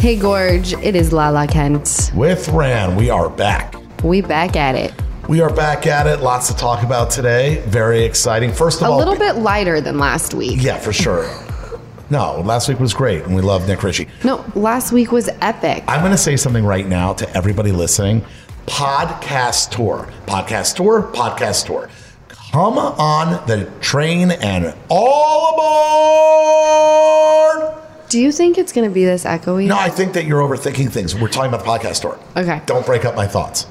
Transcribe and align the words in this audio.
Hey 0.00 0.16
Gorge, 0.16 0.72
it 0.72 0.96
is 0.96 1.12
Lala 1.12 1.46
Kent. 1.46 2.10
With 2.14 2.48
Ran, 2.48 2.96
we 2.96 3.10
are 3.10 3.28
back. 3.28 3.74
We 4.02 4.22
back 4.22 4.56
at 4.56 4.74
it. 4.74 4.94
We 5.28 5.42
are 5.42 5.52
back 5.54 5.86
at 5.86 6.06
it. 6.06 6.20
Lots 6.20 6.48
to 6.48 6.56
talk 6.56 6.82
about 6.82 7.10
today. 7.10 7.62
Very 7.66 8.02
exciting. 8.02 8.50
First 8.50 8.80
of 8.80 8.88
A 8.88 8.90
all, 8.90 8.96
a 8.96 8.98
little 8.98 9.14
bit 9.14 9.36
lighter 9.36 9.78
than 9.82 9.98
last 9.98 10.32
week. 10.32 10.62
Yeah, 10.62 10.78
for 10.78 10.94
sure. 10.94 11.28
No, 12.08 12.40
last 12.40 12.66
week 12.66 12.80
was 12.80 12.94
great, 12.94 13.24
and 13.24 13.36
we 13.36 13.42
love 13.42 13.68
Nick 13.68 13.82
Ritchie. 13.82 14.08
No, 14.24 14.42
last 14.54 14.90
week 14.90 15.12
was 15.12 15.28
epic. 15.42 15.84
I'm 15.86 16.00
going 16.00 16.12
to 16.12 16.18
say 16.18 16.34
something 16.34 16.64
right 16.64 16.88
now 16.88 17.12
to 17.12 17.30
everybody 17.36 17.70
listening. 17.70 18.24
Podcast 18.66 19.70
tour, 19.70 20.08
podcast 20.24 20.76
tour, 20.76 21.10
podcast 21.12 21.66
tour. 21.66 21.90
Come 22.52 22.78
on 22.78 23.46
the 23.46 23.70
train 23.82 24.30
and 24.30 24.74
all 24.88 25.52
aboard. 27.58 27.79
Do 28.10 28.20
you 28.20 28.32
think 28.32 28.58
it's 28.58 28.72
going 28.72 28.88
to 28.88 28.92
be 28.92 29.04
this 29.04 29.24
echoey? 29.24 29.68
No, 29.68 29.78
I 29.78 29.88
think 29.88 30.14
that 30.14 30.24
you're 30.24 30.40
overthinking 30.42 30.90
things. 30.90 31.14
We're 31.14 31.28
talking 31.28 31.54
about 31.54 31.64
the 31.64 31.70
podcast 31.70 32.00
tour. 32.00 32.18
Okay. 32.36 32.60
Don't 32.66 32.84
break 32.84 33.04
up 33.04 33.14
my 33.14 33.28
thoughts. 33.28 33.68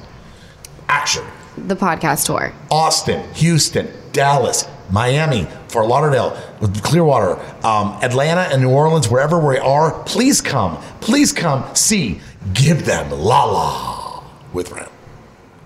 Action. 0.88 1.22
The 1.58 1.76
podcast 1.76 2.24
tour. 2.24 2.50
Austin, 2.70 3.22
Houston, 3.34 3.92
Dallas, 4.12 4.66
Miami, 4.90 5.46
Fort 5.68 5.88
Lauderdale, 5.88 6.30
Clearwater, 6.82 7.38
um, 7.66 7.98
Atlanta, 8.02 8.48
and 8.50 8.62
New 8.62 8.70
Orleans, 8.70 9.10
wherever 9.10 9.38
we 9.38 9.58
are, 9.58 10.02
please 10.04 10.40
come. 10.40 10.78
Please 11.02 11.34
come 11.34 11.74
see 11.76 12.18
Give 12.54 12.86
Them 12.86 13.10
La 13.10 13.44
La 13.44 14.24
with 14.54 14.72
Ram. 14.72 14.88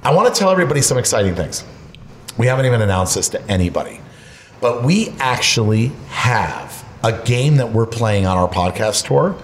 I 0.03 0.13
want 0.13 0.35
to 0.35 0.37
tell 0.37 0.51
everybody 0.51 0.83
some 0.83 0.99
exciting 0.99 1.37
things. 1.37 1.63
We 2.37 2.49
haven't 2.49 2.67
even 2.67 2.83
announced 2.83 3.15
this 3.15 3.29
to 3.29 3.43
anybody, 3.49 4.01
but 4.61 4.83
we 4.83 5.11
actually 5.21 5.93
have 6.09 6.84
a 7.05 7.13
game 7.25 7.57
that 7.57 7.71
we're 7.73 7.87
playing 7.87 8.27
on 8.27 8.37
our 8.37 8.49
podcast 8.49 9.07
tour 9.07 9.37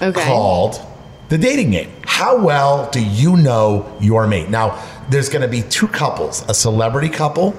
Okay. 0.00 0.24
called 0.24 0.80
the 1.28 1.38
dating 1.38 1.70
game. 1.70 1.90
How 2.04 2.42
well 2.44 2.90
do 2.90 3.02
you 3.04 3.36
know 3.36 3.96
your 4.00 4.26
mate? 4.26 4.50
Now, 4.50 4.82
there's 5.08 5.28
going 5.28 5.42
to 5.42 5.48
be 5.48 5.62
two 5.62 5.88
couples, 5.88 6.44
a 6.48 6.54
celebrity 6.54 7.08
couple 7.08 7.54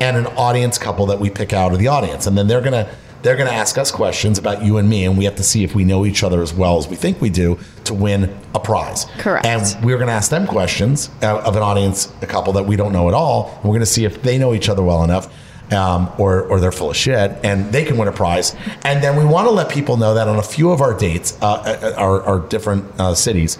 and 0.00 0.16
an 0.16 0.26
audience 0.28 0.78
couple 0.78 1.06
that 1.06 1.18
we 1.20 1.28
pick 1.30 1.52
out 1.52 1.72
of 1.72 1.78
the 1.78 1.88
audience, 1.88 2.26
and 2.26 2.36
then 2.38 2.46
they're 2.46 2.60
going 2.62 2.72
to 2.72 2.88
they're 3.22 3.36
going 3.36 3.48
to 3.50 3.54
ask 3.54 3.76
us 3.76 3.90
questions 3.90 4.38
about 4.38 4.62
you 4.62 4.78
and 4.78 4.88
me, 4.88 5.04
and 5.04 5.18
we 5.18 5.24
have 5.24 5.36
to 5.36 5.42
see 5.42 5.62
if 5.62 5.74
we 5.74 5.84
know 5.84 6.06
each 6.06 6.22
other 6.22 6.40
as 6.40 6.54
well 6.54 6.78
as 6.78 6.88
we 6.88 6.96
think 6.96 7.20
we 7.20 7.28
do 7.28 7.58
to 7.84 7.92
win 7.92 8.34
a 8.54 8.58
prize. 8.60 9.04
Correct. 9.18 9.44
And 9.44 9.62
we're 9.84 9.96
going 9.98 10.06
to 10.06 10.14
ask 10.14 10.30
them 10.30 10.46
questions 10.46 11.10
uh, 11.22 11.38
of 11.40 11.54
an 11.54 11.62
audience, 11.62 12.10
a 12.22 12.26
couple 12.26 12.54
that 12.54 12.64
we 12.64 12.76
don't 12.76 12.92
know 12.94 13.08
at 13.08 13.14
all, 13.14 13.50
and 13.56 13.64
we're 13.64 13.72
going 13.76 13.80
to 13.80 13.84
see 13.86 14.06
if 14.06 14.22
they 14.22 14.38
know 14.38 14.54
each 14.54 14.70
other 14.70 14.82
well 14.82 15.04
enough 15.04 15.30
um, 15.72 16.10
or, 16.18 16.42
or 16.42 16.60
they're 16.60 16.72
full 16.72 16.90
of 16.90 16.96
shit, 16.96 17.32
and 17.42 17.72
they 17.72 17.84
can 17.84 17.96
win 17.96 18.08
a 18.08 18.12
prize. 18.12 18.56
And 18.84 19.02
then 19.02 19.16
we 19.16 19.24
want 19.24 19.46
to 19.46 19.52
let 19.52 19.70
people 19.70 19.96
know 19.96 20.14
that 20.14 20.28
on 20.28 20.38
a 20.38 20.42
few 20.42 20.70
of 20.70 20.80
our 20.80 20.94
dates, 20.96 21.38
uh, 21.40 21.52
uh, 21.52 21.94
our, 21.96 22.22
our 22.22 22.40
different 22.48 22.84
uh, 22.98 23.14
cities, 23.14 23.58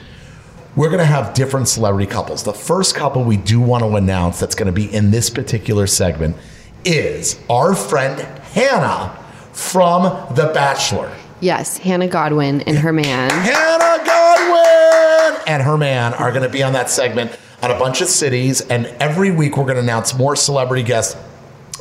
we're 0.76 0.88
going 0.88 1.00
to 1.00 1.04
have 1.04 1.34
different 1.34 1.68
celebrity 1.68 2.10
couples. 2.10 2.44
The 2.44 2.52
first 2.52 2.94
couple 2.94 3.24
we 3.24 3.36
do 3.36 3.60
want 3.60 3.82
to 3.82 3.96
announce 3.96 4.40
that's 4.40 4.54
going 4.54 4.66
to 4.66 4.72
be 4.72 4.92
in 4.92 5.10
this 5.10 5.28
particular 5.30 5.86
segment 5.86 6.36
is 6.84 7.40
our 7.50 7.74
friend 7.74 8.20
Hannah 8.52 9.16
from 9.52 10.02
The 10.34 10.50
Bachelor. 10.54 11.14
Yes, 11.40 11.78
Hannah 11.78 12.08
Godwin 12.08 12.60
and 12.62 12.78
her 12.78 12.92
man. 12.92 13.30
Hannah 13.30 14.04
Godwin 14.04 15.42
and 15.46 15.62
her 15.62 15.76
man 15.76 16.14
are 16.14 16.30
going 16.30 16.42
to 16.42 16.48
be 16.48 16.62
on 16.62 16.74
that 16.74 16.90
segment 16.90 17.36
on 17.62 17.70
a 17.70 17.78
bunch 17.78 18.00
of 18.00 18.08
cities. 18.08 18.60
And 18.60 18.86
every 19.00 19.30
week 19.30 19.56
we're 19.56 19.64
going 19.64 19.76
to 19.76 19.82
announce 19.82 20.16
more 20.16 20.36
celebrity 20.36 20.82
guests, 20.82 21.16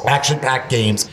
action 0.08 0.40
packed 0.40 0.70
games. 0.70 1.10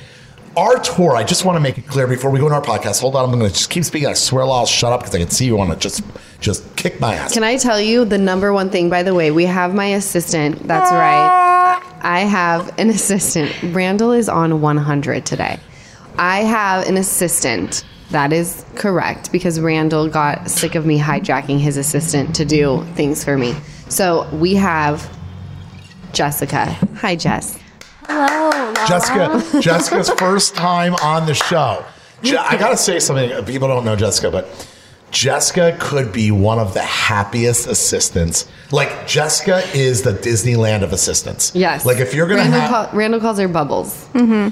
Our 0.56 0.78
tour, 0.78 1.14
I 1.14 1.22
just 1.22 1.44
want 1.44 1.56
to 1.56 1.60
make 1.60 1.76
it 1.76 1.86
clear 1.86 2.06
before 2.06 2.30
we 2.30 2.38
go 2.38 2.46
into 2.46 2.56
our 2.56 2.62
podcast. 2.62 3.02
Hold 3.02 3.14
on, 3.14 3.24
I'm 3.24 3.38
going 3.38 3.50
to 3.50 3.54
just 3.54 3.68
keep 3.68 3.84
speaking. 3.84 4.08
I 4.08 4.14
swear 4.14 4.44
I'll 4.44 4.64
shut 4.64 4.90
up 4.90 5.00
because 5.00 5.14
I 5.14 5.18
can 5.18 5.28
see 5.28 5.44
you 5.44 5.56
want 5.56 5.70
to 5.70 5.76
just 5.76 6.02
just 6.40 6.76
kick 6.76 6.98
my 7.00 7.14
ass. 7.14 7.34
Can 7.34 7.44
I 7.44 7.56
tell 7.56 7.80
you 7.80 8.04
the 8.04 8.18
number 8.18 8.52
one 8.52 8.70
thing, 8.70 8.88
by 8.88 9.02
the 9.02 9.14
way? 9.14 9.30
We 9.30 9.44
have 9.44 9.74
my 9.74 9.86
assistant. 9.86 10.66
That's 10.66 10.90
right. 10.90 11.82
I 12.02 12.20
have 12.20 12.78
an 12.78 12.88
assistant. 12.88 13.52
Randall 13.74 14.12
is 14.12 14.28
on 14.28 14.60
100 14.60 15.26
today. 15.26 15.58
I 16.18 16.40
have 16.40 16.86
an 16.86 16.96
assistant. 16.96 17.84
That 18.10 18.32
is 18.32 18.64
correct 18.76 19.32
because 19.32 19.60
Randall 19.60 20.08
got 20.08 20.48
sick 20.48 20.76
of 20.76 20.86
me 20.86 20.98
hijacking 20.98 21.58
his 21.58 21.76
assistant 21.76 22.36
to 22.36 22.44
do 22.44 22.84
things 22.94 23.24
for 23.24 23.36
me. 23.36 23.54
So 23.88 24.28
we 24.32 24.54
have 24.54 25.12
Jessica. 26.12 26.66
Hi, 27.00 27.16
Jess. 27.16 27.58
Hello. 28.08 28.74
Jessica, 28.86 29.42
Jessica's 29.60 30.10
first 30.10 30.54
time 30.54 30.94
on 30.96 31.26
the 31.26 31.34
show. 31.34 31.84
Je- 32.22 32.36
I 32.36 32.56
gotta 32.56 32.76
say 32.76 32.98
something. 32.98 33.32
Uh, 33.32 33.42
people 33.42 33.68
don't 33.68 33.84
know 33.84 33.96
Jessica, 33.96 34.30
but 34.30 34.48
Jessica 35.10 35.76
could 35.80 36.12
be 36.12 36.30
one 36.30 36.58
of 36.58 36.74
the 36.74 36.82
happiest 36.82 37.66
assistants. 37.66 38.48
Like 38.72 39.06
Jessica 39.06 39.62
is 39.74 40.02
the 40.02 40.12
Disneyland 40.12 40.82
of 40.82 40.92
assistants. 40.92 41.52
Yes. 41.54 41.84
Like 41.86 41.98
if 41.98 42.14
you're 42.14 42.26
gonna 42.26 42.42
Randall, 42.42 42.60
have, 42.60 42.70
call, 42.90 42.98
Randall 42.98 43.20
calls 43.20 43.38
her 43.38 43.48
Bubbles. 43.48 44.06
Mm-hmm. 44.12 44.48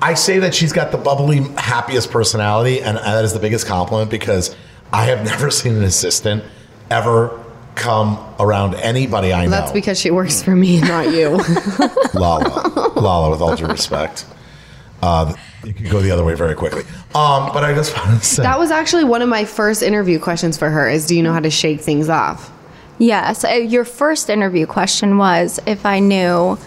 I 0.00 0.14
say 0.14 0.38
that 0.38 0.54
she's 0.54 0.72
got 0.72 0.92
the 0.92 0.98
bubbly, 0.98 1.38
happiest 1.56 2.10
personality, 2.12 2.80
and 2.80 2.96
that 2.98 3.24
is 3.24 3.32
the 3.32 3.40
biggest 3.40 3.66
compliment 3.66 4.10
because 4.10 4.54
I 4.92 5.04
have 5.06 5.24
never 5.24 5.50
seen 5.50 5.74
an 5.76 5.84
assistant 5.84 6.44
ever 6.90 7.44
come 7.78 8.18
around 8.38 8.74
anybody 8.74 9.32
I 9.32 9.44
know. 9.44 9.50
That's 9.50 9.72
because 9.72 9.98
she 9.98 10.10
works 10.10 10.42
for 10.42 10.54
me, 10.54 10.80
not 10.80 11.12
you. 11.12 11.30
Lala, 12.14 12.92
Lala, 12.96 13.30
with 13.30 13.40
all 13.40 13.56
due 13.56 13.66
respect. 13.66 14.26
Uh, 15.00 15.34
you 15.64 15.72
could 15.72 15.90
go 15.90 16.00
the 16.00 16.10
other 16.10 16.24
way 16.24 16.34
very 16.34 16.54
quickly. 16.54 16.82
Um, 17.14 17.50
but 17.52 17.64
I 17.64 17.72
just 17.74 17.96
want 17.96 18.20
to 18.20 18.26
say 18.26 18.42
that 18.42 18.58
was 18.58 18.70
actually 18.70 19.04
one 19.04 19.22
of 19.22 19.28
my 19.28 19.44
first 19.44 19.82
interview 19.82 20.18
questions 20.18 20.58
for 20.58 20.70
her 20.70 20.88
is 20.88 21.06
do 21.06 21.16
you 21.16 21.22
know 21.22 21.32
how 21.32 21.40
to 21.40 21.50
shake 21.50 21.80
things 21.80 22.08
off? 22.08 22.52
Yes, 22.98 23.44
uh, 23.44 23.50
your 23.50 23.84
first 23.84 24.28
interview 24.28 24.66
question 24.66 25.18
was 25.18 25.60
if 25.66 25.86
I 25.86 26.00
knew 26.00 26.58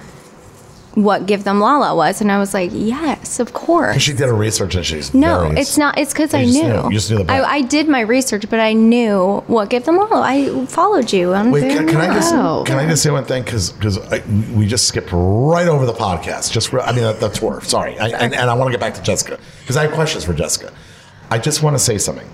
what 0.96 1.26
Give 1.26 1.44
Them 1.46 1.60
Lala 1.62 1.96
was, 1.96 2.20
and 2.20 2.32
I 2.32 2.38
was 2.38 2.54
like, 2.54 2.70
yes, 2.74 3.40
of 3.40 3.54
course. 3.54 4.02
she 4.02 4.12
did 4.12 4.28
her 4.28 4.34
research 4.34 4.76
and 4.76 4.86
she's 4.86 5.14
No, 5.14 5.48
very- 5.48 5.60
it's 5.62 5.78
not. 5.78 5.98
It's 5.98 6.12
because 6.12 6.34
I 6.34 6.44
knew. 6.44 6.64
knew- 6.64 6.84
you 6.86 6.92
just 6.92 7.10
knew 7.10 7.24
the. 7.24 7.32
I, 7.32 7.44
I 7.50 7.62
did 7.62 7.88
my 7.88 8.02
research, 8.02 8.50
but 8.50 8.60
I 8.60 8.74
knew 8.74 9.42
what 9.48 9.70
Give 9.70 9.86
Them 9.86 9.98
Lala. 9.98 10.22
I 10.22 10.66
followed 10.66 11.14
you. 11.14 11.34
on 11.34 11.50
Wait, 11.52 11.62
can, 11.72 11.88
can 11.88 11.98
I 11.98 12.08
just 12.14 12.34
Wow. 12.34 12.64
can 12.66 12.78
I 12.78 12.88
just 12.88 13.04
say 13.04 13.10
one 13.10 13.24
thing? 13.26 13.44
Because 13.44 13.72
because 13.72 13.98
we 14.54 14.68
just 14.68 14.88
skipped 14.88 15.10
right 15.14 15.68
over 15.68 15.86
the 15.86 15.94
podcast. 15.94 16.52
Just 16.52 16.74
re- 16.74 16.82
I 16.82 16.92
mean 16.92 17.04
the, 17.04 17.14
the 17.14 17.30
tour. 17.30 17.62
Sorry, 17.62 17.98
I, 17.98 18.08
and, 18.10 18.34
and 18.34 18.50
I 18.50 18.54
want 18.54 18.68
to 18.68 18.72
get 18.72 18.82
back 18.82 18.94
to 18.96 19.02
Jessica 19.02 19.40
because 19.62 19.78
I 19.78 19.84
have 19.84 19.92
questions 19.94 20.26
for 20.26 20.34
Jessica. 20.34 20.74
I 21.30 21.38
just 21.38 21.64
want 21.64 21.76
to 21.76 21.80
say 21.80 21.98
something. 21.98 22.28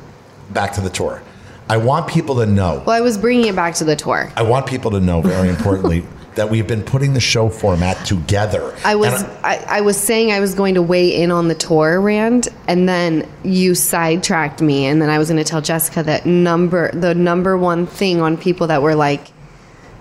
Back 0.52 0.72
to 0.74 0.82
the 0.82 0.90
tour. 0.90 1.22
I 1.70 1.78
want 1.78 2.08
people 2.08 2.36
to 2.38 2.46
know. 2.46 2.82
Well, 2.88 2.96
I 2.96 3.02
was 3.02 3.18
bringing 3.18 3.48
it 3.48 3.56
back 3.56 3.76
to 3.76 3.84
the 3.84 3.96
tour. 3.96 4.32
I 4.38 4.42
want 4.42 4.66
people 4.66 4.90
to 4.92 5.00
know 5.02 5.22
very 5.22 5.50
importantly 5.50 6.06
that 6.38 6.50
we've 6.50 6.68
been 6.68 6.84
putting 6.84 7.14
the 7.14 7.20
show 7.20 7.50
format 7.50 8.06
together. 8.06 8.74
I 8.86 8.96
was 8.96 9.22
And 9.22 9.32
I, 9.44 9.58
I 9.68 9.82
was 9.82 9.98
saying 9.98 10.32
I 10.32 10.40
was 10.40 10.56
going 10.56 10.76
to 10.76 10.82
weigh 10.82 11.22
in 11.22 11.30
on 11.30 11.50
the 11.50 11.56
tour, 11.56 12.00
Rand, 12.00 12.48
and 12.68 12.88
then 12.88 13.30
you 13.44 13.76
sidetracked 13.76 14.62
me, 14.62 14.86
and 14.86 15.02
then 15.02 15.10
I 15.10 15.18
was 15.18 15.28
going 15.30 15.44
to 15.44 15.50
tell 15.50 15.62
Jessica 15.62 16.02
that 16.04 16.26
number 16.26 16.92
the 16.92 17.14
number 17.14 17.58
one 17.58 17.86
thing 17.86 18.22
on 18.22 18.38
people 18.38 18.68
that 18.68 18.82
were 18.82 18.96
like, 18.96 19.28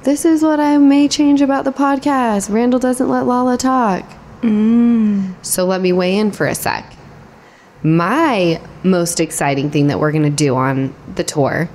"This 0.04 0.24
is 0.24 0.42
what 0.42 0.60
I 0.60 0.78
may 0.78 1.08
change 1.08 1.40
about 1.40 1.64
the 1.64 1.72
podcast." 1.72 2.52
Randall 2.52 2.78
doesn't 2.78 3.08
let 3.08 3.26
Lala 3.26 3.56
talk. 3.56 4.04
Mm. 4.42 5.34
So 5.42 5.64
let 5.64 5.80
me 5.80 5.92
weigh 5.92 6.16
in 6.16 6.30
for 6.30 6.46
a 6.46 6.54
sec. 6.54 6.94
My 7.82 8.60
most 8.82 9.20
exciting 9.20 9.70
thing 9.70 9.88
that 9.88 9.98
we're 9.98 10.12
going 10.12 10.24
to 10.24 10.30
do 10.30 10.54
on 10.54 10.94
the 11.14 11.24
tour 11.24 11.68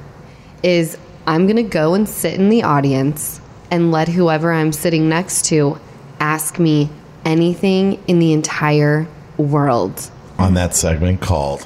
is 0.63 0.97
I'm 1.27 1.45
going 1.45 1.57
to 1.57 1.63
go 1.63 1.93
and 1.93 2.07
sit 2.07 2.35
in 2.35 2.49
the 2.49 2.63
audience 2.63 3.40
and 3.71 3.91
let 3.91 4.09
whoever 4.09 4.51
I'm 4.51 4.71
sitting 4.73 5.09
next 5.09 5.45
to 5.45 5.79
ask 6.19 6.59
me 6.59 6.89
anything 7.25 7.99
in 8.07 8.19
the 8.19 8.33
entire 8.33 9.07
world. 9.37 10.11
on 10.37 10.53
that 10.55 10.75
segment 10.75 11.21
called 11.21 11.65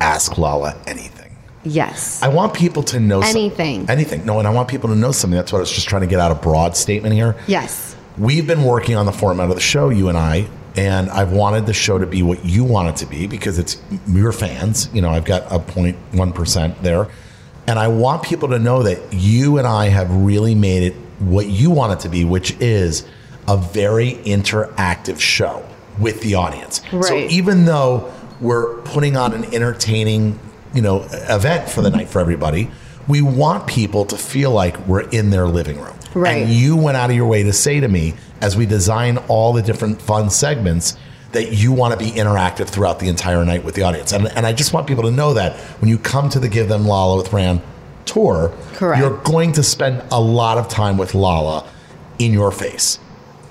Ask 0.00 0.36
Lala 0.38 0.76
Anything. 0.86 1.36
Yes. 1.64 2.22
I 2.22 2.28
want 2.28 2.52
people 2.54 2.82
to 2.84 3.00
know 3.00 3.20
some- 3.22 3.30
Anything. 3.36 3.86
anything. 3.88 4.24
No, 4.26 4.38
and 4.38 4.46
I 4.46 4.50
want 4.50 4.68
people 4.68 4.88
to 4.90 4.94
know 4.96 5.10
something. 5.12 5.36
That's 5.36 5.52
what 5.52 5.58
I 5.58 5.60
was 5.60 5.70
just 5.72 5.88
trying 5.88 6.02
to 6.02 6.06
get 6.06 6.20
out 6.20 6.30
a 6.30 6.34
broad 6.34 6.76
statement 6.76 7.14
here. 7.14 7.34
yes. 7.46 7.96
We've 8.18 8.46
been 8.46 8.64
working 8.64 8.96
on 8.96 9.06
the 9.06 9.12
format 9.12 9.48
of 9.48 9.54
the 9.54 9.60
show, 9.60 9.88
you 9.88 10.08
and 10.08 10.18
I, 10.18 10.46
And 10.76 11.10
I've 11.10 11.32
wanted 11.32 11.66
the 11.66 11.72
show 11.72 11.98
to 11.98 12.06
be 12.06 12.22
what 12.22 12.44
you 12.44 12.62
want 12.62 12.88
it 12.90 12.96
to 12.96 13.06
be 13.06 13.26
because 13.26 13.58
it's 13.58 13.76
your 14.06 14.30
fans. 14.32 14.88
You 14.92 15.00
know, 15.02 15.10
I've 15.10 15.24
got 15.24 15.42
a 15.50 15.58
0.1% 15.58 16.82
there. 16.82 17.08
And 17.66 17.78
I 17.78 17.88
want 17.88 18.22
people 18.22 18.48
to 18.50 18.58
know 18.58 18.82
that 18.84 18.98
you 19.12 19.58
and 19.58 19.66
I 19.66 19.88
have 19.88 20.10
really 20.14 20.54
made 20.54 20.82
it 20.84 20.94
what 21.20 21.46
you 21.46 21.70
want 21.70 21.92
it 21.92 22.00
to 22.00 22.08
be, 22.08 22.24
which 22.24 22.56
is 22.60 23.04
a 23.46 23.56
very 23.56 24.14
interactive 24.24 25.20
show 25.20 25.62
with 25.98 26.20
the 26.22 26.34
audience. 26.34 26.80
So 26.90 26.98
Right. 26.98 27.30
even 27.30 27.64
though 27.66 28.12
we're 28.40 28.76
putting 28.82 29.16
on 29.16 29.32
an 29.32 29.44
entertaining, 29.54 30.38
you 30.74 30.82
know, 30.82 31.06
event 31.28 31.68
for 31.68 31.82
the 31.82 31.90
night 31.90 32.08
for 32.08 32.20
everybody, 32.20 32.70
we 33.06 33.20
want 33.22 33.66
people 33.66 34.04
to 34.06 34.16
feel 34.16 34.50
like 34.50 34.78
we're 34.86 35.08
in 35.10 35.30
their 35.30 35.46
living 35.46 35.78
room. 35.80 35.94
Right. 36.14 36.42
And 36.42 36.50
you 36.50 36.76
went 36.76 36.96
out 36.96 37.10
of 37.10 37.16
your 37.16 37.26
way 37.26 37.42
to 37.42 37.52
say 37.52 37.80
to 37.80 37.88
me 37.88 38.14
as 38.40 38.56
we 38.56 38.66
design 38.66 39.18
all 39.28 39.52
the 39.52 39.62
different 39.62 40.00
fun 40.00 40.30
segments 40.30 40.96
that 41.32 41.52
you 41.52 41.70
want 41.72 41.98
to 41.98 42.04
be 42.04 42.10
interactive 42.12 42.68
throughout 42.68 42.98
the 42.98 43.08
entire 43.08 43.44
night 43.44 43.64
with 43.64 43.74
the 43.74 43.82
audience. 43.82 44.12
And, 44.12 44.26
and 44.28 44.46
I 44.46 44.52
just 44.52 44.72
want 44.72 44.86
people 44.86 45.04
to 45.04 45.10
know 45.12 45.34
that 45.34 45.56
when 45.80 45.88
you 45.88 45.98
come 45.98 46.28
to 46.30 46.40
the 46.40 46.48
Give 46.48 46.68
Them 46.68 46.86
Lala 46.86 47.16
with 47.16 47.32
Rand 47.32 47.60
tour, 48.06 48.52
Correct. 48.74 49.00
you're 49.00 49.16
going 49.18 49.52
to 49.52 49.62
spend 49.62 50.02
a 50.10 50.20
lot 50.20 50.58
of 50.58 50.68
time 50.68 50.96
with 50.98 51.14
Lala 51.14 51.68
in 52.18 52.32
your 52.32 52.50
face, 52.52 52.98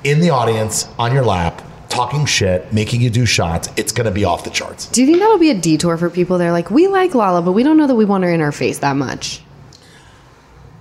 in 0.04 0.20
the 0.22 0.30
audience, 0.30 0.88
on 0.98 1.14
your 1.14 1.24
lap, 1.24 1.62
talking 1.90 2.26
shit, 2.26 2.72
making 2.72 3.02
you 3.02 3.10
do 3.10 3.26
shots. 3.26 3.70
It's 3.78 3.92
going 3.92 4.06
to 4.06 4.12
be 4.12 4.24
off 4.26 4.44
the 4.44 4.50
charts. 4.52 4.88
Do 4.88 5.02
you 5.02 5.08
think 5.08 5.20
that'll 5.20 5.40
be 5.40 5.50
a 5.50 5.56
detour 5.60 5.98
for 5.98 6.10
people? 6.10 6.38
They're 6.38 6.52
like, 6.52 6.70
we 6.70 6.88
like 6.88 7.16
Lala, 7.16 7.42
but 7.42 7.54
we 7.54 7.64
don't 7.64 7.78
know 7.78 7.88
that 7.88 7.96
we 7.96 8.06
want 8.06 8.24
her 8.24 8.32
in 8.32 8.42
our 8.42 8.52
face 8.52 8.80
that 8.80 8.96
much. 8.96 9.42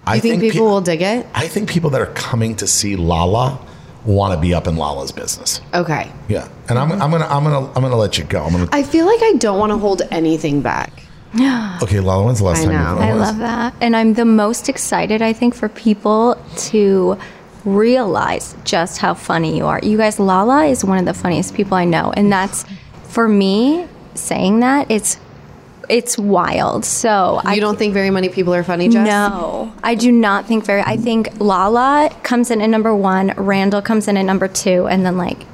I 0.07 0.17
You 0.17 0.21
think, 0.21 0.41
people 0.41 0.61
pe- 0.61 0.65
will 0.65 0.81
dig 0.81 1.03
it? 1.03 1.27
I 1.35 1.49
think 1.49 1.69
people 1.69 1.91
that 1.91 2.01
are 2.01 2.07
coming 2.15 2.57
to 2.57 2.67
see 2.67 2.97
Lala 2.97 3.59
want 4.07 4.33
to 4.35 4.41
be 4.41 4.55
up 4.55 4.67
in 4.67 4.77
Lala's 4.77 5.13
business. 5.13 5.61
Okay. 5.75 6.11
Yeah, 6.29 6.49
and 6.71 6.79
I'm, 6.79 6.91
I'm 6.93 7.11
gonna 7.11 7.27
I'm 7.27 7.45
gonna 7.45 7.67
I'm 7.73 7.83
gonna 7.83 7.97
let 7.97 8.17
you 8.17 8.25
go. 8.25 8.43
I'm 8.43 8.53
gonna 8.53 8.69
I 8.73 8.83
feel 8.85 9.05
like 9.05 9.21
I 9.23 9.35
don't 9.39 9.59
want 9.59 9.71
to 9.71 9.77
hold 9.77 10.01
anything 10.11 10.63
back. 10.63 11.03
Okay. 11.83 12.01
Lala, 12.01 12.25
when's 12.25 12.39
the 12.39 12.45
last 12.45 12.65
time. 12.65 12.71
I 12.71 12.75
time 12.75 12.99
know. 12.99 13.05
you? 13.05 13.11
I 13.11 13.13
love 13.15 13.39
that. 13.39 13.75
And 13.81 13.95
I'm 13.97 14.15
the 14.15 14.25
most 14.25 14.69
excited, 14.69 15.23
I 15.23 15.33
think, 15.33 15.55
for 15.55 15.69
people 15.69 16.43
to 16.71 17.19
realize 17.65 18.57
just 18.65 18.99
how 18.99 19.15
funny 19.15 19.57
you 19.57 19.67
are. 19.67 19.81
You 19.83 19.97
guys, 19.99 20.19
Lala 20.19 20.67
is 20.67 20.85
one 20.85 20.99
of 20.99 21.05
the 21.05 21.15
funniest 21.15 21.55
people 21.55 21.77
I 21.77 21.85
know. 21.85 22.13
And 22.17 22.33
that's, 22.33 22.65
for 23.05 23.29
me, 23.29 23.87
saying 24.15 24.61
that, 24.61 24.91
it's 24.91 25.19
it's 25.89 26.19
wild. 26.19 26.85
So 26.85 27.41
I 27.45 27.55
You 27.55 27.61
don't 27.61 27.79
think 27.79 27.95
very 27.95 28.11
many 28.11 28.29
people 28.29 28.55
are 28.55 28.63
funny, 28.63 28.89
Jess? 28.89 29.07
No, 29.07 29.73
I 29.83 29.95
do 29.95 30.13
not 30.13 30.47
think 30.47 30.65
very. 30.65 30.83
I 30.83 30.97
think 30.97 31.41
Lala 31.41 32.15
comes 32.23 32.51
in 32.51 32.61
at 32.61 32.69
number 32.69 32.95
one, 32.95 33.33
Randall 33.37 33.83
comes 33.83 34.09
in 34.09 34.17
at 34.17 34.25
number 34.25 34.49
two, 34.49 34.87
and 34.87 35.05
then 35.05 35.17
like 35.17 35.47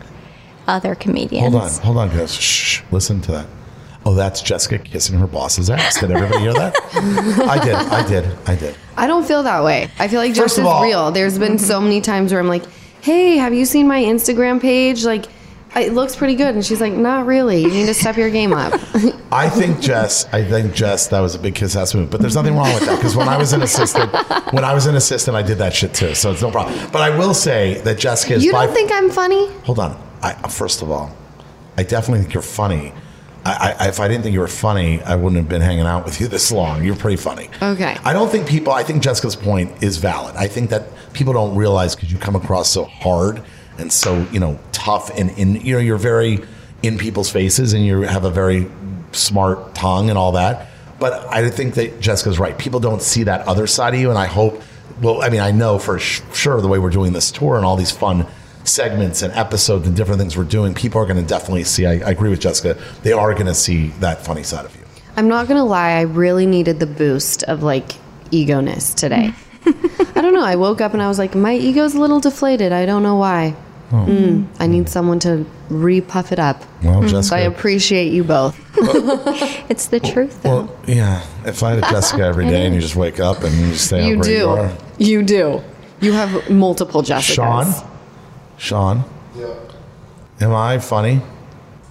other 0.67 0.94
comedians. 0.94 1.53
Hold 1.53 1.62
on, 1.62 1.70
hold 1.82 1.97
on, 1.99 2.09
guys. 2.09 2.35
Shh, 2.35 2.82
listen 2.91 3.20
to 3.23 3.32
that. 3.32 3.47
Oh, 4.06 4.15
that's 4.15 4.43
Jessica 4.43 4.79
kissing 4.79 5.19
her 5.19 5.27
boss's 5.27 5.71
ass. 5.71 5.99
Did 6.01 6.11
everybody 6.11 6.41
hear 6.41 6.53
that? 6.55 6.75
I 7.49 7.65
did. 7.65 7.75
I 7.75 8.06
did. 8.06 8.39
I 8.47 8.55
did. 8.55 8.77
I 8.97 9.06
don't 9.06 9.25
feel 9.27 9.43
that 9.43 9.65
way. 9.65 9.91
I 9.99 10.09
feel 10.09 10.21
like 10.21 10.35
First 10.37 10.56
Jess 10.56 10.59
is 10.59 10.65
all- 10.67 10.83
real. 10.83 11.11
There's 11.11 11.39
been 11.39 11.59
so 11.59 11.81
many 11.81 12.01
times 12.01 12.31
where 12.31 12.41
I'm 12.41 12.49
like, 12.49 12.65
hey, 13.01 13.37
have 13.39 13.55
you 13.55 13.65
seen 13.65 13.89
my 13.89 14.03
Instagram 14.03 14.61
page? 14.61 15.05
Like, 15.05 15.25
it 15.77 15.93
looks 15.95 16.15
pretty 16.15 16.35
good. 16.37 16.55
And 16.55 16.65
she's 16.65 16.81
like, 16.81 16.93
not 16.93 17.27
really. 17.27 17.62
You 17.62 17.69
need 17.71 17.87
to 17.87 17.95
step 17.95 18.17
your 18.17 18.31
game 18.31 18.53
up. 18.53 18.75
I 19.33 19.49
think 19.51 19.81
Jess. 19.81 20.27
I 20.33 20.45
think 20.45 20.75
Jess. 20.75 21.09
That 21.09 21.21
was 21.21 21.35
a 21.35 21.39
big 21.39 21.55
kiss 21.55 21.75
ass 21.75 21.95
move. 21.95 22.11
But 22.11 22.21
there's 22.21 22.37
nothing 22.37 22.55
wrong 22.56 22.73
with 22.75 22.85
that 22.87 22.97
because 22.97 23.17
when 23.17 23.29
I 23.29 23.37
was 23.39 23.53
an 23.55 23.62
assistant, 23.62 24.12
when 24.53 24.65
I 24.65 24.73
was 24.75 24.87
an 24.87 24.95
assistant, 24.97 25.37
I 25.37 25.43
did 25.43 25.59
that 25.59 25.75
shit 25.75 25.93
too. 25.95 26.15
So 26.15 26.31
it's 26.31 26.43
no 26.43 26.51
problem. 26.51 26.79
But 26.93 27.03
I 27.03 27.11
will 27.19 27.35
say 27.35 27.81
that 27.81 27.99
Jessica 27.99 28.35
is. 28.35 28.45
you 28.45 28.53
don't 28.53 28.73
think 28.73 28.93
I'm 28.93 29.11
funny? 29.11 29.51
Hold 29.65 29.81
on. 29.81 30.01
I, 30.23 30.35
first 30.49 30.83
of 30.83 30.91
all, 30.91 31.15
I 31.77 31.83
definitely 31.83 32.21
think 32.21 32.35
you're 32.35 32.43
funny. 32.43 32.93
I, 33.44 33.76
I, 33.79 33.88
if 33.88 34.00
I 34.00 34.08
didn't 34.08 34.23
think 34.23 34.32
you 34.32 34.41
were 34.41 34.49
funny, 34.49 35.02
I 35.02 35.17
wouldn't 35.17 35.37
have 35.37 35.49
been 35.49 35.61
hanging 35.61 35.85
out 35.87 36.05
with 36.05 36.20
you 36.20 36.29
this 36.29 36.50
long. 36.50 36.82
You're 36.82 36.96
pretty 36.96 37.17
funny. 37.17 37.50
Okay. 37.61 37.96
I 38.05 38.12
don't 38.12 38.31
think 38.31 38.49
people. 38.49 38.73
I 38.73 38.82
think 38.82 39.02
Jessica's 39.02 39.37
point 39.37 39.82
is 39.82 39.99
valid. 39.99 40.35
I 40.37 40.49
think 40.49 40.70
that 40.70 40.85
people 41.12 41.32
don't 41.32 41.55
realize 41.55 41.94
because 41.94 42.11
you 42.11 42.19
come 42.19 42.37
across 42.37 42.70
so 42.70 42.85
hard 42.85 43.43
and 43.79 43.93
so 43.93 44.26
you 44.31 44.41
know 44.41 44.58
tough 44.73 45.11
and 45.19 45.31
in 45.38 45.56
you 45.56 45.75
know 45.75 45.81
you're 45.81 45.99
very 45.99 46.41
in 46.82 46.96
people's 46.96 47.31
faces 47.31 47.73
and 47.73 47.85
you 47.85 48.02
have 48.02 48.25
a 48.25 48.31
very 48.31 48.67
smart 49.12 49.75
tongue 49.75 50.08
and 50.08 50.19
all 50.19 50.32
that. 50.32 50.69
But 50.99 51.26
I 51.32 51.49
think 51.50 51.75
that 51.75 52.00
Jessica's 52.00 52.38
right. 52.38 52.56
People 52.56 52.81
don't 52.81 53.02
see 53.02 53.25
that 53.25 53.46
other 53.46 53.67
side 53.67 53.94
of 53.94 54.00
you, 54.00 54.11
and 54.11 54.19
I 54.19 54.26
hope. 54.26 54.62
Well, 55.02 55.23
I 55.23 55.29
mean, 55.29 55.41
I 55.41 55.50
know 55.50 55.79
for 55.79 55.99
sh- 55.99 56.23
sure 56.32 56.61
the 56.61 56.69
way 56.69 56.79
we're 56.79 56.91
doing 56.91 57.12
this 57.12 57.31
tour 57.32 57.56
and 57.56 57.64
all 57.64 57.76
these 57.76 57.91
fun 57.91 58.26
segments 58.64 59.22
and 59.22 59.32
episodes 59.34 59.87
and 59.87 59.96
different 59.96 60.20
things 60.20 60.37
we're 60.37 60.44
doing, 60.44 60.75
people 60.75 61.00
are 61.00 61.06
going 61.06 61.20
to 61.20 61.26
definitely 61.28 61.64
see. 61.64 61.87
I, 61.87 61.93
I 61.93 62.11
agree 62.11 62.31
with 62.31 62.40
Jessica. 62.40 62.81
They 63.02 63.12
are 63.12 63.32
going 63.34 63.46
to 63.46 63.55
see 63.55 63.88
that 64.00 64.25
funny 64.25 64.43
side 64.43 64.64
of 64.64 64.75
you. 64.75 64.82
I'm 65.16 65.28
not 65.28 65.46
gonna 65.46 65.64
lie, 65.64 65.90
I 65.93 66.00
really 66.00 66.44
needed 66.44 66.81
the 66.81 66.87
boost 66.87 67.44
of 67.44 67.62
like 67.62 67.93
ego-ness 68.32 68.94
today. 68.94 69.32
I 69.64 70.20
don't 70.20 70.34
know. 70.34 70.43
I 70.44 70.56
woke 70.56 70.81
up 70.81 70.93
and 70.93 71.00
I 71.00 71.06
was 71.06 71.20
like, 71.20 71.37
my 71.37 71.55
ego's 71.55 71.94
a 71.94 72.00
little 72.00 72.19
deflated. 72.19 72.72
I 72.72 72.84
don't 72.84 73.05
know 73.05 73.14
why. 73.14 73.55
Mm, 73.93 74.49
I 74.58 74.67
need 74.67 74.88
someone 74.88 75.20
to 75.20 75.46
re-puff 75.69 76.32
it 76.32 76.40
up. 76.40 76.64
Well, 76.82 77.22
So 77.22 77.37
I 77.37 77.40
appreciate 77.40 78.12
you 78.12 78.25
both. 78.25 78.58
It's 79.70 79.87
the 79.87 80.00
truth, 80.00 80.43
though. 80.43 80.62
Well, 80.64 80.76
yeah. 80.88 81.25
If 81.46 81.62
I 81.62 81.70
had 81.75 81.78
a 81.78 81.90
Jessica 81.93 82.22
every 82.25 82.46
day 82.46 82.67
and 82.67 82.75
you 82.75 82.81
just 82.81 82.96
wake 82.96 83.20
up 83.20 83.44
and 83.44 83.55
you 83.55 83.69
just 83.72 83.87
stay 83.87 84.08
You 84.08 84.14
out 84.17 84.20
where 84.20 84.31
you 84.31 84.38
do. 84.38 84.49
are. 84.49 84.72
You 84.99 85.22
do. 85.22 85.62
You 86.00 86.12
have 86.12 86.50
multiple 86.50 87.02
Jessicas. 87.02 87.34
Sean? 87.34 87.90
Sean? 88.64 89.05
Am 90.40 90.55
I 90.55 90.78
funny? 90.78 91.20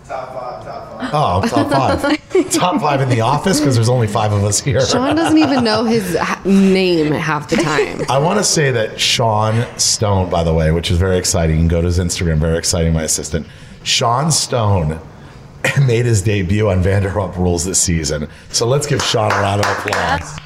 Top 0.07 0.33
five, 0.33 0.65
top 0.65 0.99
five. 0.99 1.09
Oh, 1.13 1.47
top 1.47 2.01
five. 2.01 2.51
top 2.51 2.81
five 2.81 2.99
in 2.99 3.09
the 3.09 3.21
office 3.21 3.59
because 3.59 3.75
there's 3.75 3.89
only 3.89 4.07
five 4.07 4.33
of 4.33 4.43
us 4.43 4.59
here. 4.59 4.83
Sean 4.83 5.15
doesn't 5.15 5.37
even 5.37 5.63
know 5.63 5.83
his 5.83 6.17
name 6.43 7.11
half 7.11 7.47
the 7.47 7.57
time. 7.57 8.01
I 8.09 8.17
want 8.17 8.39
to 8.39 8.43
say 8.43 8.71
that 8.71 8.99
Sean 8.99 9.65
Stone, 9.77 10.31
by 10.31 10.43
the 10.43 10.53
way, 10.53 10.71
which 10.71 10.89
is 10.89 10.97
very 10.97 11.17
exciting. 11.17 11.57
You 11.57 11.61
can 11.61 11.67
go 11.67 11.81
to 11.81 11.87
his 11.87 11.99
Instagram. 11.99 12.39
Very 12.39 12.57
exciting, 12.57 12.91
my 12.91 13.03
assistant. 13.03 13.45
Sean 13.83 14.31
Stone 14.31 14.99
made 15.85 16.07
his 16.07 16.23
debut 16.23 16.69
on 16.69 16.81
Vanderpump 16.81 17.37
Rules 17.37 17.65
this 17.65 17.79
season. 17.79 18.27
So 18.49 18.65
let's 18.65 18.87
give 18.87 19.01
Sean 19.03 19.31
a 19.31 19.35
round 19.35 19.63
of 19.63 19.67
applause. 19.77 20.39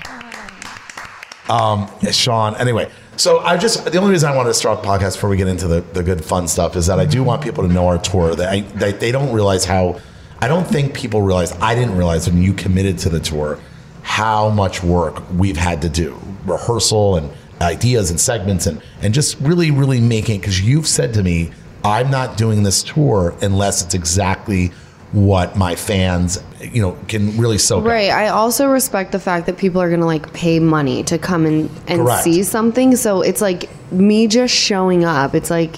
Um, 1.49 1.89
Sean. 2.11 2.53
Anyway, 2.57 2.91
so 3.17 3.39
I 3.39 3.57
just 3.57 3.83
the 3.85 3.97
only 3.97 4.11
reason 4.11 4.31
I 4.31 4.35
wanted 4.35 4.49
to 4.49 4.53
start 4.53 4.81
the 4.81 4.87
podcast 4.87 5.13
before 5.13 5.29
we 5.29 5.37
get 5.37 5.47
into 5.47 5.67
the, 5.67 5.81
the 5.81 6.03
good 6.03 6.23
fun 6.23 6.47
stuff 6.47 6.75
is 6.75 6.85
that 6.87 6.99
I 6.99 7.05
do 7.05 7.23
want 7.23 7.41
people 7.41 7.67
to 7.67 7.73
know 7.73 7.87
our 7.87 7.97
tour. 7.97 8.35
That, 8.35 8.49
I, 8.49 8.61
they 8.91 9.11
don't 9.11 9.33
realize 9.33 9.65
how. 9.65 9.99
I 10.39 10.47
don't 10.47 10.67
think 10.67 10.93
people 10.93 11.23
realize. 11.23 11.51
I 11.53 11.73
didn't 11.73 11.97
realize 11.97 12.29
when 12.29 12.41
you 12.41 12.53
committed 12.53 12.99
to 12.99 13.09
the 13.09 13.19
tour 13.19 13.59
how 14.03 14.49
much 14.49 14.83
work 14.83 15.21
we've 15.33 15.57
had 15.57 15.81
to 15.81 15.89
do, 15.89 16.17
rehearsal 16.45 17.17
and 17.17 17.31
ideas 17.59 18.11
and 18.11 18.19
segments 18.19 18.67
and 18.67 18.81
and 19.01 19.13
just 19.13 19.39
really 19.39 19.71
really 19.71 19.99
making 19.99 20.39
because 20.39 20.61
you've 20.61 20.87
said 20.87 21.13
to 21.15 21.23
me, 21.23 21.51
I'm 21.83 22.11
not 22.11 22.37
doing 22.37 22.63
this 22.63 22.83
tour 22.83 23.35
unless 23.41 23.83
it's 23.83 23.95
exactly 23.95 24.71
what 25.13 25.55
my 25.55 25.75
fans 25.75 26.43
you 26.59 26.81
know 26.81 26.97
can 27.07 27.37
really 27.37 27.57
soak 27.57 27.81
up. 27.81 27.87
Right. 27.87 28.09
I 28.09 28.27
also 28.27 28.67
respect 28.67 29.11
the 29.11 29.19
fact 29.19 29.45
that 29.45 29.57
people 29.57 29.81
are 29.81 29.87
going 29.87 30.01
to 30.01 30.05
like 30.05 30.33
pay 30.33 30.59
money 30.59 31.03
to 31.03 31.17
come 31.17 31.45
and, 31.45 31.69
and 31.87 32.01
Correct. 32.01 32.23
see 32.23 32.43
something. 32.43 32.95
So 32.95 33.21
it's 33.21 33.41
like 33.41 33.69
me 33.91 34.27
just 34.27 34.53
showing 34.53 35.05
up. 35.05 35.33
It's 35.33 35.49
like, 35.49 35.75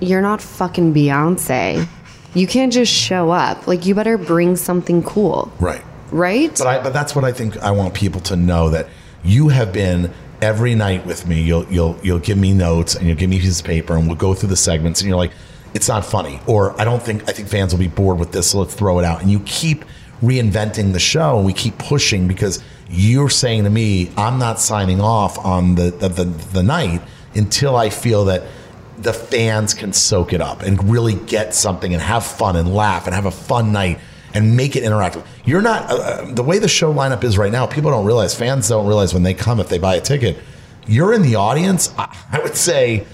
you're 0.00 0.22
not 0.22 0.42
fucking 0.42 0.94
Beyonce. 0.94 1.86
You 2.34 2.46
can't 2.46 2.72
just 2.72 2.92
show 2.92 3.30
up. 3.30 3.66
Like, 3.66 3.86
you 3.86 3.94
better 3.94 4.18
bring 4.18 4.56
something 4.56 5.02
cool. 5.02 5.50
Right. 5.58 5.82
Right? 6.10 6.50
But 6.56 6.66
I, 6.66 6.82
but 6.82 6.92
that's 6.92 7.14
what 7.14 7.24
I 7.24 7.32
think 7.32 7.56
I 7.58 7.70
want 7.70 7.94
people 7.94 8.20
to 8.22 8.36
know 8.36 8.70
that 8.70 8.88
you 9.24 9.48
have 9.48 9.72
been 9.72 10.12
every 10.40 10.74
night 10.74 11.06
with 11.06 11.26
me. 11.26 11.40
You'll 11.40 11.64
you'll 11.66 11.98
you'll 12.02 12.18
give 12.18 12.38
me 12.38 12.52
notes 12.52 12.94
and 12.94 13.06
you'll 13.06 13.16
give 13.16 13.30
me 13.30 13.38
pieces 13.40 13.60
of 13.60 13.66
paper 13.66 13.96
and 13.96 14.06
we'll 14.06 14.16
go 14.16 14.34
through 14.34 14.50
the 14.50 14.56
segments 14.56 15.00
and 15.00 15.08
you're 15.08 15.16
like, 15.16 15.32
it's 15.76 15.88
not 15.88 16.06
funny, 16.06 16.40
or 16.46 16.78
I 16.80 16.84
don't 16.84 17.02
think 17.02 17.28
I 17.28 17.32
think 17.32 17.48
fans 17.48 17.72
will 17.72 17.78
be 17.78 17.86
bored 17.86 18.18
with 18.18 18.32
this, 18.32 18.50
so 18.50 18.60
let's 18.60 18.74
throw 18.74 18.98
it 18.98 19.04
out. 19.04 19.20
And 19.20 19.30
you 19.30 19.40
keep 19.40 19.84
reinventing 20.22 20.94
the 20.94 20.98
show 20.98 21.36
and 21.36 21.44
we 21.44 21.52
keep 21.52 21.76
pushing 21.76 22.26
because 22.26 22.64
you're 22.88 23.28
saying 23.28 23.64
to 23.64 23.70
me, 23.70 24.10
I'm 24.16 24.38
not 24.38 24.58
signing 24.58 25.02
off 25.02 25.38
on 25.44 25.74
the 25.74 25.90
the, 25.90 26.08
the, 26.08 26.24
the 26.24 26.62
night 26.62 27.02
until 27.34 27.76
I 27.76 27.90
feel 27.90 28.24
that 28.24 28.44
the 28.96 29.12
fans 29.12 29.74
can 29.74 29.92
soak 29.92 30.32
it 30.32 30.40
up 30.40 30.62
and 30.62 30.82
really 30.90 31.14
get 31.14 31.54
something 31.54 31.92
and 31.92 32.02
have 32.02 32.24
fun 32.24 32.56
and 32.56 32.74
laugh 32.74 33.04
and 33.04 33.14
have 33.14 33.26
a 33.26 33.30
fun 33.30 33.70
night 33.70 34.00
and 34.32 34.56
make 34.56 34.76
it 34.76 34.82
interactive. 34.82 35.26
You're 35.44 35.60
not 35.60 35.90
uh, 35.90 35.94
uh, 35.94 36.32
the 36.32 36.42
way 36.42 36.58
the 36.58 36.68
show 36.68 36.92
lineup 36.92 37.22
is 37.22 37.36
right 37.36 37.52
now. 37.52 37.66
People 37.66 37.90
don't 37.90 38.06
realize. 38.06 38.34
Fans 38.34 38.66
don't 38.66 38.86
realize 38.86 39.12
when 39.12 39.24
they 39.24 39.34
come 39.34 39.60
if 39.60 39.68
they 39.68 39.78
buy 39.78 39.96
a 39.96 40.00
ticket. 40.00 40.38
You're 40.86 41.12
in 41.12 41.20
the 41.20 41.34
audience. 41.34 41.92
I, 41.98 42.16
I 42.32 42.38
would 42.40 42.56
say 42.56 43.06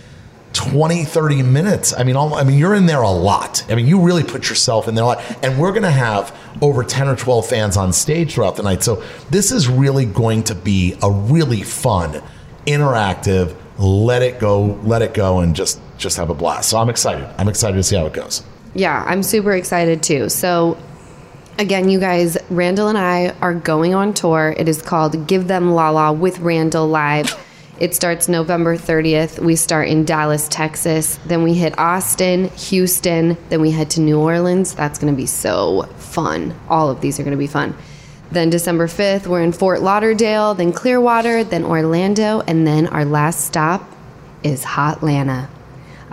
20, 0.52 1.04
30 1.04 1.42
minutes. 1.42 1.92
I 1.92 2.04
mean, 2.04 2.16
all, 2.16 2.34
I 2.34 2.44
mean, 2.44 2.58
you're 2.58 2.74
in 2.74 2.86
there 2.86 3.02
a 3.02 3.10
lot. 3.10 3.64
I 3.70 3.74
mean, 3.74 3.86
you 3.86 4.00
really 4.00 4.22
put 4.24 4.48
yourself 4.48 4.88
in 4.88 4.94
there 4.94 5.04
a 5.04 5.06
lot. 5.06 5.44
And 5.44 5.58
we're 5.58 5.70
going 5.70 5.82
to 5.82 5.90
have 5.90 6.36
over 6.60 6.84
10 6.84 7.08
or 7.08 7.16
12 7.16 7.46
fans 7.46 7.76
on 7.76 7.92
stage 7.92 8.34
throughout 8.34 8.56
the 8.56 8.62
night. 8.62 8.82
So 8.82 9.02
this 9.30 9.50
is 9.52 9.68
really 9.68 10.04
going 10.04 10.42
to 10.44 10.54
be 10.54 10.96
a 11.02 11.10
really 11.10 11.62
fun, 11.62 12.22
interactive. 12.66 13.56
Let 13.78 14.22
it 14.22 14.38
go, 14.38 14.78
let 14.84 15.02
it 15.02 15.14
go, 15.14 15.40
and 15.40 15.56
just 15.56 15.80
just 15.96 16.16
have 16.16 16.30
a 16.30 16.34
blast. 16.34 16.68
So 16.68 16.78
I'm 16.78 16.88
excited. 16.90 17.28
I'm 17.38 17.48
excited 17.48 17.76
to 17.76 17.82
see 17.82 17.96
how 17.96 18.06
it 18.06 18.12
goes. 18.12 18.42
yeah, 18.74 19.02
I'm 19.06 19.22
super 19.22 19.52
excited 19.52 20.02
too. 20.02 20.28
So, 20.28 20.76
again, 21.58 21.88
you 21.88 21.98
guys, 22.00 22.36
Randall 22.50 22.88
and 22.88 22.98
I 22.98 23.30
are 23.40 23.54
going 23.54 23.94
on 23.94 24.14
tour. 24.14 24.54
It 24.56 24.68
is 24.68 24.82
called 24.82 25.26
Give 25.26 25.48
Them 25.48 25.72
Lala 25.72 26.12
with 26.12 26.38
Randall 26.40 26.86
Live. 26.88 27.34
It 27.82 27.96
starts 27.96 28.28
November 28.28 28.76
30th. 28.76 29.40
We 29.40 29.56
start 29.56 29.88
in 29.88 30.04
Dallas, 30.04 30.46
Texas. 30.46 31.18
Then 31.26 31.42
we 31.42 31.54
hit 31.54 31.76
Austin, 31.80 32.48
Houston. 32.50 33.36
Then 33.48 33.60
we 33.60 33.72
head 33.72 33.90
to 33.90 34.00
New 34.00 34.20
Orleans. 34.20 34.72
That's 34.72 35.00
going 35.00 35.12
to 35.12 35.16
be 35.16 35.26
so 35.26 35.88
fun. 35.96 36.54
All 36.68 36.90
of 36.90 37.00
these 37.00 37.18
are 37.18 37.24
going 37.24 37.32
to 37.32 37.36
be 37.36 37.48
fun. 37.48 37.74
Then 38.30 38.50
December 38.50 38.86
5th, 38.86 39.26
we're 39.26 39.42
in 39.42 39.50
Fort 39.50 39.82
Lauderdale, 39.82 40.54
then 40.54 40.72
Clearwater, 40.72 41.42
then 41.42 41.64
Orlando, 41.64 42.42
and 42.42 42.64
then 42.64 42.86
our 42.86 43.04
last 43.04 43.44
stop 43.44 43.90
is 44.44 44.62
Hotlanta. 44.62 45.48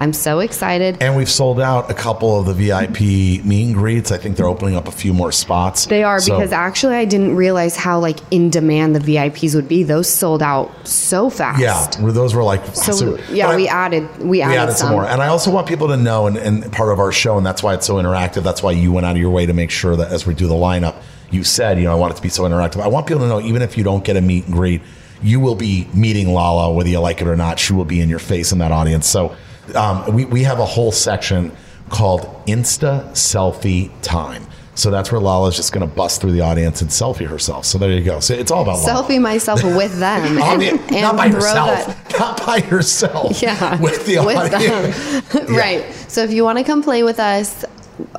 I'm 0.02 0.14
so 0.14 0.40
excited. 0.40 0.98
And 1.02 1.18
we've 1.18 1.30
sold 1.30 1.60
out 1.60 1.92
a 1.92 1.94
couple 1.94 2.40
of 2.40 2.46
the 2.46 2.54
VIP 2.54 3.02
meet 3.44 3.66
and 3.66 3.76
greets. 3.76 4.14
I 4.14 4.18
think 4.18 4.38
they're 4.38 4.48
opening 4.48 4.78
up 4.78 4.88
a 4.88 4.92
few 4.92 5.14
more 5.14 5.34
spots. 5.34 5.88
They 5.88 6.04
are 6.04 6.20
So- 6.22 6.38
because 6.38 6.54
actually 6.54 6.96
I 6.96 7.04
didn't 7.04 7.36
realize 7.36 7.76
how 7.76 8.00
like 8.00 8.18
in 8.32 8.50
demand 8.50 8.96
the 8.96 9.02
VIPs 9.02 9.56
would 9.56 9.68
be. 9.68 9.84
Those 9.84 10.08
sold 10.10 10.42
out 10.42 10.72
so 10.88 11.30
fast. 11.30 11.60
Yeah, 11.60 11.86
those 12.12 12.34
were 12.34 12.44
like 12.44 12.62
So, 12.74 13.18
but 13.18 13.30
yeah, 13.30 13.50
I- 13.50 13.56
we 13.58 13.68
added 13.68 14.08
we 14.20 14.26
we 14.30 14.42
added, 14.42 14.58
added 14.58 14.78
some 14.78 14.92
more, 14.92 15.06
and 15.06 15.22
I 15.22 15.28
also 15.28 15.52
want 15.52 15.68
people 15.68 15.90
to 15.90 15.98
know, 15.98 16.28
and, 16.28 16.38
and 16.38 16.72
part 16.72 16.94
of 16.94 17.00
our 17.00 17.12
show, 17.12 17.38
and 17.38 17.46
that's 17.46 17.62
why 17.62 17.74
it's 17.74 17.86
so 17.86 17.96
interactive. 17.96 18.42
That's 18.44 18.64
why 18.64 18.72
you 18.72 18.94
went 18.94 19.06
out 19.06 19.12
of 19.18 19.22
your 19.22 19.32
way 19.32 19.46
to 19.46 19.54
make 19.54 19.70
sure 19.70 19.98
that 19.98 20.12
as 20.14 20.26
we 20.26 20.34
do 20.34 20.48
the 20.48 20.54
lineup, 20.54 20.96
you 21.30 21.44
said, 21.44 21.78
you 21.78 21.84
know, 21.84 21.92
I 21.92 21.96
want 21.96 22.14
it 22.14 22.16
to 22.16 22.22
be 22.22 22.30
so 22.30 22.44
interactive. 22.44 22.82
I 22.82 22.88
want 22.88 23.06
people 23.06 23.24
to 23.24 23.28
know, 23.28 23.42
even 23.42 23.62
if 23.62 23.78
you 23.78 23.84
don't 23.84 24.04
get 24.06 24.16
a 24.16 24.22
meet 24.22 24.46
and 24.46 24.54
greet, 24.54 24.82
you 25.22 25.42
will 25.42 25.56
be 25.56 25.90
meeting 25.94 26.32
Lala, 26.32 26.72
whether 26.74 26.88
you 26.90 27.00
like 27.00 27.20
it 27.22 27.28
or 27.28 27.36
not. 27.36 27.60
She 27.60 27.74
will 27.74 27.84
be 27.86 28.00
in 28.00 28.08
your 28.08 28.20
face 28.20 28.54
in 28.54 28.60
that 28.60 28.72
audience. 28.72 29.06
So 29.06 29.36
um, 29.76 30.14
we 30.14 30.26
we 30.26 30.44
have 30.44 30.60
a 30.60 30.66
whole 30.66 30.92
section 30.92 31.52
called 31.90 32.22
Insta 32.46 33.10
Selfie 33.12 33.90
Time. 34.02 34.46
So 34.76 34.90
that's 34.92 35.12
where 35.12 35.20
Lala's 35.20 35.58
just 35.58 35.74
going 35.74 35.86
to 35.88 35.94
bust 35.94 36.22
through 36.22 36.32
the 36.32 36.40
audience 36.42 36.82
and 36.82 36.90
selfie 36.90 37.28
herself. 37.28 37.66
So 37.66 37.78
there 37.78 37.92
you 37.92 38.02
go. 38.02 38.22
So 38.22 38.34
it's 38.34 38.50
all 38.50 38.62
about 38.62 38.80
Lala. 38.80 39.04
selfie 39.04 39.20
myself 39.22 39.62
with 39.62 40.00
them 40.00 40.38
and, 40.42 40.62
the- 40.62 40.70
and 40.70 41.02
not 41.02 41.18
by 41.18 41.28
that- 41.28 41.98
Not 42.18 42.46
by 42.46 42.62
herself. 42.62 43.42
Yeah, 43.48 43.76
With 43.82 44.06
the 44.06 44.20
audience. 44.20 44.52
them. 45.34 45.48
right. 45.56 45.84
So 46.08 46.24
if 46.24 46.32
you 46.32 46.46
want 46.46 46.60
to 46.60 46.64
come 46.64 46.82
play 46.82 47.04
with 47.04 47.20
us, 47.20 47.66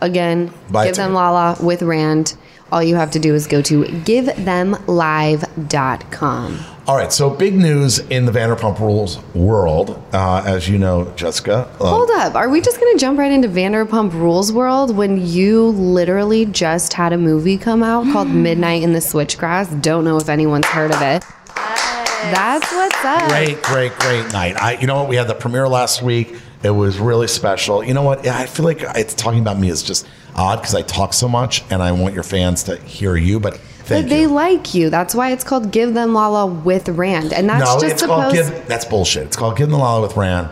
again, 0.03 0.53
Buy 0.71 0.85
give 0.87 0.97
them. 0.97 1.15
Lala 1.15 1.57
with 1.63 1.81
Rand. 1.83 2.37
All 2.73 2.83
you 2.83 2.95
have 2.97 3.11
to 3.13 3.19
do 3.19 3.35
is 3.35 3.47
go 3.47 3.63
to 3.63 3.85
givethemlive.com. 3.85 6.59
All 6.91 6.97
right, 6.97 7.13
so 7.13 7.31
big 7.31 7.55
news 7.55 8.01
in 8.01 8.25
the 8.25 8.33
Vanderpump 8.33 8.81
Rules 8.81 9.23
world, 9.33 10.03
uh, 10.13 10.43
as 10.45 10.69
you 10.69 10.77
know, 10.77 11.05
Jessica. 11.15 11.71
uh, 11.81 11.85
Hold 11.89 12.11
up. 12.11 12.35
Are 12.35 12.49
we 12.49 12.61
just 12.61 12.81
going 12.81 12.93
to 12.93 12.99
jump 12.99 13.17
right 13.17 13.31
into 13.31 13.47
Vanderpump 13.47 14.13
Rules 14.13 14.53
world 14.53 14.97
when 14.97 15.25
you 15.25 15.69
literally 15.69 16.47
just 16.47 16.93
had 16.93 17.13
a 17.13 17.17
movie 17.17 17.57
come 17.57 17.85
out 17.85 18.13
called 18.13 18.29
Midnight 18.35 18.83
in 18.83 18.93
the 18.93 18.99
Switchgrass? 18.99 19.81
Don't 19.81 20.03
know 20.03 20.17
if 20.17 20.29
anyone's 20.29 20.67
heard 20.67 20.91
of 20.91 21.01
it. 21.01 21.25
That's 21.55 22.73
what's 22.73 23.05
up. 23.05 23.29
Great, 23.29 23.63
great, 23.63 23.93
great 24.01 24.33
night. 24.33 24.61
I, 24.61 24.73
you 24.81 24.89
know 24.89 24.97
what? 24.97 25.09
We 25.09 25.15
had 25.15 25.29
the 25.29 25.37
premiere 25.37 25.69
last 25.69 26.03
week. 26.03 26.35
It 26.65 26.71
was 26.71 26.99
really 26.99 27.29
special. 27.29 27.85
You 27.85 27.95
know 27.95 28.03
what? 28.03 28.27
I 28.27 28.47
feel 28.47 28.65
like 28.67 28.81
it's 28.97 29.15
talking 29.15 29.39
about 29.39 29.61
me 29.61 29.69
is 29.69 29.85
just 29.85 30.09
odd 30.35 30.57
because 30.57 30.75
I 30.75 30.83
talk 30.83 31.13
so 31.13 31.29
much, 31.29 31.63
and 31.71 31.85
I 31.85 31.93
want 31.93 32.15
your 32.15 32.25
fans 32.25 32.65
to 32.65 32.79
hear 32.79 33.15
you. 33.15 33.39
But 33.39 33.61
thank 33.97 34.09
they 34.09 34.23
you. 34.23 34.29
like 34.29 34.75
you. 34.75 34.91
That's 34.91 35.15
why 35.15 35.31
it's 35.33 35.45
called 35.45 35.71
Give 35.71 35.95
Them 35.95 36.15
Lala 36.15 36.47
with 36.47 36.89
Rand. 36.89 37.33
And 37.33 37.49
that's 37.49 37.65
no, 37.65 37.81
just 37.81 37.85
it's 37.95 38.03
called 38.03 38.33
supposed 38.35 38.53
give. 38.55 38.67
That's 38.69 38.85
bullshit. 38.85 39.25
It's 39.27 39.37
called 39.37 39.57
Give 39.57 39.69
the 39.71 39.77
Lala 39.77 40.01
with 40.03 40.17
Rand 40.17 40.49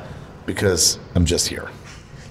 because 0.47 0.99
I'm 1.15 1.25
just 1.25 1.49
here. 1.49 1.69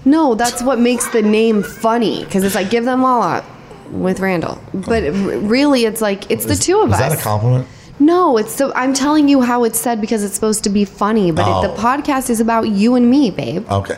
No, 0.06 0.36
that's 0.36 0.62
what 0.62 0.80
makes 0.80 1.08
the 1.10 1.22
name 1.22 1.64
funny 1.64 2.24
because 2.24 2.44
it's 2.44 2.56
like 2.56 2.70
Give 2.70 2.86
Them 2.86 3.02
Lala 3.02 3.44
with 3.92 4.20
Randall. 4.20 4.62
But 4.74 5.04
really, 5.14 5.86
it's 5.86 6.02
like 6.02 6.30
it's 6.32 6.46
the 6.46 6.56
two 6.56 6.80
of 6.80 6.90
Is 6.90 6.96
us. 6.96 7.00
that 7.00 7.20
a 7.20 7.22
compliment? 7.22 7.68
No, 8.00 8.38
it's 8.38 8.54
so 8.54 8.72
I'm 8.74 8.94
telling 8.94 9.28
you 9.28 9.42
how 9.42 9.64
it's 9.64 9.80
said 9.80 10.00
because 10.00 10.24
it's 10.24 10.36
supposed 10.36 10.64
to 10.66 10.70
be 10.70 10.86
funny, 10.86 11.32
but 11.32 11.42
it, 11.42 11.68
the 11.68 11.74
Oh. 11.74 11.78
podcast 11.78 12.30
is 12.30 12.40
about 12.40 12.70
you 12.70 12.96
and 12.96 13.10
me, 13.10 13.32
babe. 13.32 13.68
Okay. 13.70 13.98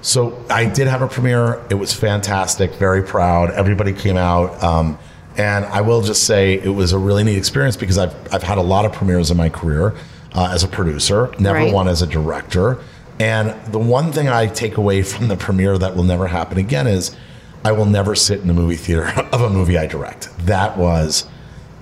So 0.00 0.38
I 0.48 0.66
did 0.66 0.86
have 0.86 1.02
a 1.02 1.08
premiere. 1.08 1.60
It 1.70 1.74
was 1.74 1.92
fantastic. 1.92 2.74
Very 2.74 3.02
proud. 3.02 3.50
Everybody 3.50 3.92
came 3.92 4.16
out. 4.16 4.62
Um, 4.62 4.98
and 5.38 5.64
I 5.66 5.80
will 5.80 6.02
just 6.02 6.24
say 6.24 6.54
it 6.54 6.68
was 6.68 6.92
a 6.92 6.98
really 6.98 7.24
neat 7.24 7.38
experience 7.38 7.76
because 7.76 7.96
I've, 7.96 8.14
I've 8.34 8.42
had 8.42 8.58
a 8.58 8.62
lot 8.62 8.84
of 8.84 8.92
premieres 8.92 9.30
in 9.30 9.36
my 9.36 9.48
career 9.48 9.94
uh, 10.34 10.50
as 10.52 10.64
a 10.64 10.68
producer, 10.68 11.32
never 11.38 11.58
Right. 11.60 11.72
one 11.72 11.88
as 11.88 12.02
a 12.02 12.06
director. 12.06 12.78
And 13.20 13.54
the 13.72 13.78
one 13.78 14.12
thing 14.12 14.28
I 14.28 14.46
take 14.46 14.76
away 14.76 15.02
from 15.02 15.28
the 15.28 15.36
premiere 15.36 15.78
that 15.78 15.96
will 15.96 16.04
never 16.04 16.26
happen 16.26 16.58
again 16.58 16.86
is 16.86 17.16
I 17.64 17.72
will 17.72 17.86
never 17.86 18.14
sit 18.14 18.40
in 18.40 18.46
the 18.48 18.54
movie 18.54 18.76
theater 18.76 19.06
of 19.32 19.40
a 19.40 19.48
movie 19.50 19.78
I 19.78 19.86
direct. 19.86 20.28
That 20.46 20.76
was 20.76 21.26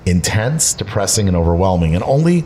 intense, 0.07 0.75
depressing, 0.75 1.29
and 1.29 1.37
overwhelming. 1.37 1.95
And 1.95 2.05
only 2.05 2.45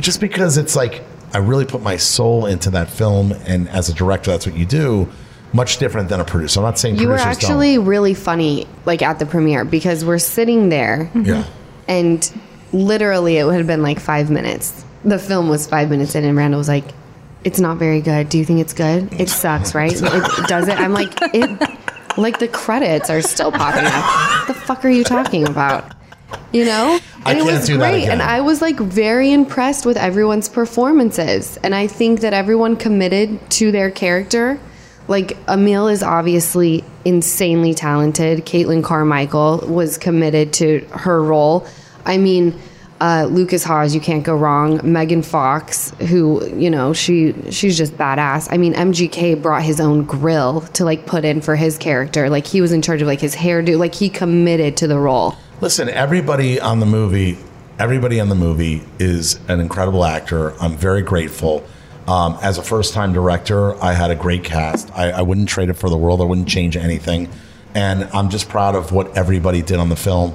just 0.00 0.20
because 0.20 0.56
it's 0.58 0.76
like 0.76 1.02
I 1.32 1.38
really 1.38 1.64
put 1.64 1.82
my 1.82 1.96
soul 1.96 2.46
into 2.46 2.70
that 2.70 2.88
film, 2.88 3.32
and 3.46 3.68
as 3.68 3.88
a 3.88 3.94
director, 3.94 4.30
that's 4.30 4.46
what 4.46 4.56
you 4.56 4.66
do. 4.66 5.08
Much 5.54 5.78
different 5.78 6.08
than 6.10 6.20
a 6.20 6.24
producer. 6.24 6.60
I'm 6.60 6.64
not 6.64 6.78
saying 6.78 6.96
You 6.96 7.08
were 7.08 7.16
producers 7.16 7.38
don't. 7.38 7.50
actually 7.50 7.78
really 7.78 8.12
funny, 8.12 8.66
like 8.84 9.00
at 9.00 9.18
the 9.18 9.26
premiere, 9.26 9.64
because 9.64 10.04
we're 10.04 10.18
sitting 10.18 10.68
there 10.68 11.10
mm-hmm. 11.14 11.24
yeah. 11.24 11.44
and 11.88 12.30
literally 12.72 13.38
it 13.38 13.44
would 13.44 13.54
have 13.54 13.66
been 13.66 13.82
like 13.82 14.00
five 14.00 14.30
minutes. 14.30 14.84
The 15.04 15.18
film 15.18 15.48
was 15.48 15.66
five 15.66 15.88
minutes 15.90 16.14
in, 16.14 16.24
and 16.24 16.36
Randall 16.36 16.58
was 16.58 16.68
like, 16.68 16.84
"It's 17.44 17.60
not 17.60 17.78
very 17.78 18.00
good. 18.00 18.28
Do 18.28 18.36
you 18.38 18.44
think 18.44 18.60
it's 18.60 18.72
good? 18.72 19.12
It 19.20 19.28
sucks, 19.28 19.74
right? 19.74 19.92
It, 19.92 20.46
does 20.48 20.68
it?" 20.68 20.78
I'm 20.78 20.92
like, 20.92 21.12
"It." 21.34 21.70
Like 22.16 22.38
the 22.38 22.48
credits 22.48 23.10
are 23.10 23.20
still 23.20 23.50
popping 23.50 23.86
up. 23.86 24.46
What 24.46 24.46
the 24.46 24.54
fuck 24.54 24.84
are 24.84 24.88
you 24.88 25.02
talking 25.02 25.48
about? 25.48 25.92
You 26.52 26.64
know? 26.64 27.00
I 27.24 27.32
And 27.32 27.40
it 27.40 27.42
can't 27.42 27.58
was 27.58 27.66
do 27.66 27.76
that 27.78 27.90
great. 27.90 28.08
And 28.08 28.22
I 28.22 28.40
was 28.40 28.62
like 28.62 28.78
very 28.78 29.32
impressed 29.32 29.84
with 29.84 29.96
everyone's 29.96 30.48
performances. 30.48 31.58
And 31.64 31.74
I 31.74 31.88
think 31.88 32.20
that 32.20 32.32
everyone 32.32 32.76
committed 32.76 33.50
to 33.52 33.72
their 33.72 33.90
character. 33.90 34.60
Like 35.06 35.36
Emile 35.48 35.88
is 35.88 36.02
obviously 36.02 36.82
insanely 37.04 37.74
talented. 37.74 38.46
Caitlin 38.46 38.82
Carmichael 38.82 39.58
was 39.68 39.98
committed 39.98 40.52
to 40.54 40.80
her 40.92 41.22
role. 41.22 41.66
I 42.06 42.16
mean, 42.16 42.58
uh, 43.00 43.26
Lukas 43.30 43.64
Haas, 43.64 43.94
you 43.94 44.00
can't 44.00 44.24
go 44.24 44.34
wrong. 44.34 44.80
Megan 44.82 45.22
Fox, 45.22 45.90
who 46.08 46.46
you 46.54 46.70
know, 46.70 46.92
she 46.92 47.34
she's 47.50 47.76
just 47.76 47.92
badass. 47.98 48.48
I 48.50 48.56
mean, 48.56 48.72
MGK 48.72 49.42
brought 49.42 49.62
his 49.62 49.80
own 49.80 50.04
grill 50.04 50.62
to 50.72 50.84
like 50.84 51.04
put 51.04 51.24
in 51.24 51.40
for 51.40 51.56
his 51.56 51.76
character. 51.76 52.30
Like 52.30 52.46
he 52.46 52.60
was 52.60 52.72
in 52.72 52.80
charge 52.80 53.02
of 53.02 53.08
like 53.08 53.20
his 53.20 53.34
hairdo. 53.34 53.78
Like 53.78 53.94
he 53.94 54.08
committed 54.08 54.76
to 54.78 54.86
the 54.86 54.98
role. 54.98 55.34
Listen, 55.60 55.88
everybody 55.88 56.60
on 56.60 56.80
the 56.80 56.86
movie, 56.86 57.36
everybody 57.78 58.20
on 58.20 58.28
the 58.28 58.34
movie 58.34 58.82
is 58.98 59.38
an 59.48 59.60
incredible 59.60 60.04
actor. 60.04 60.54
I'm 60.62 60.76
very 60.76 61.02
grateful. 61.02 61.64
Um, 62.06 62.38
as 62.42 62.58
a 62.58 62.62
first 62.62 62.92
time 62.92 63.12
director, 63.12 63.82
I 63.82 63.92
had 63.92 64.10
a 64.10 64.14
great 64.14 64.44
cast. 64.44 64.90
I, 64.94 65.10
I 65.10 65.22
wouldn't 65.22 65.48
trade 65.48 65.70
it 65.70 65.74
for 65.74 65.88
the 65.88 65.96
world. 65.96 66.20
I 66.20 66.24
wouldn't 66.24 66.48
change 66.48 66.76
anything. 66.76 67.30
And 67.74 68.04
I'm 68.12 68.28
just 68.28 68.48
proud 68.48 68.74
of 68.74 68.92
what 68.92 69.16
everybody 69.16 69.62
did 69.62 69.78
on 69.78 69.88
the 69.88 69.96
film. 69.96 70.34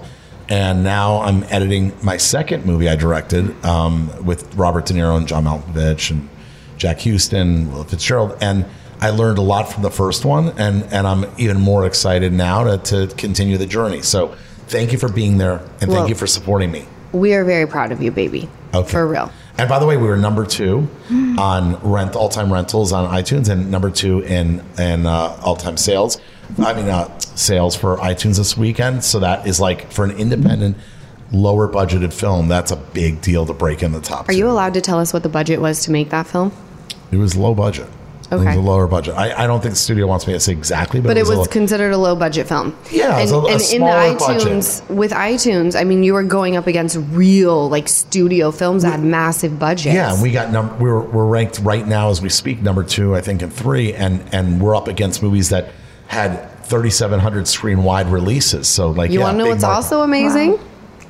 And 0.49 0.83
now 0.83 1.21
I'm 1.21 1.43
editing 1.43 1.93
my 2.03 2.17
second 2.17 2.65
movie 2.65 2.89
I 2.89 2.95
directed 2.95 3.63
um, 3.63 4.25
with 4.25 4.55
Robert 4.55 4.87
De 4.87 4.93
Niro 4.95 5.15
and 5.15 5.27
John 5.27 5.43
Malkovich 5.45 6.09
and 6.09 6.27
Jack 6.77 7.01
Huston, 7.01 7.71
Will 7.71 7.83
Fitzgerald, 7.83 8.35
and 8.41 8.65
I 9.01 9.11
learned 9.11 9.37
a 9.37 9.41
lot 9.41 9.71
from 9.71 9.83
the 9.83 9.91
first 9.91 10.25
one, 10.25 10.49
and 10.57 10.83
and 10.91 11.05
I'm 11.05 11.25
even 11.37 11.59
more 11.59 11.85
excited 11.85 12.33
now 12.33 12.63
to, 12.63 13.07
to 13.07 13.15
continue 13.15 13.57
the 13.57 13.65
journey. 13.65 14.01
So 14.01 14.35
thank 14.67 14.91
you 14.91 14.97
for 14.97 15.09
being 15.09 15.37
there, 15.37 15.59
and 15.81 15.89
Well- 15.89 15.99
thank 15.99 16.09
you 16.09 16.15
for 16.15 16.25
supporting 16.27 16.71
me. 16.71 16.85
We 17.11 17.33
are 17.33 17.43
very 17.43 17.65
proud 17.67 17.91
of 17.91 18.01
you, 18.01 18.11
baby. 18.11 18.49
Okay. 18.73 18.89
For 18.91 19.07
real. 19.07 19.31
And 19.57 19.67
by 19.67 19.79
the 19.79 19.85
way, 19.85 19.97
we 19.97 20.07
were 20.07 20.17
number 20.17 20.45
two 20.45 20.87
on 21.37 21.75
rent 21.81 22.15
all 22.15 22.29
time 22.29 22.51
rentals 22.51 22.93
on 22.93 23.11
iTunes, 23.13 23.49
and 23.49 23.69
number 23.69 23.89
two 23.91 24.21
in 24.21 24.63
in 24.77 25.05
uh, 25.05 25.37
all 25.43 25.55
time 25.55 25.77
sales. 25.77 26.19
I 26.57 26.73
mean, 26.73 26.87
uh, 26.87 27.17
sales 27.19 27.75
for 27.75 27.97
iTunes 27.97 28.37
this 28.37 28.57
weekend. 28.57 29.03
So 29.03 29.19
that 29.19 29.45
is 29.47 29.59
like 29.59 29.91
for 29.91 30.05
an 30.05 30.11
independent, 30.11 30.77
lower 31.31 31.67
budgeted 31.67 32.13
film. 32.13 32.47
That's 32.47 32.71
a 32.71 32.77
big 32.77 33.21
deal 33.21 33.45
to 33.45 33.53
break 33.53 33.83
in 33.83 33.91
the 33.91 34.01
top. 34.01 34.29
Are 34.29 34.33
you 34.33 34.49
allowed 34.49 34.73
to 34.75 34.81
tell 34.81 34.99
us 34.99 35.13
what 35.13 35.23
the 35.23 35.29
budget 35.29 35.61
was 35.61 35.83
to 35.83 35.91
make 35.91 36.09
that 36.09 36.25
film? 36.25 36.51
It 37.11 37.17
was 37.17 37.35
low 37.35 37.53
budget. 37.53 37.87
It 38.31 38.35
was 38.35 38.45
a 38.55 38.59
lower 38.59 38.85
budget. 38.87 39.15
I, 39.15 39.43
I 39.43 39.47
don't 39.47 39.59
think 39.59 39.73
the 39.73 39.79
studio 39.79 40.05
wants 40.05 40.27
me 40.27 40.33
to 40.33 40.39
say 40.39 40.51
exactly, 40.51 40.99
but, 41.01 41.07
But 41.09 41.17
it 41.17 41.21
was 41.21 41.29
a 41.31 41.37
low- 41.39 41.45
considered 41.45 41.91
a 41.93 41.97
low 41.97 42.15
budget 42.15 42.47
film. 42.47 42.75
Yeah, 42.91 43.17
it 43.17 43.23
was 43.23 43.31
and, 43.31 43.41
a- 43.43 43.47
a 43.47 43.51
and 43.51 43.51
in 43.53 43.57
the 43.57 43.63
smaller 43.63 44.17
budget. 44.19 44.47
iTunes 44.47 44.89
with 44.95 45.11
iTunes, 45.11 45.79
I 45.79 45.83
mean, 45.83 46.03
you 46.03 46.13
were 46.13 46.23
going 46.23 46.55
up 46.55 46.67
against 46.67 46.97
real 47.11 47.69
like 47.69 47.87
studio 47.87 48.51
films 48.51 48.83
that 48.83 48.91
had 48.91 49.03
massive 49.03 49.57
budgets. 49.57 49.95
Yeah, 49.95 50.13
and 50.13 50.21
we 50.21 50.31
got 50.31 50.51
num- 50.51 50.77
we're 50.79 50.99
we're 50.99 51.25
ranked 51.25 51.59
right 51.59 51.87
now 51.87 52.09
as 52.11 52.21
we 52.21 52.29
speak 52.29 52.61
number 52.61 52.83
two, 52.83 53.15
I 53.15 53.21
think, 53.21 53.41
and 53.41 53.51
three, 53.51 53.93
and 53.93 54.23
and 54.31 54.61
we're 54.61 54.75
up 54.75 54.87
against 54.87 55.23
movies 55.23 55.49
that 55.49 55.71
had 56.07 56.47
3,700 56.65 57.47
screen 57.47 57.83
wide 57.83 58.07
releases. 58.07 58.67
So 58.67 58.91
like, 58.91 59.09
You 59.09 59.19
yeah, 59.19 59.25
want 59.25 59.37
to 59.39 59.43
know 59.43 59.49
what's 59.49 59.63
market. 59.63 59.75
also 59.75 60.01
amazing? 60.01 60.59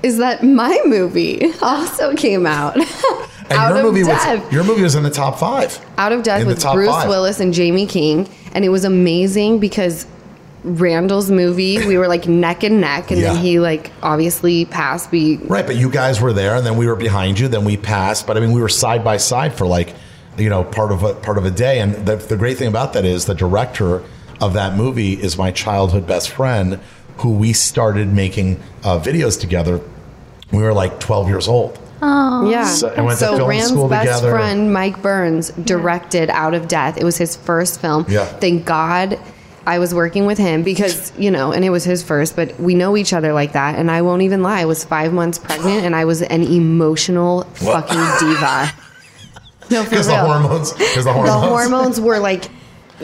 Is 0.04 0.18
that 0.20 0.42
my 0.44 0.80
movie 0.86 1.52
also 1.62 2.16
came 2.16 2.46
out. 2.46 2.78
and 3.50 3.58
Out 3.58 3.70
your 3.70 3.78
of 3.80 3.84
movie 3.86 4.04
Death. 4.04 4.44
was 4.44 4.54
your 4.54 4.64
movie 4.64 4.84
was 4.84 4.96
in 4.96 5.04
the 5.04 5.10
top 5.10 5.40
five. 5.40 5.80
Out 5.98 6.12
of 6.12 6.24
Death 6.24 6.42
In 6.42 6.48
with 6.48 6.62
Bruce 6.64 6.90
five. 6.90 7.08
Willis 7.10 7.40
and 7.40 7.56
Jaime 7.56 7.86
King, 7.86 8.30
and 8.54 8.64
it 8.66 8.70
was 8.70 8.84
amazing 8.86 9.60
because 9.60 10.06
Randall's 10.64 11.32
movie. 11.32 11.78
We 11.86 11.98
were 11.98 12.08
like 12.08 12.28
neck 12.28 12.64
and 12.64 12.82
neck, 12.82 13.12
and 13.12 13.20
Yeah. 13.20 13.34
then 13.34 13.42
he 13.44 13.60
like 13.60 13.92
obviously 14.04 14.66
passed. 14.66 15.10
We 15.12 15.38
Right, 15.38 15.66
but 15.66 15.76
you 15.78 15.90
guys 15.90 16.20
were 16.20 16.34
there, 16.34 16.56
and 16.56 16.66
then 16.66 16.76
we 16.78 16.86
were 16.88 16.96
behind 16.98 17.40
you. 17.40 17.48
Then 17.48 17.64
we 17.66 17.78
passed, 17.78 18.28
but 18.28 18.36
I 18.38 18.40
mean, 18.42 18.52
we 18.52 18.62
were 18.62 18.70
side 18.70 19.04
by 19.04 19.18
side 19.18 19.54
for 19.54 19.66
like, 19.66 19.94
you 20.38 20.50
know, 20.50 20.64
part 20.64 20.92
of 20.92 21.04
a 21.04 21.14
part 21.14 21.38
of 21.38 21.46
a 21.46 21.52
day. 21.52 21.80
And 21.80 22.06
the, 22.06 22.18
the 22.18 22.36
great 22.38 22.58
thing 22.58 22.68
about 22.68 22.94
that 22.94 23.06
is 23.06 23.26
the 23.26 23.36
director 23.36 24.04
of 24.42 24.54
that 24.54 24.76
movie 24.76 25.14
is 25.14 25.38
my 25.38 25.52
childhood 25.52 26.06
best 26.06 26.30
friend, 26.30 26.80
who 27.18 27.32
we 27.32 27.54
started 27.54 28.14
making 28.14 28.60
uh, 28.84 29.00
videos 29.00 29.40
together. 29.40 29.80
We 30.52 30.62
were 30.62 30.74
like 30.74 31.00
twelve 31.00 31.30
years 31.30 31.48
old. 31.48 31.80
Oh. 32.02 32.50
yeah. 32.50 32.66
So- 32.66 32.90
and 32.90 33.06
went 33.06 33.20
to 33.20 33.26
film 33.36 33.50
Rand's 33.50 33.70
school 33.70 33.88
best 33.90 34.06
together. 34.22 34.32
friend 34.32 34.72
Mike 34.74 35.02
Burns 35.02 35.50
directed 35.52 36.30
Out 36.30 36.54
of 36.54 36.68
Death. 36.68 36.98
It 36.98 37.04
was 37.04 37.18
his 37.18 37.36
first 37.36 37.82
film. 37.82 38.06
Yeah. 38.08 38.26
Thank 38.26 38.66
God. 38.66 39.20
I 39.68 39.78
was 39.78 39.94
working 39.94 40.26
with 40.26 40.38
him 40.40 40.64
because, 40.64 41.12
you 41.18 41.30
know, 41.30 41.52
and 41.52 41.64
it 41.64 41.70
was 41.70 41.84
his 41.84 42.02
first, 42.02 42.36
but 42.36 42.60
we 42.60 42.74
know 42.74 42.98
each 42.98 43.14
other 43.14 43.34
like 43.34 43.52
that. 43.52 43.78
And 43.78 43.92
I 43.92 44.02
won't 44.02 44.24
even 44.24 44.42
lie, 44.42 44.62
I 44.62 44.66
was 44.66 44.84
five 44.84 45.14
months 45.14 45.38
pregnant 45.38 45.86
and 45.86 45.96
I 45.96 46.06
was 46.06 46.22
an 46.24 46.42
emotional 46.44 47.44
What? 47.62 47.88
fucking 47.88 48.28
diva. 48.28 48.72
No, 49.72 49.84
for 49.84 49.90
Because 49.92 50.08
the 50.08 50.18
hormones, 50.18 50.74
because 50.74 51.04
the 51.06 51.14
hormones. 51.14 51.42
the 51.42 51.48
hormones 51.48 52.02
were 52.02 52.18
like 52.18 52.46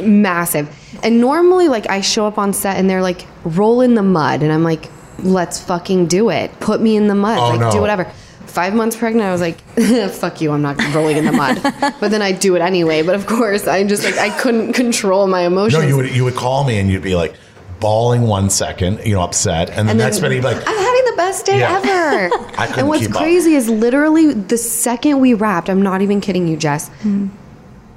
massive. 0.02 0.68
And 1.04 1.22
normally, 1.22 1.68
like, 1.68 1.88
I 1.92 2.02
show 2.02 2.26
up 2.26 2.40
on 2.40 2.54
set 2.54 2.78
and 2.78 2.90
they're 2.90 3.04
like, 3.04 3.28
roll 3.44 3.82
in 3.82 3.94
the 3.94 4.02
mud. 4.02 4.42
And 4.42 4.52
I'm 4.52 4.64
like, 4.64 4.90
let's 5.20 5.60
fucking 5.64 6.08
do 6.08 6.32
it. 6.32 6.60
Put 6.60 6.82
me 6.82 6.96
in 6.96 7.08
the 7.08 7.14
mud. 7.14 7.38
Oh, 7.38 7.50
like, 7.52 7.60
no. 7.60 7.72
do 7.72 7.82
whatever. 7.82 8.12
Five 8.56 8.74
months 8.74 8.96
pregnant, 8.96 9.26
I 9.28 9.32
was 9.34 9.42
like, 9.42 9.60
fuck 10.14 10.40
you, 10.40 10.54
I'm 10.54 10.62
not 10.62 10.78
rolling 10.96 11.18
in 11.18 11.26
the 11.26 11.34
mud. 11.34 11.62
but 12.00 12.10
then 12.10 12.22
I 12.22 12.32
do 12.32 12.56
it 12.56 12.62
anyway. 12.62 13.02
But 13.02 13.16
of 13.16 13.28
course, 13.28 13.68
I'm 13.68 13.90
just 13.90 14.06
like, 14.06 14.18
I 14.18 14.30
couldn't 14.40 14.72
control 14.72 15.28
my 15.28 15.42
emotions. 15.42 15.84
No, 15.84 15.88
you 15.88 15.98
would 15.98 16.16
you 16.16 16.24
would 16.24 16.36
call 16.36 16.64
me 16.64 16.80
and 16.80 16.90
you'd 16.90 17.02
be 17.04 17.16
like 17.16 17.36
bawling 17.82 18.22
one 18.22 18.50
second, 18.50 19.06
you 19.06 19.14
know, 19.14 19.22
upset, 19.22 19.70
and, 19.72 19.76
the 19.76 19.92
And 19.92 20.00
then 20.00 20.08
next 20.08 20.22
minute 20.22 20.36
you'd 20.36 20.42
be 20.42 20.48
like, 20.48 20.64
I'm 20.66 20.78
having 20.78 21.06
the 21.06 21.14
best 21.18 21.46
day 21.46 21.60
Yeah. 21.60 21.78
ever. 21.84 22.34
I 22.58 22.68
couldn't 22.68 22.80
and 22.80 22.88
what's 22.88 23.02
keep 23.08 23.12
up. 23.16 23.18
crazy 23.22 23.56
is 23.56 23.70
literally 23.70 24.34
the 24.34 24.58
second 24.58 25.20
we 25.20 25.34
wrapped, 25.34 25.70
I'm 25.70 25.82
not 25.82 26.02
even 26.02 26.22
kidding 26.22 26.48
you, 26.48 26.56
Jess. 26.56 26.88
Hmm. 27.02 27.28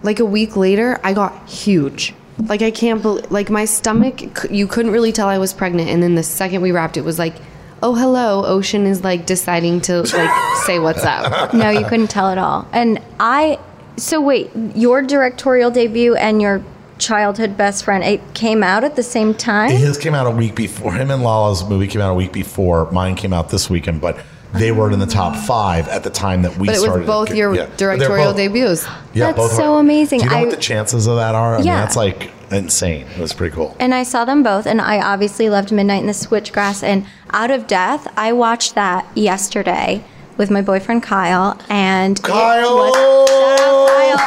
Like 0.02 0.18
a 0.18 0.24
week 0.24 0.56
later, 0.56 0.98
I 1.04 1.12
got 1.12 1.48
huge. 1.48 2.14
Like 2.38 2.62
I 2.62 2.72
can't 2.72 3.00
believe, 3.00 3.30
like 3.30 3.48
my 3.50 3.64
stomach, 3.64 4.20
you 4.50 4.66
couldn't 4.66 4.90
really 4.90 5.12
tell 5.12 5.28
I 5.28 5.38
was 5.38 5.52
pregnant. 5.52 5.88
And 5.88 6.02
then 6.02 6.16
the 6.16 6.24
second 6.24 6.62
we 6.62 6.72
wrapped, 6.72 6.96
it 6.96 7.04
was 7.04 7.18
like, 7.18 7.34
oh 7.82 7.94
hello, 7.94 8.44
Ocean 8.44 8.86
is 8.86 9.04
like 9.04 9.26
deciding 9.26 9.80
to 9.82 10.02
like 10.02 10.56
say 10.66 10.78
what's 10.78 11.04
up. 11.04 11.54
no, 11.54 11.70
you 11.70 11.84
couldn't 11.86 12.08
tell 12.08 12.28
at 12.28 12.38
all. 12.38 12.66
And 12.72 13.00
I, 13.20 13.58
so 13.96 14.20
wait, 14.20 14.50
your 14.74 15.02
directorial 15.02 15.70
debut 15.70 16.14
and 16.16 16.40
your 16.42 16.62
childhood 16.98 17.56
best 17.56 17.84
friend, 17.84 18.02
it 18.02 18.20
came 18.34 18.62
out 18.64 18.82
at 18.84 18.96
the 18.96 19.02
same 19.02 19.32
time? 19.34 19.70
His 19.70 19.96
came 19.98 20.14
out 20.14 20.26
a 20.26 20.30
week 20.30 20.54
before. 20.56 20.92
Him 20.92 21.10
and 21.10 21.22
Lala's 21.22 21.64
movie 21.68 21.86
came 21.86 22.02
out 22.02 22.10
a 22.10 22.14
week 22.14 22.32
before. 22.32 22.90
Mine 22.90 23.14
came 23.14 23.32
out 23.32 23.50
this 23.50 23.70
weekend, 23.70 24.00
but 24.00 24.18
they 24.54 24.72
were 24.72 24.90
in 24.90 24.98
the 24.98 25.06
top 25.06 25.36
five 25.36 25.86
at 25.88 26.02
the 26.02 26.10
time 26.10 26.42
that 26.42 26.56
we 26.56 26.66
But 26.66 26.76
it 26.76 26.80
started. 26.80 27.00
was 27.00 27.06
both 27.06 27.34
your 27.36 27.54
Yeah. 27.54 27.68
Directorial 27.76 28.32
both- 28.32 28.36
debuts. 28.36 28.84
Yeah, 29.12 29.26
That's 29.26 29.36
both 29.36 29.52
so 29.52 29.74
are. 29.74 29.80
amazing. 29.80 30.20
Do 30.20 30.24
you 30.24 30.30
know 30.30 30.36
I- 30.38 30.40
what 30.40 30.50
the 30.50 30.56
chances 30.56 31.06
of 31.06 31.16
that 31.16 31.34
are? 31.34 31.54
I 31.54 31.58
mean, 31.58 31.66
Yeah. 31.66 31.80
that's 31.80 31.94
like 31.96 32.30
insane. 32.50 33.06
It 33.08 33.18
was 33.18 33.32
pretty 33.32 33.54
cool. 33.54 33.76
And 33.78 33.94
I 33.94 34.02
saw 34.02 34.24
them 34.24 34.42
both, 34.42 34.66
and 34.66 34.80
I 34.80 35.00
obviously 35.00 35.48
loved 35.50 35.72
Midnight 35.72 36.00
in 36.00 36.06
the 36.06 36.12
Switchgrass 36.12 36.82
and 36.82 37.06
Out 37.30 37.50
of 37.50 37.66
Death. 37.66 38.12
I 38.16 38.32
watched 38.32 38.74
that 38.74 39.06
yesterday 39.16 40.04
with 40.36 40.50
my 40.50 40.62
boyfriend 40.62 41.02
Kyle, 41.02 41.60
and 41.68 42.22
Kyle! 42.22 42.76
was- 42.76 42.96
out, 42.96 44.18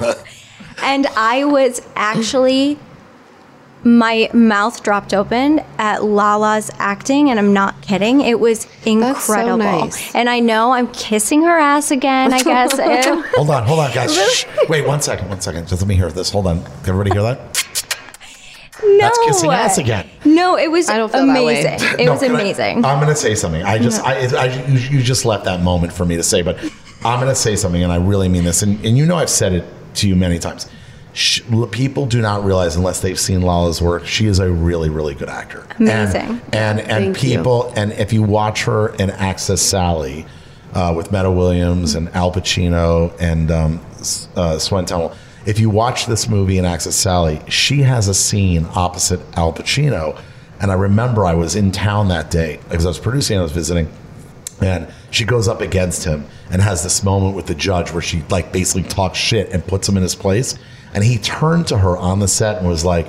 Kyle. 0.00 0.24
and 0.82 1.06
I 1.16 1.44
was 1.44 1.80
actually 1.94 2.78
my 3.82 4.28
mouth 4.34 4.82
dropped 4.82 5.14
open 5.14 5.60
at 5.78 6.04
Lala's 6.04 6.70
acting, 6.78 7.30
and 7.30 7.38
I'm 7.38 7.52
not 7.52 7.80
kidding. 7.82 8.20
It 8.20 8.38
was 8.40 8.66
incredible. 8.84 9.20
so 9.20 9.32
incredible. 9.34 9.58
nice. 9.86 10.14
And 10.14 10.28
I 10.28 10.40
know 10.40 10.72
I'm 10.72 10.88
kissing 10.92 11.42
her 11.44 11.58
ass 11.58 11.90
again. 11.90 12.32
I 12.32 12.42
guess. 12.42 12.72
Hold 13.36 13.50
on, 13.50 13.64
hold 13.66 13.80
on, 13.80 13.92
guys. 13.92 14.14
Shh. 14.14 14.44
Wait, 14.68 14.86
one 14.86 15.00
second, 15.00 15.28
one 15.28 15.40
second. 15.40 15.66
Just 15.68 15.80
let 15.82 15.88
me 15.88 15.94
hear 15.96 16.10
this. 16.10 16.30
Hold 16.30 16.46
on. 16.46 16.62
Can 16.62 16.72
everybody 16.90 17.10
hear 17.12 17.22
that? 17.22 17.38
no, 18.82 18.98
That's 18.98 19.18
kissing 19.26 19.50
ass 19.50 19.78
again. 19.78 20.08
No, 20.24 20.56
it 20.56 20.70
was 20.70 20.88
I 20.88 20.96
don't 20.96 21.10
feel 21.12 21.26
that 21.26 21.44
way. 21.44 21.62
amazing. 21.64 22.00
It 22.00 22.04
No, 22.06 22.12
was 22.12 22.20
can 22.22 22.34
I- 22.34 22.40
amazing. 22.40 22.84
I'm 22.84 22.98
going 22.98 23.08
to 23.08 23.16
say 23.16 23.34
something. 23.34 23.62
I 23.62 23.78
just, 23.78 24.02
I, 24.02 24.26
I, 24.36 24.66
you, 24.68 24.78
you 24.98 25.02
just 25.02 25.24
left 25.24 25.44
that 25.44 25.62
moment 25.62 25.92
for 25.92 26.04
me 26.06 26.16
to 26.16 26.22
say, 26.22 26.40
but 26.42 26.56
I'm 27.04 27.18
going 27.20 27.28
to 27.28 27.34
say 27.34 27.56
something, 27.56 27.82
and 27.82 27.92
I 27.92 27.96
really 27.96 28.28
mean 28.28 28.44
this. 28.44 28.62
And, 28.62 28.82
and 28.84 28.96
you 28.96 29.06
know, 29.06 29.16
I've 29.16 29.30
said 29.30 29.52
it 29.52 29.64
to 29.96 30.08
you 30.08 30.16
many 30.16 30.38
times. 30.38 30.66
Sh 31.12 31.40
l- 31.52 31.66
people 31.66 32.06
do 32.06 32.20
not 32.20 32.44
realize 32.44 32.76
unless 32.76 33.00
they've 33.00 33.18
seen 33.18 33.42
Lala's 33.42 33.82
work, 33.82 34.06
she 34.06 34.26
is 34.26 34.38
a 34.38 34.50
really, 34.50 34.90
really 34.90 35.14
good 35.14 35.28
actor. 35.28 35.66
Amazing. 35.78 36.40
And 36.52 36.52
and, 36.52 36.80
and 36.80 36.88
Thank 36.88 37.22
you. 37.22 37.36
people, 37.38 37.72
and 37.76 37.92
if 37.92 38.12
you 38.12 38.22
watch 38.22 38.64
her 38.64 38.94
in 38.96 39.10
Access 39.10 39.60
Sally 39.60 40.26
uh, 40.74 40.94
with 40.96 41.10
Meta 41.10 41.30
Williams 41.30 41.94
and 41.96 42.08
Al 42.10 42.30
Pacino 42.30 43.12
and 43.20 43.50
um, 43.50 43.80
uh, 44.36 44.58
Swen 44.58 44.84
Tunnel, 44.84 45.14
if 45.46 45.58
you 45.58 45.68
watch 45.70 46.06
this 46.06 46.28
movie 46.28 46.58
in 46.58 46.64
Access 46.64 46.94
Sally, 46.94 47.40
she 47.48 47.82
has 47.82 48.06
a 48.08 48.14
scene 48.14 48.66
opposite 48.74 49.20
Al 49.36 49.52
Pacino. 49.52 50.18
And 50.60 50.70
I 50.70 50.74
remember 50.74 51.24
I 51.24 51.32
was 51.34 51.56
in 51.56 51.72
town 51.72 52.08
that 52.08 52.30
day 52.30 52.60
because 52.68 52.84
I 52.84 52.88
was 52.88 52.98
producing, 52.98 53.36
and 53.36 53.40
I 53.40 53.44
was 53.44 53.52
visiting, 53.52 53.90
and 54.60 54.92
she 55.10 55.24
goes 55.24 55.48
up 55.48 55.62
against 55.62 56.04
him 56.04 56.26
and 56.50 56.60
has 56.60 56.82
this 56.82 57.02
moment 57.02 57.34
with 57.34 57.46
the 57.46 57.54
judge 57.54 57.90
where 57.92 58.02
she 58.02 58.22
like 58.28 58.52
basically 58.52 58.82
talks 58.82 59.18
shit 59.18 59.48
and 59.50 59.66
puts 59.66 59.88
him 59.88 59.96
in 59.96 60.02
his 60.02 60.14
place. 60.14 60.56
And 60.94 61.04
he 61.04 61.18
turned 61.18 61.68
to 61.68 61.78
her 61.78 61.96
on 61.96 62.18
the 62.18 62.28
set 62.28 62.58
and 62.58 62.66
was 62.68 62.84
like, 62.84 63.06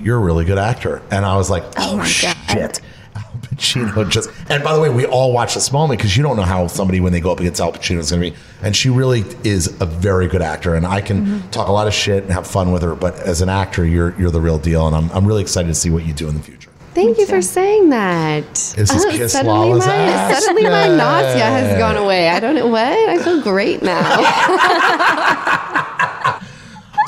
"You're 0.00 0.16
a 0.16 0.20
really 0.20 0.44
good 0.44 0.58
actor." 0.58 1.02
And 1.10 1.24
I 1.24 1.36
was 1.36 1.50
like, 1.50 1.64
"Oh, 1.76 1.94
oh 1.94 1.96
God. 1.96 2.06
shit." 2.06 2.80
Al 3.16 3.22
Pacino 3.40 4.08
just, 4.08 4.30
and 4.48 4.62
by 4.62 4.72
the 4.74 4.80
way, 4.80 4.88
we 4.88 5.04
all 5.06 5.32
watch 5.32 5.54
this 5.54 5.72
moment 5.72 5.98
because 5.98 6.16
you 6.16 6.22
don't 6.22 6.36
know 6.36 6.42
how 6.42 6.66
somebody 6.68 7.00
when 7.00 7.12
they 7.12 7.20
go 7.20 7.32
up 7.32 7.40
against 7.40 7.60
Al 7.60 7.72
Pacino 7.72 7.98
is 7.98 8.10
going 8.10 8.22
to 8.22 8.30
be. 8.30 8.36
And 8.62 8.76
she 8.76 8.90
really 8.90 9.24
is 9.44 9.80
a 9.80 9.86
very 9.86 10.28
good 10.28 10.42
actor, 10.42 10.74
and 10.74 10.86
I 10.86 11.00
can 11.00 11.26
mm-hmm. 11.26 11.50
talk 11.50 11.68
a 11.68 11.72
lot 11.72 11.86
of 11.86 11.94
shit 11.94 12.22
and 12.22 12.32
have 12.32 12.46
fun 12.46 12.70
with 12.72 12.82
her. 12.82 12.94
But 12.94 13.16
as 13.16 13.40
an 13.40 13.48
actor, 13.48 13.84
you're 13.84 14.18
you're 14.18 14.30
the 14.30 14.40
real 14.40 14.58
deal, 14.58 14.86
and 14.86 14.94
I'm 14.94 15.10
I'm 15.10 15.26
really 15.26 15.42
excited 15.42 15.68
to 15.68 15.74
see 15.74 15.90
what 15.90 16.04
you 16.06 16.12
do 16.12 16.28
in 16.28 16.34
the 16.36 16.42
future. 16.42 16.70
Thank 16.94 17.18
you 17.18 17.26
for 17.26 17.40
saying 17.42 17.90
that. 17.90 18.44
Is 18.50 18.74
this 18.74 19.04
Oh, 19.04 19.10
kiss 19.10 19.32
suddenly 19.32 19.68
Lala's 19.68 19.86
my 19.86 19.94
ass? 19.94 20.44
suddenly 20.44 20.68
my 20.68 20.88
nausea 20.88 21.44
has 21.44 21.78
gone 21.78 21.96
away. 21.96 22.28
I 22.28 22.40
don't 22.40 22.56
know 22.56 22.66
what. 22.66 22.80
I 22.82 23.22
feel 23.22 23.40
great 23.40 23.82
now. 23.82 25.54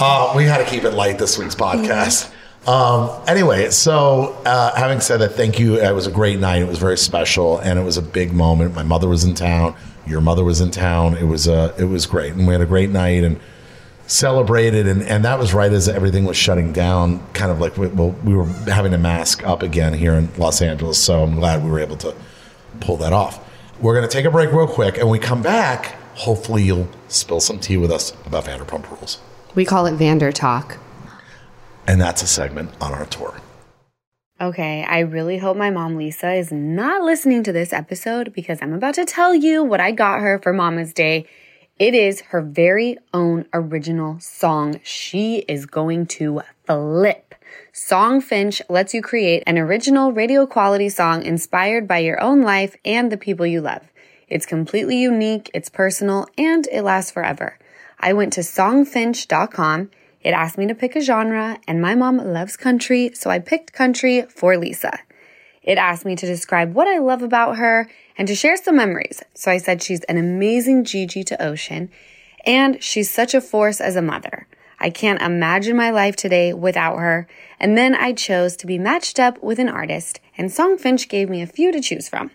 Uh, 0.03 0.33
we 0.35 0.45
had 0.45 0.57
to 0.59 0.65
keep 0.65 0.85
it 0.85 0.93
light 0.93 1.19
this 1.19 1.37
week's 1.37 1.55
podcast. 1.55 2.33
Um, 2.67 3.23
anyway, 3.29 3.69
so 3.69 4.33
uh, 4.47 4.75
having 4.75 4.99
said 5.01 5.19
that, 5.19 5.33
thank 5.33 5.59
you. 5.59 5.77
It 5.77 5.95
was 5.95 6.07
a 6.07 6.11
great 6.11 6.41
night. 6.41 6.63
It 6.63 6.69
was 6.69 6.79
very 6.79 6.97
special, 6.97 7.59
and 7.59 7.79
it 7.79 7.83
was 7.83 7.99
a 7.99 8.03
big 8.03 8.33
moment. 8.33 8.75
My 8.75 8.83
mother 8.83 9.09
was 9.09 9.25
in 9.25 9.35
town. 9.35 9.77
Your 10.07 10.23
mother 10.23 10.43
was 10.43 10.63
in 10.63 10.71
town. 10.71 11.19
It 11.19 11.25
was 11.25 11.49
uh, 11.49 11.75
it 11.79 11.85
was 11.85 12.07
great, 12.07 12.33
and 12.33 12.47
we 12.47 12.55
had 12.55 12.63
a 12.63 12.67
great 12.67 12.89
night 12.89 13.25
and 13.25 13.39
celebrated. 14.07 14.87
And, 14.87 15.03
and 15.03 15.23
that 15.27 15.39
was 15.39 15.53
right 15.53 15.71
as 15.71 15.87
everything 15.87 16.25
was 16.25 16.39
shutting 16.39 16.73
down. 16.73 17.23
Kind 17.35 17.53
of 17.53 17.61
like 17.61 17.77
we, 17.77 17.89
well, 17.89 18.13
we 18.25 18.35
were 18.35 18.47
having 18.47 18.93
to 18.93 18.99
mask 18.99 19.47
up 19.47 19.63
again 19.63 19.93
here 19.93 20.15
in 20.15 20.35
Los 20.39 20.63
Angeles. 20.63 20.99
So 20.99 21.23
I'm 21.23 21.35
glad 21.35 21.63
we 21.63 21.71
were 21.71 21.79
able 21.79 21.99
to 21.99 22.15
pull 22.81 22.97
that 22.99 23.13
off. 23.13 23.47
We're 23.83 23.95
going 23.95 24.09
to 24.09 24.13
take 24.13 24.25
a 24.25 24.31
break 24.31 24.51
real 24.51 24.67
quick, 24.67 24.95
and 24.97 25.05
when 25.11 25.13
we 25.13 25.19
come 25.19 25.43
back. 25.43 25.97
Hopefully, 26.15 26.63
you'll 26.65 26.89
spill 27.09 27.41
some 27.41 27.59
tea 27.59 27.79
with 27.79 27.91
us 27.91 28.13
about 28.27 28.45
Vanderpump 28.45 28.91
Rules. 28.91 29.21
We 29.55 29.65
call 29.65 29.87
it 29.87 29.95
Vander 29.95 30.33
Talk. 30.33 30.79
And 31.87 32.01
that's 32.01 32.23
a 32.23 32.27
segment 32.27 32.71
on 32.81 32.93
our 32.93 33.07
tour. 33.07 33.41
Okay, 34.41 34.85
I 34.85 35.01
really 35.01 35.37
hope 35.37 35.57
my 35.57 35.69
mom 35.69 35.97
Lisa 35.97 36.33
is 36.33 36.51
not 36.51 37.03
listening 37.03 37.43
to 37.43 37.53
this 37.53 37.75
episode 37.75 38.33
because 38.33 38.59
I'm 38.63 38.73
about 38.73 38.95
to 38.95 39.05
tell 39.05 39.35
you 39.35 39.63
what 39.63 39.81
I 39.81 39.93
got 39.93 40.21
her 40.21 40.39
for 40.39 40.55
Mama's 40.55 40.95
Day. 40.95 41.27
It 41.79 41.95
is 41.95 42.23
her 42.23 42.41
very 42.41 42.97
own 43.13 43.47
original 43.53 44.19
song. 44.21 44.81
She 44.83 45.39
is 45.49 45.67
going 45.67 46.07
to 46.07 46.41
flip. 46.65 47.35
Songfinch 47.73 48.63
lets 48.69 48.95
you 48.95 49.03
create 49.03 49.43
an 49.47 49.59
original 49.59 50.13
radio 50.13 50.47
quality 50.47 50.89
song 50.89 51.23
inspired 51.23 51.87
by 51.87 51.99
your 51.99 52.21
own 52.23 52.41
life 52.41 52.77
and 52.85 53.13
the 53.13 53.17
people 53.17 53.47
you 53.47 53.61
love. 53.61 53.83
It's 54.29 54.47
completely 54.47 55.01
unique, 55.01 55.51
it's 55.53 55.69
personal, 55.69 56.27
and 56.39 56.67
it 56.69 56.83
lasts 56.83 57.11
forever. 57.11 57.59
I 58.01 58.15
went 58.15 58.33
to 58.33 58.41
songfinch.com. 58.41 59.91
It 60.23 60.31
asked 60.31 60.59
me 60.59 60.67
to 60.67 60.75
pick 60.75 60.97
a 60.97 61.01
genre, 61.01 61.59
and 61.69 61.81
my 61.81 61.95
mom 61.95 62.17
loves 62.17 62.57
country, 62.57 63.13
so 63.15 63.31
I 63.31 63.39
picked 63.39 63.73
country 63.73 64.23
for 64.23 64.57
Lisa. 64.57 64.99
It 65.63 65.77
asked 65.77 66.07
me 66.07 66.17
to 66.17 66.27
describe 66.27 66.75
what 66.75 66.89
I 66.89 66.99
love 66.99 67.23
about 67.23 67.59
her 67.59 67.89
and 68.17 68.27
to 68.27 68.35
share 68.35 68.57
some 68.57 68.77
memories. 68.77 69.23
So 69.35 69.51
I 69.51 69.59
said 69.59 69.83
she's 69.83 70.03
an 70.05 70.17
amazing 70.17 70.85
Gigi 70.85 71.23
to 71.25 71.43
Ocean, 71.43 71.91
and 72.47 72.83
she's 72.83 73.11
such 73.11 73.35
a 73.35 73.41
force 73.41 73.81
as 73.81 73.97
a 73.97 74.03
mother. 74.03 74.47
I 74.79 74.89
can't 74.89 75.21
imagine 75.21 75.77
my 75.77 75.91
life 75.91 76.17
today 76.17 76.55
without 76.55 76.97
her. 76.97 77.29
And 77.59 77.77
then 77.77 77.95
I 77.95 78.15
chose 78.15 78.57
to 78.57 78.67
be 78.67 78.79
matched 78.79 79.21
up 79.21 79.43
with 79.43 79.59
an 79.59 79.69
artist, 79.69 80.21
and 80.39 80.49
Songfinch 80.49 81.09
gave 81.11 81.29
me 81.29 81.43
a 81.43 81.47
few 81.47 81.71
to 81.71 81.81
choose 81.81 82.09
from. 82.09 82.31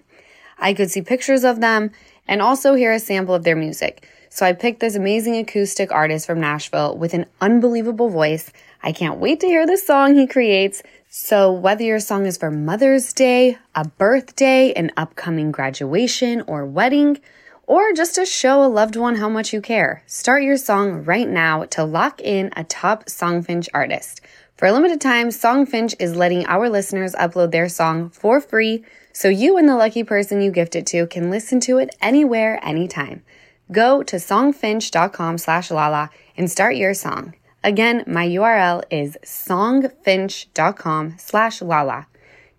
I 0.60 0.76
could 0.76 0.92
see 0.92 1.02
pictures 1.02 1.44
of 1.44 1.60
them 1.60 1.92
and 2.28 2.42
also 2.42 2.76
hear 2.76 2.94
a 2.94 3.00
sample 3.00 3.34
of 3.34 3.44
their 3.44 3.56
music. 3.56 4.08
So 4.36 4.46
I 4.46 4.52
picked 4.52 4.82
this 4.82 4.96
amazing 4.96 5.38
acoustic 5.38 5.94
artist 5.94 6.26
from 6.26 6.42
Nashville 6.42 6.98
with 6.98 7.14
an 7.14 7.26
unbelievable 7.40 8.10
voice. 8.10 8.52
I 8.84 8.92
can't 8.92 9.18
wait 9.18 9.40
to 9.40 9.48
hear 9.48 9.66
the 9.66 9.78
song 9.78 10.16
he 10.16 10.28
creates. 10.28 10.84
So, 11.08 11.50
whether 11.54 11.86
your 11.86 12.02
song 12.02 12.26
is 12.26 12.36
for 12.36 12.52
Mother's 12.52 13.14
Day, 13.14 13.58
a 13.76 13.88
birthday, 13.88 14.74
an 14.74 14.92
upcoming 14.98 15.54
graduation 15.54 16.42
or 16.48 16.66
wedding, 16.66 17.22
or 17.66 17.94
just 17.94 18.16
to 18.16 18.26
show 18.26 18.62
a 18.62 18.68
loved 18.68 18.98
one 18.98 19.16
how 19.16 19.30
much 19.30 19.54
you 19.54 19.62
care, 19.62 20.04
start 20.06 20.44
your 20.44 20.58
song 20.58 21.06
right 21.06 21.30
now 21.30 21.64
to 21.68 21.86
lock 21.86 22.20
in 22.20 22.52
a 22.58 22.66
top 22.66 23.06
Songfinch 23.06 23.70
artist. 23.74 24.20
For 24.58 24.66
a 24.66 24.74
limited 24.74 25.00
time, 25.00 25.30
Songfinch 25.30 25.96
is 25.98 26.18
letting 26.18 26.46
our 26.48 26.70
listeners 26.70 27.14
upload 27.14 27.52
their 27.52 27.70
song 27.70 28.10
for 28.10 28.42
free 28.42 28.84
so 29.14 29.30
you 29.30 29.56
and 29.56 29.70
the 29.70 29.78
lucky 29.78 30.04
person 30.04 30.42
you 30.42 30.52
gift 30.52 30.76
it 30.76 30.86
to 30.88 31.08
can 31.08 31.32
listen 31.32 31.62
to 31.62 31.78
it 31.78 31.96
anywhere, 32.02 32.60
anytime. 32.62 33.24
Go 33.72 34.04
to 34.04 34.18
songfinch.com 34.18 35.38
slash 35.38 35.72
lala 35.72 36.10
and 36.38 36.52
start 36.52 36.76
your 36.76 36.94
song. 36.94 37.36
Again, 37.64 38.04
my 38.06 38.28
URL 38.28 38.84
is 38.92 39.18
songfinch.com 39.24 41.16
slash 41.18 41.62
lala. 41.62 42.08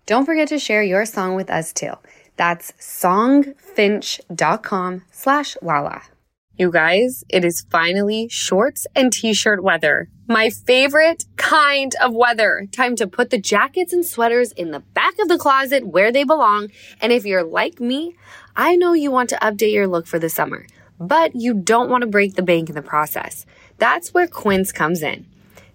Don't 0.05 0.25
forget 0.25 0.49
to 0.49 0.59
share 0.59 0.83
your 0.83 1.05
song 1.05 1.35
with 1.35 1.49
us 1.49 1.71
too. 1.71 1.93
That's 2.35 2.73
songfinch.com 2.73 5.03
slash 5.11 5.55
lala. 5.61 6.01
You 6.59 6.71
guys, 6.71 7.23
it 7.29 7.45
is 7.45 7.67
finally 7.69 8.27
shorts 8.29 8.87
and 8.95 9.13
t-shirt 9.13 9.61
weather. 9.61 10.09
My 10.27 10.49
favorite 10.49 11.25
kind 11.35 11.93
of 12.01 12.15
weather. 12.15 12.65
Time 12.71 12.95
to 12.95 13.05
put 13.05 13.29
the 13.29 13.37
jackets 13.37 13.93
and 13.93 14.03
sweaters 14.03 14.53
in 14.53 14.71
the 14.71 14.79
back 14.79 15.19
of 15.19 15.27
the 15.27 15.37
closet 15.37 15.85
where 15.85 16.11
they 16.11 16.23
belong. 16.23 16.69
And 16.99 17.11
if 17.11 17.25
you're 17.25 17.43
like 17.43 17.79
me, 17.79 18.15
I 18.55 18.75
know 18.75 18.93
you 18.93 19.11
want 19.11 19.29
to 19.29 19.35
update 19.35 19.71
your 19.71 19.87
look 19.87 20.07
for 20.07 20.17
the 20.17 20.29
summer, 20.29 20.65
but 20.99 21.35
you 21.35 21.53
don't 21.53 21.89
want 21.89 22.01
to 22.01 22.07
break 22.07 22.35
the 22.35 22.41
bank 22.41 22.69
in 22.69 22.75
the 22.75 22.81
process. 22.81 23.45
That's 23.77 24.13
where 24.13 24.27
Quince 24.27 24.71
comes 24.71 25.01
in. 25.01 25.25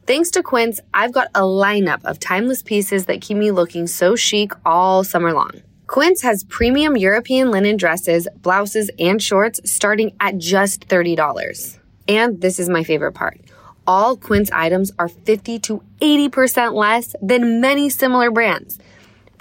Thanks 0.07 0.31
to 0.33 0.43
Quince, 0.43 0.81
I've 0.93 1.13
got 1.13 1.29
a 1.35 1.43
lineup 1.43 2.05
of 2.05 2.19
timeless 2.19 2.63
pieces 2.63 3.07
that 3.07 3.21
keep 3.21 3.37
me 3.37 3.53
looking 3.53 3.87
so 3.87 4.17
chic 4.17 4.53
all 4.67 5.05
summer 5.05 5.33
long. 5.33 5.63
Quince 5.87 6.23
has 6.23 6.45
premium 6.45 6.97
European 6.97 7.51
linen 7.51 7.77
dresses, 7.77 8.27
blouses, 8.37 8.91
and 8.99 9.23
shorts 9.23 9.61
starting 9.71 10.17
at 10.19 10.39
just 10.39 10.89
$30. 10.89 11.79
And 12.09 12.41
this 12.41 12.59
is 12.59 12.69
my 12.69 12.83
favorite 12.83 13.13
part. 13.13 13.41
All 13.87 14.17
Quince 14.17 14.51
items 14.53 14.91
are 14.99 15.09
50 15.09 15.59
to 15.61 15.83
80% 16.01 16.75
less 16.75 17.15
than 17.21 17.61
many 17.61 17.91
similar 17.91 18.31
brands. 18.31 18.79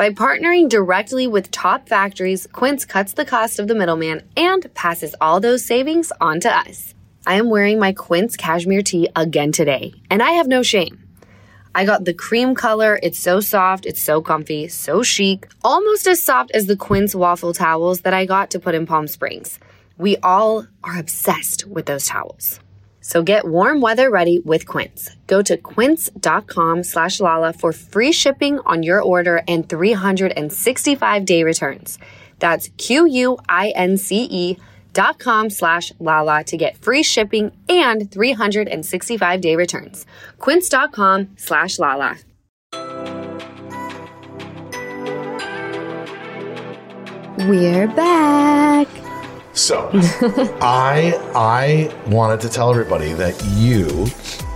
By 0.02 0.10
partnering 0.10 0.68
directly 0.68 1.28
with 1.28 1.52
top 1.52 1.88
factories, 1.88 2.48
Quince 2.52 2.86
cuts 2.86 3.14
the 3.14 3.24
cost 3.24 3.60
of 3.60 3.68
the 3.68 3.76
middleman 3.76 4.24
and 4.36 4.74
passes 4.74 5.14
all 5.22 5.40
those 5.40 5.64
savings 5.64 6.12
on 6.20 6.40
to 6.40 6.50
us. 6.50 6.96
I 7.28 7.36
am 7.36 7.52
wearing 7.52 7.78
my 7.78 7.94
Quince 7.94 8.36
cashmere 8.36 8.82
tee 8.82 9.10
again 9.16 9.52
today, 9.52 9.94
and 10.10 10.24
I 10.24 10.32
have 10.32 10.48
no 10.48 10.64
shame. 10.64 11.08
I 11.76 11.86
got 11.86 12.04
the 12.04 12.16
cream 12.16 12.56
color. 12.56 13.00
It's 13.04 13.20
so 13.20 13.42
soft, 13.42 13.86
it's 13.86 14.02
so 14.02 14.24
comfy, 14.24 14.70
so 14.70 15.04
chic, 15.04 15.48
almost 15.64 16.08
as 16.08 16.24
soft 16.24 16.50
as 16.56 16.66
the 16.66 16.76
Quince 16.76 17.14
waffle 17.14 17.54
towels 17.54 18.02
that 18.02 18.16
I 18.16 18.26
got 18.26 18.50
to 18.50 18.60
put 18.60 18.74
in 18.74 18.88
Palm 18.88 19.08
Springs. 19.08 19.60
We 20.00 20.18
all 20.24 20.66
are 20.84 20.98
obsessed 20.98 21.68
with 21.68 21.86
those 21.86 22.08
towels. 22.08 22.60
So 23.02 23.24
get 23.24 23.46
warm 23.46 23.82
weather 23.82 24.10
ready 24.10 24.40
with 24.40 24.68
Quince. 24.68 25.16
Go 25.28 25.42
to 25.42 25.58
quince.com 25.58 26.84
slash 26.84 27.20
Lala 27.20 27.52
for 27.52 27.74
free 27.74 28.12
shipping 28.12 28.60
on 28.60 28.84
your 28.84 29.02
order 29.02 29.42
and 29.48 29.68
365 29.68 31.26
day 31.26 31.44
returns. 31.44 31.98
That's 32.40 32.70
Q-U-I-N-C-E 32.78 34.58
dot 34.94 35.20
com 35.20 35.50
slash 35.50 35.92
Lala 36.00 36.44
to 36.46 36.58
get 36.58 36.78
free 36.78 37.04
shipping 37.04 37.52
and 37.68 38.12
365 38.12 39.42
day 39.42 39.56
returns. 39.56 40.06
Quince.com 40.40 41.30
slash 41.38 41.80
Lala. 41.80 42.18
We're 47.48 47.88
back. 47.88 49.01
So, 49.54 49.90
I 50.62 51.14
I 51.36 52.10
wanted 52.10 52.42
to 52.42 52.50
tell 52.50 52.70
everybody 52.70 53.14
that 53.14 53.42
you, 53.56 54.08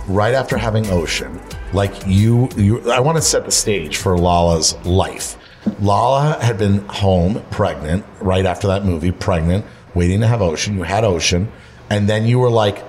right 0.08 0.34
after 0.34 0.56
having 0.56 0.86
Ocean, 0.88 1.40
like 1.72 1.92
you, 2.06 2.48
you, 2.56 2.90
I 2.90 3.00
want 3.00 3.16
to 3.16 3.22
set 3.22 3.44
the 3.44 3.50
stage 3.50 3.96
for 3.96 4.16
Lala's 4.16 4.74
life. 4.86 5.36
Lala 5.80 6.38
had 6.40 6.58
been 6.58 6.78
home, 6.88 7.42
pregnant, 7.50 8.04
right 8.20 8.46
after 8.46 8.68
that 8.68 8.84
movie, 8.84 9.12
pregnant, 9.12 9.64
waiting 9.94 10.20
to 10.20 10.26
have 10.26 10.40
Ocean. 10.40 10.76
You 10.76 10.84
had 10.84 11.04
Ocean, 11.04 11.50
and 11.90 12.08
then 12.08 12.24
you 12.24 12.38
were 12.38 12.50
like 12.50 12.82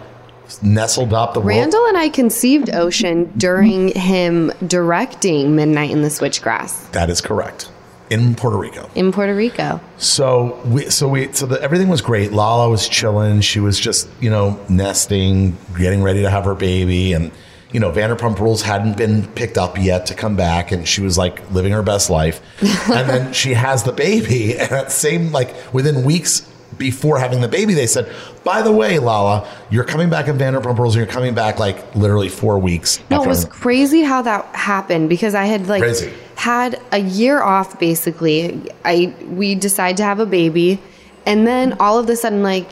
nestled 0.62 1.13
up 1.13 1.34
the 1.34 1.39
world. 1.39 1.50
Randall 1.50 1.86
and 1.88 1.98
I 1.98 2.10
conceived 2.10 2.74
Ocean 2.74 3.32
during 3.38 3.89
him 3.89 4.52
directing 4.65 5.56
Midnight 5.56 5.91
in 5.91 6.02
the 6.02 6.08
Switchgrass 6.10 6.89
That 6.91 7.10
is 7.10 7.20
correct. 7.22 7.72
In 8.10 8.36
Puerto 8.36 8.58
Rico. 8.58 8.89
in 8.96 9.12
Puerto 9.12 9.36
Rico. 9.36 9.82
So 9.98 10.62
we, 10.65 10.89
so 10.89 11.10
we, 11.10 11.32
so 11.34 11.46
the, 11.46 11.62
everything 11.62 11.89
was 11.89 12.02
great. 12.02 12.32
Lala 12.32 12.70
was 12.70 12.88
chilling. 12.88 13.41
She 13.41 13.60
was 13.60 13.78
just, 13.80 14.08
you 14.22 14.30
know, 14.30 14.58
nesting, 14.70 15.58
getting 15.78 16.02
ready 16.02 16.22
to 16.22 16.30
have 16.30 16.46
her 16.46 16.56
baby, 16.56 17.13
and 17.13 17.32
you 17.74 17.82
know, 17.82 17.91
Vanderpump 17.91 18.39
Rules 18.39 18.62
hadn't 18.62 18.96
been 18.96 19.28
picked 19.34 19.58
up 19.58 19.78
yet 19.78 20.06
to 20.06 20.13
come 20.15 20.38
back, 20.38 20.72
and 20.72 20.88
she 20.88 21.02
was 21.02 21.17
like 21.17 21.52
living 21.52 21.74
her 21.74 21.84
best 21.84 22.10
life. 22.10 22.41
and 22.62 23.10
then 23.10 23.34
she 23.41 23.54
has 23.54 23.84
the 23.84 23.91
baby, 23.91 24.54
and 24.58 24.72
at 24.72 24.86
the 24.86 24.91
same 24.91 25.32
like 25.34 25.54
within 25.74 26.04
weeks 26.06 26.50
before 26.77 27.19
having 27.19 27.41
the 27.41 27.47
baby, 27.47 27.73
they 27.73 27.87
said, 27.87 28.11
"By 28.43 28.61
the 28.61 28.71
way, 28.71 28.99
Lala, 28.99 29.47
you're 29.69 29.83
coming 29.83 30.09
back 30.09 30.27
in 30.27 30.37
Vanderpump 30.37 30.77
Rules, 30.77 30.95
and 30.95 31.05
you're 31.05 31.13
coming 31.13 31.33
back 31.33 31.59
like 31.59 31.95
literally 31.95 32.29
four 32.29 32.59
weeks." 32.59 32.99
No, 33.09 33.23
it 33.23 33.27
was 33.27 33.45
crazy 33.45 34.03
how 34.03 34.21
that 34.21 34.45
happened 34.53 35.09
because 35.09 35.35
I 35.35 35.45
had 35.45 35.67
like 35.67 35.81
Crazy. 35.81 36.11
had 36.35 36.79
a 36.91 36.99
year 36.99 37.41
off 37.41 37.79
basically. 37.79 38.71
I 38.85 39.13
we 39.29 39.55
decide 39.55 39.97
to 39.97 40.03
have 40.03 40.19
a 40.19 40.25
baby 40.25 40.79
and 41.27 41.45
then 41.45 41.75
all 41.79 41.99
of 41.99 42.09
a 42.09 42.15
sudden 42.15 42.41
like 42.41 42.69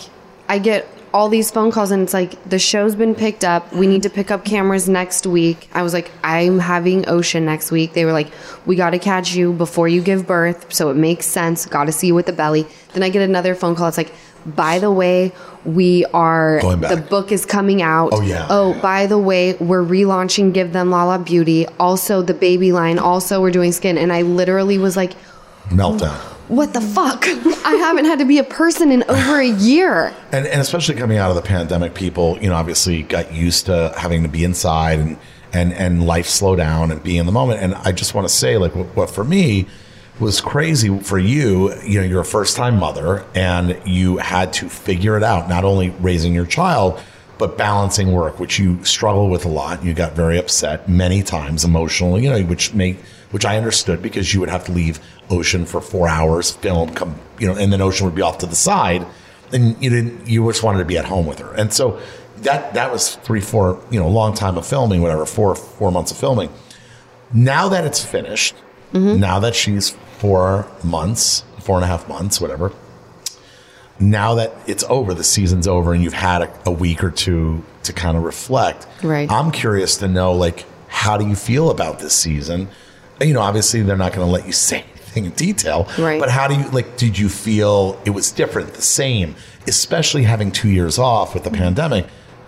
I 0.49 0.57
get 0.57 0.87
all 1.15 1.29
these 1.29 1.49
phone 1.49 1.71
calls 1.71 1.91
and 1.91 2.03
it's 2.03 2.13
like 2.13 2.31
the 2.49 2.59
show's 2.59 2.93
been 2.93 3.15
picked 3.15 3.45
up. 3.45 3.71
We 3.73 3.87
need 3.87 4.03
to 4.03 4.09
pick 4.09 4.31
up 4.31 4.43
cameras 4.43 4.89
next 4.89 5.25
week. 5.25 5.69
I 5.73 5.81
was 5.81 5.93
like 5.93 6.11
I'm 6.23 6.59
having 6.59 7.07
Ocean 7.07 7.45
next 7.45 7.71
week. 7.71 7.93
They 7.93 8.03
were 8.03 8.11
like 8.11 8.29
we 8.65 8.75
got 8.75 8.89
to 8.89 8.99
catch 8.99 9.33
you 9.33 9.53
before 9.53 9.87
you 9.87 10.01
give 10.01 10.27
birth 10.27 10.73
so 10.73 10.89
it 10.89 10.95
makes 10.95 11.25
sense. 11.25 11.65
Got 11.65 11.85
to 11.85 11.93
see 11.93 12.07
you 12.07 12.15
with 12.15 12.25
the 12.25 12.33
belly. 12.33 12.67
Then 12.93 13.01
I 13.01 13.09
get 13.09 13.21
another 13.21 13.55
phone 13.55 13.75
call. 13.75 13.87
It's 13.87 13.97
like 13.97 14.11
by 14.45 14.77
the 14.77 14.91
way, 14.91 15.31
we 15.63 16.05
are 16.13 16.59
Going 16.59 16.81
back. 16.81 16.91
the 16.91 17.01
book 17.01 17.31
is 17.31 17.45
coming 17.45 17.81
out. 17.81 18.09
Oh, 18.11 18.21
yeah. 18.21 18.45
Oh, 18.49 18.79
by 18.79 19.07
the 19.07 19.17
way, 19.17 19.53
we're 19.55 19.83
relaunching 19.83 20.53
Give 20.53 20.71
Them 20.71 20.91
Lala 20.91 21.17
Beauty. 21.17 21.65
Also, 21.79 22.21
the 22.21 22.35
baby 22.35 22.71
line. 22.71 22.99
Also, 22.99 23.41
we're 23.41 23.49
doing 23.49 23.71
skin. 23.71 23.97
And 23.97 24.13
I 24.13 24.21
literally 24.21 24.77
was 24.77 24.95
like, 24.95 25.13
meltdown. 25.69 26.34
What 26.47 26.73
the 26.73 26.81
fuck? 26.81 27.25
I 27.27 27.75
haven't 27.79 28.05
had 28.05 28.19
to 28.19 28.25
be 28.25 28.37
a 28.37 28.43
person 28.43 28.91
in 28.91 29.03
over 29.03 29.39
a 29.39 29.47
year. 29.47 30.13
and, 30.31 30.45
and 30.45 30.61
especially 30.61 30.95
coming 30.95 31.17
out 31.17 31.29
of 31.29 31.35
the 31.35 31.41
pandemic, 31.41 31.93
people, 31.93 32.37
you 32.39 32.49
know, 32.49 32.55
obviously 32.55 33.03
got 33.03 33.33
used 33.33 33.65
to 33.67 33.93
having 33.97 34.23
to 34.23 34.29
be 34.29 34.43
inside 34.43 34.99
and 34.99 35.17
and 35.53 35.73
and 35.73 36.05
life 36.05 36.27
slow 36.27 36.55
down 36.55 36.91
and 36.91 37.01
be 37.01 37.17
in 37.17 37.25
the 37.25 37.31
moment. 37.31 37.61
And 37.61 37.75
I 37.75 37.91
just 37.91 38.13
want 38.13 38.27
to 38.27 38.33
say, 38.33 38.57
like, 38.57 38.75
what, 38.75 38.87
what 38.95 39.09
for 39.09 39.23
me 39.23 39.67
was 40.19 40.39
crazy 40.39 40.97
for 40.99 41.19
you, 41.19 41.73
you 41.83 41.99
know, 41.99 42.05
you're 42.05 42.21
a 42.21 42.25
first 42.25 42.55
time 42.55 42.77
mother 42.77 43.25
and 43.35 43.77
you 43.85 44.17
had 44.17 44.53
to 44.53 44.69
figure 44.69 45.17
it 45.17 45.23
out, 45.23 45.49
not 45.49 45.65
only 45.65 45.89
raising 45.89 46.33
your 46.33 46.45
child, 46.45 47.01
but 47.37 47.57
balancing 47.57 48.13
work, 48.13 48.39
which 48.39 48.57
you 48.57 48.81
struggle 48.85 49.29
with 49.29 49.43
a 49.45 49.49
lot. 49.49 49.83
You 49.83 49.93
got 49.93 50.13
very 50.13 50.37
upset 50.37 50.87
many 50.87 51.21
times 51.21 51.65
emotionally, 51.65 52.23
you 52.23 52.29
know, 52.29 52.41
which 52.43 52.73
made 52.73 52.97
which 53.35 53.43
I 53.43 53.57
understood 53.57 54.01
because 54.01 54.33
you 54.33 54.39
would 54.39 54.47
have 54.47 54.63
to 54.63 54.71
leave 54.71 55.01
Ocean 55.29 55.65
for 55.65 55.81
four 55.81 56.07
hours, 56.07 56.51
film, 56.51 56.93
come, 56.93 57.19
you 57.37 57.45
know, 57.45 57.55
and 57.57 57.73
then 57.73 57.81
Ocean 57.81 58.05
would 58.05 58.15
be 58.15 58.21
off 58.21 58.37
to 58.37 58.45
the 58.45 58.55
side, 58.55 59.05
and 59.51 59.75
you 59.83 59.89
didn't, 59.89 60.25
you 60.25 60.49
just 60.49 60.63
wanted 60.63 60.79
to 60.79 60.85
be 60.85 60.97
at 60.97 61.03
home 61.03 61.25
with 61.25 61.39
her, 61.39 61.53
and 61.53 61.73
so 61.73 61.99
that 62.37 62.75
that 62.75 62.93
was 62.93 63.15
three, 63.17 63.41
four, 63.41 63.83
you 63.91 63.99
know, 63.99 64.07
a 64.07 64.15
long 64.21 64.33
time 64.33 64.57
of 64.57 64.65
filming, 64.65 65.01
whatever, 65.01 65.25
four 65.25 65.53
four 65.53 65.91
months 65.91 66.11
of 66.11 66.17
filming. 66.17 66.49
Now 67.33 67.67
that 67.67 67.83
it's 67.83 68.01
finished, 68.05 68.55
mm-hmm. 68.93 69.19
now 69.19 69.39
that 69.39 69.53
she's 69.53 69.89
four 70.19 70.65
months, 70.81 71.43
four 71.59 71.75
and 71.75 71.83
a 71.83 71.87
half 71.87 72.07
months, 72.07 72.39
whatever. 72.39 72.71
Now 73.99 74.35
that 74.35 74.53
it's 74.65 74.85
over, 74.85 75.13
the 75.13 75.25
season's 75.25 75.67
over, 75.67 75.91
and 75.91 76.01
you've 76.01 76.13
had 76.13 76.41
a, 76.43 76.59
a 76.67 76.71
week 76.71 77.03
or 77.03 77.11
two 77.11 77.65
to 77.83 77.91
kind 77.91 78.15
of 78.15 78.23
reflect. 78.23 78.87
Right. 79.03 79.29
I'm 79.29 79.51
curious 79.51 79.97
to 79.97 80.07
know, 80.07 80.31
like, 80.31 80.63
how 80.87 81.17
do 81.17 81.27
you 81.27 81.35
feel 81.35 81.69
about 81.69 81.99
this 81.99 82.13
season? 82.13 82.69
You 83.21 83.33
know, 83.33 83.41
obviously 83.41 83.81
they're 83.81 83.97
not 83.97 84.13
going 84.13 84.27
to 84.27 84.31
let 84.31 84.45
you 84.45 84.51
say 84.51 84.83
anything 84.93 85.25
in 85.25 85.31
detail. 85.31 85.89
Right. 85.97 86.19
But 86.19 86.29
how 86.29 86.47
do 86.47 86.55
you 86.55 86.69
like? 86.69 86.97
Did 86.97 87.17
you 87.17 87.29
feel 87.29 87.99
it 88.05 88.11
was 88.11 88.31
different, 88.31 88.73
the 88.73 88.81
same, 88.81 89.35
especially 89.67 90.23
having 90.23 90.51
two 90.51 90.69
years 90.69 90.99
off 90.99 91.33
with 91.33 91.43
the 91.43 91.49
mm-hmm. 91.49 91.63
pandemic? 91.63 92.05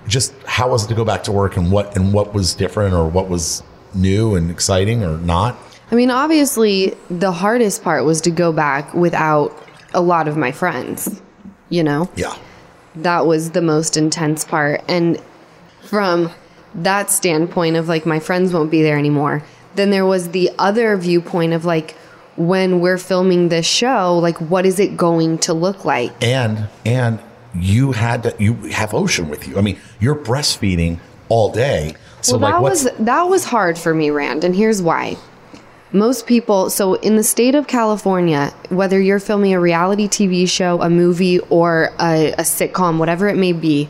Just 0.08 0.34
how 0.46 0.70
was 0.70 0.86
it 0.86 0.88
to 0.90 0.96
go 0.96 1.06
back 1.06 1.24
to 1.24 1.32
work, 1.32 1.58
and 1.58 1.72
what 1.72 1.96
and 1.96 2.14
what 2.14 2.34
was 2.34 2.54
different, 2.54 2.94
or 2.94 3.08
what 3.08 3.30
was 3.30 3.64
new 3.94 4.36
and 4.36 4.52
exciting, 4.52 5.04
or 5.04 5.18
not? 5.18 5.58
I 5.90 5.96
mean, 5.96 6.12
obviously, 6.12 6.98
the 7.10 7.32
hardest 7.32 7.82
part 7.82 8.04
was 8.04 8.20
to 8.22 8.32
go 8.32 8.52
back 8.52 8.94
without 8.94 9.58
a 9.94 10.02
lot 10.02 10.28
of 10.28 10.36
my 10.36 10.52
friends, 10.52 11.22
you 11.70 11.82
know? 11.82 12.10
Yeah. 12.18 12.36
that 12.96 13.26
was 13.26 13.52
the 13.52 13.62
most 13.62 13.98
intense 13.98 14.44
part 14.44 14.84
and 14.88 15.22
from 15.84 16.32
that 16.76 17.10
standpoint 17.10 17.76
of 17.76 17.88
like 17.88 18.06
my 18.06 18.20
friends 18.20 18.54
won't 18.54 18.70
be 18.70 18.82
there 18.82 18.98
anymore. 18.98 19.44
Then 19.78 19.90
there 19.90 20.06
was 20.06 20.30
the 20.30 20.52
other 20.60 20.98
viewpoint 20.98 21.54
of 21.54 21.64
like 21.64 21.96
when 22.36 22.82
we're 22.82 22.98
filming 22.98 23.50
this 23.50 23.66
show, 23.66 24.18
like 24.18 24.40
what 24.42 24.66
is 24.66 24.80
it 24.80 24.98
going 24.98 25.38
to 25.40 25.54
look 25.54 25.86
like? 25.86 26.12
and 26.22 26.68
and 26.86 27.20
you 27.56 27.94
had 27.94 28.24
to 28.24 28.36
you 28.38 28.54
have 28.70 28.94
ocean 28.94 29.30
with 29.30 29.48
you 29.48 29.58
i 29.58 29.62
mean 29.62 29.80
you're 30.00 30.14
breastfeeding 30.14 31.00
all 31.28 31.52
day 31.52 31.96
so 32.22 32.38
well, 32.38 32.42
like 32.42 32.54
that 32.54 32.62
was 32.62 33.06
that 33.06 33.24
was 33.24 33.46
hard 33.46 33.78
for 33.78 33.94
me, 33.94 34.10
Rand, 34.10 34.44
and 34.44 34.56
here's 34.56 34.82
why. 34.82 35.18
Most 35.94 36.28
people, 36.28 36.70
so 36.70 36.96
in 36.96 37.16
the 37.16 37.24
state 37.24 37.56
of 37.56 37.68
California, 37.68 38.54
whether 38.68 39.00
you're 39.00 39.22
filming 39.22 39.54
a 39.54 39.60
reality 39.60 40.08
TV 40.10 40.50
show, 40.50 40.82
a 40.82 40.90
movie, 40.90 41.40
or 41.40 41.92
a, 42.00 42.34
a 42.34 42.42
sitcom, 42.42 42.98
whatever 42.98 43.30
it 43.30 43.38
may 43.38 43.54
be, 43.54 43.88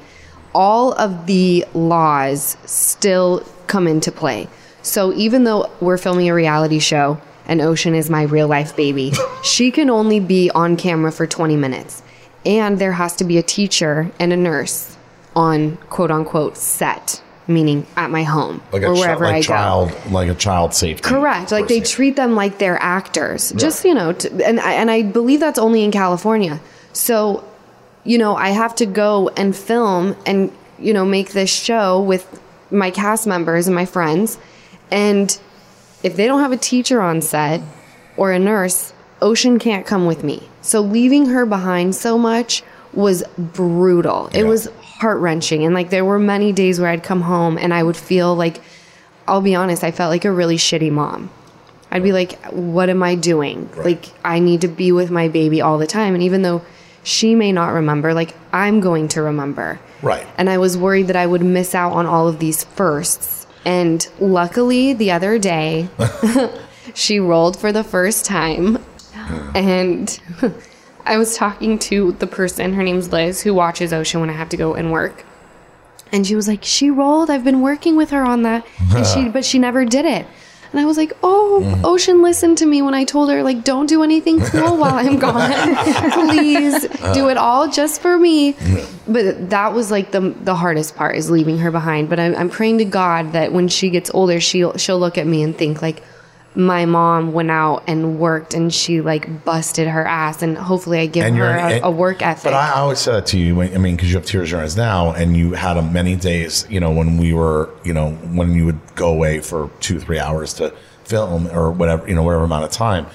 all 0.53 0.93
of 0.93 1.25
the 1.25 1.65
laws 1.73 2.55
still 2.65 3.43
come 3.65 3.87
into 3.87 4.11
play. 4.11 4.47
So 4.87 5.13
even 5.13 5.43
though 5.43 5.69
we're 5.81 5.97
filming 5.97 6.29
a 6.29 6.33
reality 6.33 6.79
show 6.79 7.19
and 7.45 7.61
Ocean 7.61 7.93
is 7.93 8.09
my 8.09 8.23
real 8.23 8.47
life 8.47 8.75
baby, 8.75 9.11
she 9.43 9.69
can 9.71 9.89
only 9.89 10.19
be 10.19 10.49
on 10.51 10.77
camera 10.77 11.11
for 11.11 11.27
20 11.27 11.55
minutes. 11.57 12.01
And 12.45 12.79
there 12.79 12.93
has 12.93 13.15
to 13.17 13.25
be 13.25 13.37
a 13.37 13.43
teacher 13.43 14.09
and 14.19 14.31
a 14.31 14.37
nurse 14.37 14.95
on 15.35 15.75
quote 15.89 16.09
unquote 16.09 16.55
set, 16.55 17.21
meaning 17.47 17.85
at 17.97 18.09
my 18.09 18.23
home 18.23 18.61
like 18.71 18.83
or 18.83 18.93
wherever 18.93 19.25
like 19.25 19.35
I 19.35 19.41
child 19.41 19.89
go. 19.89 20.09
like 20.11 20.29
a 20.29 20.35
child 20.35 20.73
safety 20.73 21.03
Correct. 21.03 21.51
Like 21.51 21.67
they 21.67 21.81
treat 21.81 22.15
them 22.15 22.35
like 22.35 22.57
they're 22.57 22.81
actors. 22.81 23.51
Just 23.51 23.83
you 23.83 23.93
know, 23.93 24.09
and 24.45 24.59
and 24.59 24.89
I 24.89 25.03
believe 25.03 25.41
that's 25.41 25.59
only 25.59 25.83
in 25.83 25.91
California. 25.91 26.61
So, 26.93 27.43
you 28.05 28.17
know, 28.17 28.35
I 28.35 28.49
have 28.49 28.73
to 28.75 28.85
go 28.85 29.29
and 29.29 29.53
film 29.55 30.15
and 30.25 30.51
you 30.79 30.93
know 30.93 31.03
make 31.05 31.31
this 31.31 31.49
show 31.49 32.01
with 32.01 32.41
my 32.71 32.89
cast 32.91 33.27
members 33.27 33.67
and 33.67 33.75
my 33.75 33.85
friends, 33.85 34.37
and 34.91 35.37
if 36.03 36.15
they 36.15 36.27
don't 36.27 36.41
have 36.41 36.51
a 36.51 36.57
teacher 36.57 37.01
on 37.01 37.21
set 37.21 37.61
or 38.15 38.31
a 38.31 38.39
nurse, 38.39 38.93
Ocean 39.21 39.59
can't 39.59 39.85
come 39.85 40.05
with 40.05 40.23
me. 40.23 40.47
So 40.61 40.81
leaving 40.81 41.27
her 41.27 41.45
behind 41.45 41.95
so 41.95 42.17
much 42.17 42.63
was 42.93 43.23
brutal. 43.37 44.29
It 44.33 44.43
was 44.43 44.67
heart 44.81 45.19
wrenching. 45.19 45.63
And 45.63 45.73
like 45.73 45.89
there 45.89 46.05
were 46.05 46.19
many 46.19 46.51
days 46.51 46.79
where 46.79 46.89
I'd 46.89 47.03
come 47.03 47.21
home 47.21 47.57
and 47.57 47.73
I 47.73 47.83
would 47.83 47.97
feel 47.97 48.35
like, 48.35 48.61
I'll 49.27 49.41
be 49.41 49.55
honest, 49.55 49.83
I 49.83 49.91
felt 49.91 50.09
like 50.09 50.25
a 50.25 50.31
really 50.31 50.57
shitty 50.57 50.91
mom. 50.91 51.29
I'd 51.89 52.03
be 52.03 52.11
like, 52.11 52.37
what 52.51 52.89
am 52.89 53.01
I 53.01 53.15
doing? 53.15 53.69
Like, 53.77 54.07
I 54.23 54.39
need 54.39 54.61
to 54.61 54.67
be 54.67 54.91
with 54.91 55.09
my 55.09 55.29
baby 55.29 55.61
all 55.61 55.77
the 55.77 55.87
time. 55.87 56.13
And 56.13 56.23
even 56.23 56.41
though 56.41 56.61
she 57.03 57.33
may 57.33 57.53
not 57.53 57.69
remember, 57.69 58.13
like, 58.13 58.35
I'm 58.51 58.81
going 58.81 59.07
to 59.09 59.21
remember. 59.21 59.79
Right. 60.01 60.27
And 60.37 60.49
I 60.49 60.57
was 60.57 60.77
worried 60.77 61.07
that 61.07 61.15
I 61.15 61.25
would 61.25 61.41
miss 61.41 61.73
out 61.73 61.93
on 61.93 62.05
all 62.05 62.27
of 62.27 62.39
these 62.39 62.65
firsts. 62.65 63.46
And 63.65 64.07
luckily, 64.19 64.93
the 64.93 65.11
other 65.11 65.37
day, 65.37 65.89
she 66.93 67.19
rolled 67.19 67.59
for 67.59 67.71
the 67.71 67.83
first 67.83 68.25
time. 68.25 68.83
And 69.55 70.19
I 71.05 71.17
was 71.17 71.35
talking 71.35 71.79
to 71.79 72.13
the 72.13 72.27
person, 72.27 72.73
her 72.73 72.83
name's 72.83 73.11
Liz, 73.11 73.41
who 73.41 73.53
watches 73.53 73.93
Ocean 73.93 74.19
when 74.21 74.29
I 74.29 74.33
have 74.33 74.49
to 74.49 74.57
go 74.57 74.73
and 74.73 74.91
work. 74.91 75.25
And 76.11 76.25
she 76.25 76.35
was 76.35 76.47
like, 76.47 76.63
"She 76.63 76.89
rolled. 76.89 77.29
I've 77.29 77.43
been 77.43 77.61
working 77.61 77.97
with 77.97 78.11
her 78.11 78.23
on 78.23 78.43
that, 78.43 78.65
and 78.95 79.05
she, 79.05 79.27
but 79.33 79.43
she 79.43 79.59
never 79.59 79.83
did 79.83 80.05
it." 80.05 80.25
And 80.71 80.79
I 80.79 80.85
was 80.85 80.97
like, 80.97 81.13
"Oh, 81.23 81.61
mm-hmm. 81.63 81.85
Ocean 81.85 82.21
listened 82.21 82.57
to 82.59 82.65
me 82.65 82.81
when 82.81 82.93
I 82.93 83.03
told 83.03 83.29
her 83.29 83.43
like, 83.43 83.63
don't 83.63 83.87
do 83.87 84.03
anything 84.03 84.39
cool 84.39 84.77
while 84.77 84.95
I'm 84.95 85.17
gone. 85.17 85.51
Please 86.13 86.87
do 87.13 87.29
it 87.29 87.37
all 87.37 87.69
just 87.69 88.01
for 88.01 88.17
me." 88.17 88.55
But 89.07 89.49
that 89.49 89.73
was 89.73 89.91
like 89.91 90.11
the 90.11 90.21
the 90.21 90.55
hardest 90.55 90.95
part 90.95 91.15
is 91.15 91.29
leaving 91.31 91.59
her 91.59 91.71
behind. 91.71 92.09
But 92.09 92.19
I'm, 92.19 92.35
I'm 92.35 92.49
praying 92.49 92.79
to 92.79 92.85
God 92.85 93.33
that 93.33 93.53
when 93.53 93.67
she 93.67 93.89
gets 93.89 94.09
older, 94.13 94.39
she'll 94.39 94.77
she'll 94.77 94.99
look 94.99 95.17
at 95.17 95.27
me 95.27 95.43
and 95.43 95.55
think 95.55 95.81
like, 95.81 96.03
my 96.57 96.87
mom 96.87 97.33
went 97.33 97.51
out 97.51 97.83
and 97.85 98.19
worked 98.19 98.55
and 98.55 98.73
she 98.73 98.99
like 98.99 99.45
busted 99.45 99.87
her 99.87 100.03
ass 100.03 100.41
and 100.41 100.57
hopefully 100.57 100.97
I 100.99 101.05
give 101.05 101.23
and 101.23 101.37
her 101.37 101.45
a, 101.45 101.61
and- 101.73 101.85
a 101.85 101.91
work 101.91 102.23
ethic. 102.23 102.45
But 102.45 102.55
I 102.55 102.71
always 102.71 102.97
said 102.97 103.13
that 103.13 103.27
to 103.27 103.37
you. 103.37 103.55
When, 103.55 103.73
I 103.75 103.77
mean, 103.77 103.95
because 103.95 104.09
you 104.09 104.17
have 104.17 104.25
tears 104.25 104.51
in 104.51 104.57
your 104.57 104.63
eyes 104.63 104.75
now, 104.75 105.11
and 105.13 105.37
you 105.37 105.53
had 105.53 105.77
a 105.77 105.83
many 105.83 106.15
days. 106.15 106.65
You 106.67 106.79
know, 106.79 106.91
when 106.91 107.17
we 107.17 107.31
were, 107.31 107.69
you 107.83 107.93
know, 107.93 108.11
when 108.11 108.53
you 108.55 108.65
would 108.65 108.79
go 108.95 109.13
away 109.13 109.39
for 109.39 109.69
two, 109.81 109.99
three 109.99 110.17
hours 110.17 110.55
to 110.55 110.73
film 111.03 111.47
or 111.47 111.71
whatever, 111.71 112.07
you 112.09 112.15
know, 112.15 112.23
whatever 112.23 112.43
amount 112.43 112.65
of 112.65 112.71
time. 112.71 113.05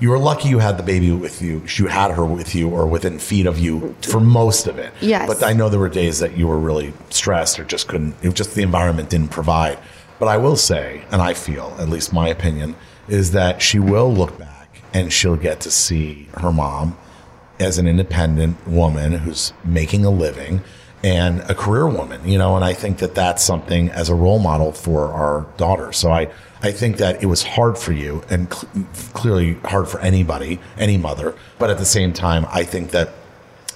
You 0.00 0.08
were 0.10 0.18
lucky 0.18 0.48
you 0.48 0.58
had 0.58 0.78
the 0.78 0.82
baby 0.82 1.12
with 1.12 1.42
you. 1.42 1.62
You 1.76 1.86
had 1.86 2.10
her 2.12 2.24
with 2.24 2.54
you 2.54 2.70
or 2.70 2.86
within 2.86 3.18
feet 3.18 3.44
of 3.46 3.58
you 3.58 3.94
for 4.00 4.18
most 4.18 4.66
of 4.66 4.78
it. 4.78 4.94
Yes. 5.00 5.28
But 5.28 5.44
I 5.46 5.52
know 5.52 5.68
there 5.68 5.78
were 5.78 5.90
days 5.90 6.20
that 6.20 6.38
you 6.38 6.48
were 6.48 6.58
really 6.58 6.94
stressed 7.10 7.60
or 7.60 7.64
just 7.64 7.86
couldn't. 7.86 8.16
It 8.22 8.28
was 8.28 8.34
just 8.34 8.54
the 8.54 8.62
environment 8.62 9.10
didn't 9.10 9.28
provide. 9.28 9.78
But 10.20 10.28
I 10.28 10.36
will 10.36 10.56
say, 10.56 11.02
and 11.10 11.20
I 11.20 11.34
feel, 11.34 11.74
at 11.80 11.88
least 11.88 12.12
my 12.12 12.28
opinion, 12.28 12.76
is 13.08 13.32
that 13.32 13.60
she 13.60 13.78
will 13.80 14.12
look 14.12 14.38
back 14.38 14.82
and 14.92 15.12
she'll 15.12 15.36
get 15.36 15.60
to 15.62 15.70
see 15.70 16.28
her 16.34 16.52
mom 16.52 16.96
as 17.58 17.78
an 17.78 17.88
independent 17.88 18.68
woman 18.68 19.12
who's 19.12 19.52
making 19.64 20.04
a 20.04 20.10
living 20.10 20.62
and 21.02 21.40
a 21.50 21.54
career 21.54 21.88
woman, 21.88 22.28
you 22.28 22.36
know, 22.36 22.54
and 22.56 22.64
I 22.64 22.74
think 22.74 22.98
that 22.98 23.14
that's 23.14 23.42
something 23.42 23.88
as 23.90 24.10
a 24.10 24.14
role 24.14 24.38
model 24.38 24.72
for 24.72 25.06
our 25.06 25.46
daughter. 25.56 25.92
So 25.92 26.10
I, 26.10 26.30
I 26.62 26.72
think 26.72 26.98
that 26.98 27.22
it 27.22 27.26
was 27.26 27.42
hard 27.42 27.78
for 27.78 27.92
you 27.92 28.22
and 28.28 28.52
cl- 28.52 28.86
clearly 29.14 29.54
hard 29.64 29.88
for 29.88 30.00
anybody, 30.00 30.60
any 30.76 30.98
mother. 30.98 31.34
But 31.58 31.70
at 31.70 31.78
the 31.78 31.86
same 31.86 32.12
time, 32.12 32.46
I 32.50 32.64
think 32.64 32.90
that, 32.90 33.14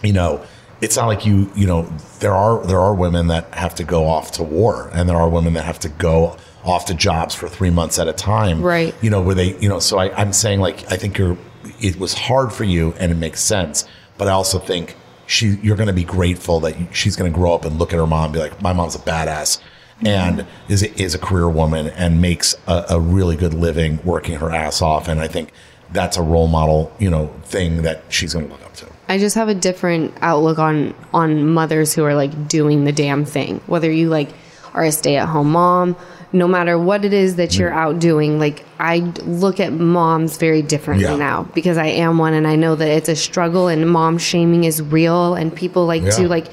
you 0.02 0.12
know, 0.12 0.44
it's 0.84 0.96
not 0.96 1.06
like 1.06 1.24
you, 1.24 1.50
you 1.56 1.66
know, 1.66 1.82
there 2.20 2.34
are, 2.34 2.62
there 2.66 2.78
are 2.78 2.94
women 2.94 3.28
that 3.28 3.52
have 3.54 3.74
to 3.76 3.84
go 3.84 4.06
off 4.06 4.32
to 4.32 4.42
war 4.42 4.90
and 4.92 5.08
there 5.08 5.16
are 5.16 5.30
women 5.30 5.54
that 5.54 5.64
have 5.64 5.78
to 5.80 5.88
go 5.88 6.36
off 6.62 6.84
to 6.86 6.94
jobs 6.94 7.34
for 7.34 7.48
three 7.48 7.70
months 7.70 7.98
at 7.98 8.06
a 8.06 8.12
time. 8.12 8.60
Right. 8.60 8.94
You 9.00 9.08
know, 9.08 9.22
where 9.22 9.34
they, 9.34 9.58
you 9.58 9.68
know, 9.68 9.78
so 9.78 9.98
I, 9.98 10.14
I'm 10.14 10.34
saying 10.34 10.60
like, 10.60 10.90
I 10.92 10.96
think 10.96 11.16
you're, 11.16 11.38
it 11.80 11.98
was 11.98 12.12
hard 12.12 12.52
for 12.52 12.64
you 12.64 12.92
and 12.98 13.10
it 13.10 13.14
makes 13.14 13.40
sense. 13.40 13.88
But 14.18 14.28
I 14.28 14.32
also 14.32 14.58
think 14.58 14.94
she, 15.26 15.56
you're 15.62 15.76
going 15.76 15.86
to 15.86 15.94
be 15.94 16.04
grateful 16.04 16.60
that 16.60 16.76
she's 16.94 17.16
going 17.16 17.32
to 17.32 17.34
grow 17.34 17.54
up 17.54 17.64
and 17.64 17.78
look 17.78 17.94
at 17.94 17.98
her 17.98 18.06
mom 18.06 18.24
and 18.24 18.32
be 18.34 18.40
like, 18.40 18.60
my 18.60 18.74
mom's 18.74 18.94
a 18.94 18.98
badass 18.98 19.60
mm-hmm. 20.00 20.06
and 20.06 20.46
is, 20.68 20.82
is 20.82 21.14
a 21.14 21.18
career 21.18 21.48
woman 21.48 21.86
and 21.88 22.20
makes 22.20 22.54
a, 22.66 22.84
a 22.90 23.00
really 23.00 23.36
good 23.36 23.54
living 23.54 24.00
working 24.04 24.36
her 24.36 24.50
ass 24.50 24.82
off. 24.82 25.08
And 25.08 25.18
I 25.18 25.28
think 25.28 25.50
that's 25.92 26.16
a 26.16 26.22
role 26.22 26.48
model, 26.48 26.94
you 26.98 27.10
know, 27.10 27.28
thing 27.44 27.82
that 27.82 28.02
she's 28.08 28.32
going 28.32 28.46
to 28.46 28.52
look 28.52 28.64
up 28.64 28.74
to. 28.74 28.86
I 29.08 29.18
just 29.18 29.34
have 29.36 29.48
a 29.48 29.54
different 29.54 30.14
outlook 30.22 30.58
on 30.58 30.94
on 31.12 31.48
mothers 31.50 31.94
who 31.94 32.04
are 32.04 32.14
like 32.14 32.48
doing 32.48 32.84
the 32.84 32.92
damn 32.92 33.24
thing. 33.24 33.60
Whether 33.66 33.90
you 33.90 34.08
like 34.08 34.30
are 34.72 34.84
a 34.84 34.92
stay 34.92 35.16
at 35.16 35.28
home 35.28 35.52
mom, 35.52 35.96
no 36.32 36.48
matter 36.48 36.76
what 36.78 37.04
it 37.04 37.12
is 37.12 37.36
that 37.36 37.56
you're 37.56 37.70
mm. 37.70 37.76
out 37.76 38.00
doing, 38.00 38.38
like 38.38 38.64
I 38.78 38.98
look 38.98 39.60
at 39.60 39.72
moms 39.72 40.36
very 40.36 40.62
differently 40.62 41.06
Yeah. 41.06 41.16
now 41.16 41.42
because 41.54 41.78
I 41.78 41.86
am 41.86 42.18
one 42.18 42.34
and 42.34 42.46
I 42.46 42.56
know 42.56 42.74
that 42.74 42.88
it's 42.88 43.08
a 43.08 43.14
struggle 43.16 43.68
and 43.68 43.88
mom 43.88 44.18
shaming 44.18 44.64
is 44.64 44.82
real 44.82 45.34
and 45.34 45.54
people 45.54 45.86
like 45.86 46.02
Yeah. 46.02 46.10
to 46.10 46.28
like 46.28 46.46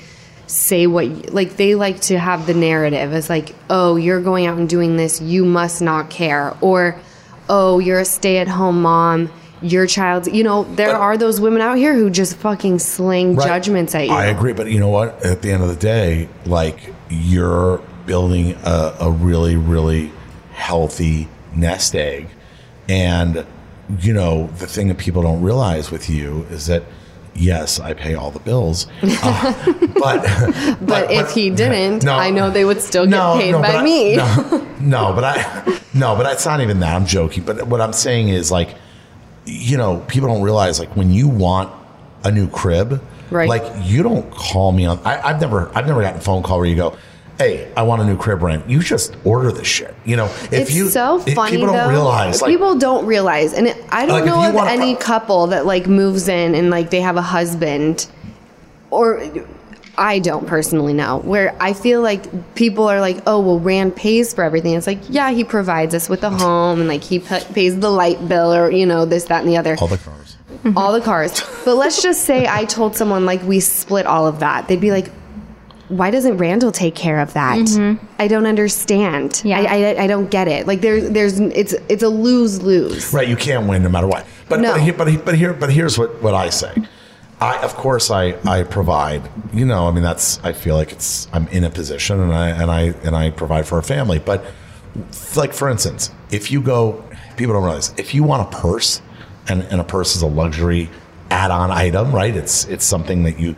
say 0.45 0.85
what 0.85 1.33
like 1.33 1.55
they 1.55 1.75
like 1.75 2.01
to 2.01 2.19
have 2.19 2.45
the 2.45 2.53
narrative 2.53 3.13
it's 3.13 3.29
like 3.29 3.55
oh 3.69 3.95
you're 3.95 4.19
going 4.19 4.45
out 4.47 4.57
and 4.57 4.67
doing 4.67 4.97
this 4.97 5.21
you 5.21 5.45
must 5.45 5.81
not 5.81 6.09
care 6.09 6.53
or 6.59 6.99
oh 7.49 7.79
you're 7.79 7.99
a 7.99 8.05
stay-at-home 8.05 8.81
mom 8.81 9.29
your 9.61 9.85
child's 9.85 10.27
you 10.27 10.43
know 10.43 10.63
there 10.75 10.87
But- 10.93 11.01
are 11.01 11.17
those 11.17 11.39
women 11.39 11.61
out 11.61 11.77
here 11.77 11.93
who 11.93 12.09
just 12.09 12.35
fucking 12.37 12.79
sling 12.79 13.35
Right. 13.35 13.47
judgments 13.47 13.93
at 13.95 14.07
you 14.07 14.13
I 14.13 14.25
agree, 14.25 14.53
but 14.53 14.71
you 14.71 14.79
know 14.79 14.89
what? 14.89 15.23
At 15.23 15.41
the 15.43 15.51
end 15.51 15.61
of 15.63 15.69
the 15.69 15.75
day, 15.75 16.27
like 16.45 16.93
you're 17.09 17.77
building 18.07 18.55
a, 18.63 18.95
a 19.01 19.11
really, 19.11 19.55
really 19.57 20.11
healthy 20.53 21.27
nest 21.55 21.93
egg, 21.95 22.27
and 22.89 23.45
you 23.99 24.13
know 24.13 24.47
the 24.57 24.65
thing 24.67 24.87
that 24.87 24.97
people 24.97 25.21
don't 25.21 25.41
realize 25.43 25.91
with 25.91 26.09
you 26.09 26.45
is 26.49 26.65
that 26.67 26.83
yes, 27.35 27.79
I 27.79 27.93
pay 27.93 28.15
all 28.15 28.31
the 28.31 28.39
bills, 28.39 28.87
uh, 29.03 29.53
but, 29.99 30.23
but, 30.85 31.11
if 31.11 31.31
he 31.31 31.49
didn't 31.49 32.05
i 32.07 32.29
know 32.29 32.49
they 32.49 32.65
would 32.65 32.81
still 32.81 33.05
get 33.07 33.39
paid 33.39 33.51
but 33.53 33.61
by 33.61 33.75
I- 33.75 33.83
me 33.83 34.15
No, 34.17 34.67
no, 34.79 35.13
but 35.13 35.23
I 35.23 35.79
no, 35.93 36.15
but 36.15 36.31
it's 36.31 36.45
not 36.45 36.61
even 36.61 36.79
that. 36.81 36.95
I'm 36.95 37.05
joking. 37.05 37.43
But 37.43 37.67
what 37.67 37.81
I'm 37.81 37.93
saying 37.93 38.29
is 38.29 38.51
like, 38.51 38.75
you 39.45 39.77
know, 39.77 39.99
people 40.07 40.29
don't 40.29 40.41
realize 40.41 40.79
like 40.79 40.95
when 40.95 41.11
you 41.11 41.27
want 41.27 41.71
a 42.23 42.31
new 42.31 42.47
crib, 42.49 43.01
Right. 43.31 43.47
Like 43.47 43.63
you 43.83 44.03
don't 44.03 44.29
call 44.29 44.73
me 44.73 44.85
on. 44.85 44.99
I, 45.05 45.21
I've 45.21 45.39
never, 45.39 45.71
I've 45.73 45.87
never 45.87 46.01
gotten 46.01 46.19
a 46.19 46.21
phone 46.21 46.43
call 46.43 46.57
where 46.57 46.67
you 46.67 46.75
go, 46.75 46.97
"Hey, 47.37 47.71
I 47.77 47.83
want 47.83 48.01
a 48.01 48.05
new 48.05 48.17
crib 48.17 48.41
rent." 48.43 48.69
You 48.69 48.79
just 48.81 49.15
order 49.23 49.53
the 49.53 49.63
shit. 49.63 49.95
You 50.03 50.17
know, 50.17 50.25
if 50.25 50.51
it's 50.51 50.73
you, 50.75 50.89
so 50.89 51.21
if 51.25 51.33
funny 51.33 51.51
people 51.55 51.67
don't 51.73 51.89
realize, 51.89 52.41
like, 52.41 52.51
people 52.51 52.77
don't 52.77 53.05
realize, 53.05 53.53
and 53.53 53.67
it, 53.67 53.81
I 53.89 54.05
don't 54.05 54.19
Like, 54.19 54.25
know 54.25 54.49
of 54.61 54.67
any 54.67 54.95
pro- 54.95 55.03
couple 55.05 55.47
that 55.47 55.65
like 55.65 55.87
moves 55.87 56.27
in 56.27 56.55
and 56.55 56.69
like 56.69 56.89
they 56.89 56.99
have 56.99 57.15
a 57.15 57.21
husband, 57.21 58.05
or 58.89 59.23
I 60.01 60.17
don't 60.17 60.47
personally 60.47 60.93
know. 60.93 61.19
Where 61.19 61.55
I 61.59 61.73
feel 61.73 62.01
like 62.01 62.55
people 62.55 62.89
are 62.89 62.99
like, 62.99 63.19
oh 63.27 63.39
well, 63.39 63.59
Rand 63.59 63.95
pays 63.95 64.33
for 64.33 64.43
everything. 64.43 64.73
It's 64.73 64.87
like, 64.87 64.99
yeah, 65.09 65.29
he 65.29 65.43
provides 65.43 65.93
us 65.93 66.09
with 66.09 66.23
a 66.23 66.31
home 66.31 66.79
and 66.79 66.89
like 66.89 67.03
he 67.03 67.19
pa- 67.19 67.45
pays 67.53 67.79
the 67.79 67.91
light 67.91 68.27
bill 68.27 68.51
or 68.51 68.71
you 68.71 68.87
know 68.87 69.05
this, 69.05 69.25
that, 69.25 69.41
and 69.41 69.47
the 69.49 69.57
other 69.57 69.77
all 69.79 69.87
the 69.87 69.99
cars. 69.99 70.37
all 70.75 70.91
the 70.91 71.01
cars. 71.01 71.39
But 71.65 71.75
let's 71.75 72.01
just 72.01 72.23
say 72.23 72.47
I 72.47 72.65
told 72.65 72.95
someone 72.95 73.25
like 73.25 73.43
we 73.43 73.59
split 73.59 74.07
all 74.07 74.25
of 74.25 74.39
that. 74.39 74.67
They'd 74.67 74.81
be 74.81 74.89
like, 74.89 75.09
why 75.89 76.09
doesn't 76.09 76.37
Randall 76.37 76.71
take 76.71 76.95
care 76.95 77.19
of 77.19 77.33
that? 77.33 77.59
I 78.17 78.27
don't 78.27 78.47
understand. 78.47 79.31
Mm-hmm. 79.33 79.47
Yeah. 79.49 79.59
I, 79.59 79.63
I, 79.91 80.03
I 80.03 80.07
don't 80.07 80.31
get 80.31 80.47
it. 80.47 80.65
Like 80.65 80.81
there's 80.81 81.11
there's 81.11 81.39
it's 81.39 81.73
it's 81.89 82.01
a 82.01 82.09
lose 82.09 82.63
lose. 82.63 83.13
Right, 83.13 83.27
you 83.27 83.35
can't 83.35 83.67
win 83.67 83.83
no 83.83 83.89
matter 83.89 84.07
what. 84.07 84.25
But 84.49 84.61
No. 84.61 84.73
but, 84.73 84.97
but, 84.97 85.25
but 85.25 85.35
here 85.35 85.53
but 85.53 85.71
here's 85.71 85.99
what, 85.99 86.21
what 86.23 86.33
I 86.33 86.49
say. 86.49 86.73
I 87.41 87.57
of 87.63 87.75
course 87.75 88.11
I, 88.11 88.37
I 88.47 88.63
provide. 88.63 89.27
You 89.51 89.65
know, 89.65 89.87
I 89.87 89.91
mean 89.91 90.03
that's 90.03 90.39
I 90.43 90.53
feel 90.53 90.75
like 90.75 90.91
it's 90.91 91.27
I'm 91.33 91.47
in 91.47 91.63
a 91.63 91.71
position 91.71 92.19
and 92.19 92.31
I 92.31 92.49
and 92.49 92.69
I 92.69 92.81
and 93.03 93.15
I 93.15 93.31
provide 93.31 93.67
for 93.67 93.79
a 93.79 93.83
family. 93.83 94.19
But 94.19 94.45
like 95.35 95.53
for 95.53 95.67
instance, 95.67 96.11
if 96.29 96.51
you 96.51 96.61
go, 96.61 97.03
people 97.37 97.53
don't 97.53 97.63
realize 97.63 97.93
if 97.97 98.13
you 98.13 98.23
want 98.23 98.53
a 98.53 98.57
purse, 98.57 99.01
and, 99.47 99.63
and 99.63 99.81
a 99.81 99.83
purse 99.83 100.15
is 100.15 100.21
a 100.21 100.27
luxury 100.27 100.89
add-on 101.31 101.71
item, 101.71 102.13
right? 102.13 102.35
It's 102.35 102.65
it's 102.65 102.85
something 102.85 103.23
that 103.23 103.39
you 103.39 103.55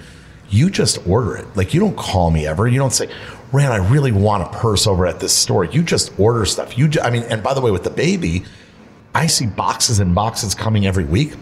you 0.49 0.69
just 0.69 1.05
order 1.05 1.35
it. 1.35 1.45
Like 1.57 1.73
you 1.73 1.81
don't 1.81 1.97
call 1.97 2.31
me 2.31 2.47
ever. 2.47 2.67
You 2.67 2.79
don't 2.79 2.93
say, 2.93 3.09
"Rand, 3.51 3.73
I 3.73 3.89
really 3.89 4.13
want 4.13 4.43
a 4.43 4.57
purse 4.57 4.87
over 4.87 5.05
at 5.05 5.19
this 5.19 5.33
store." 5.33 5.65
You 5.65 5.83
just 5.83 6.17
order 6.17 6.45
stuff. 6.45 6.77
You, 6.77 6.89
I 7.01 7.09
mean, 7.09 7.23
and 7.23 7.43
by 7.43 7.53
the 7.53 7.59
way, 7.59 7.71
with 7.71 7.83
the 7.83 7.89
baby, 7.89 8.45
I 9.13 9.27
see 9.27 9.45
boxes 9.45 9.99
and 9.99 10.15
boxes 10.15 10.55
coming 10.55 10.85
every 10.85 11.03
week 11.03 11.33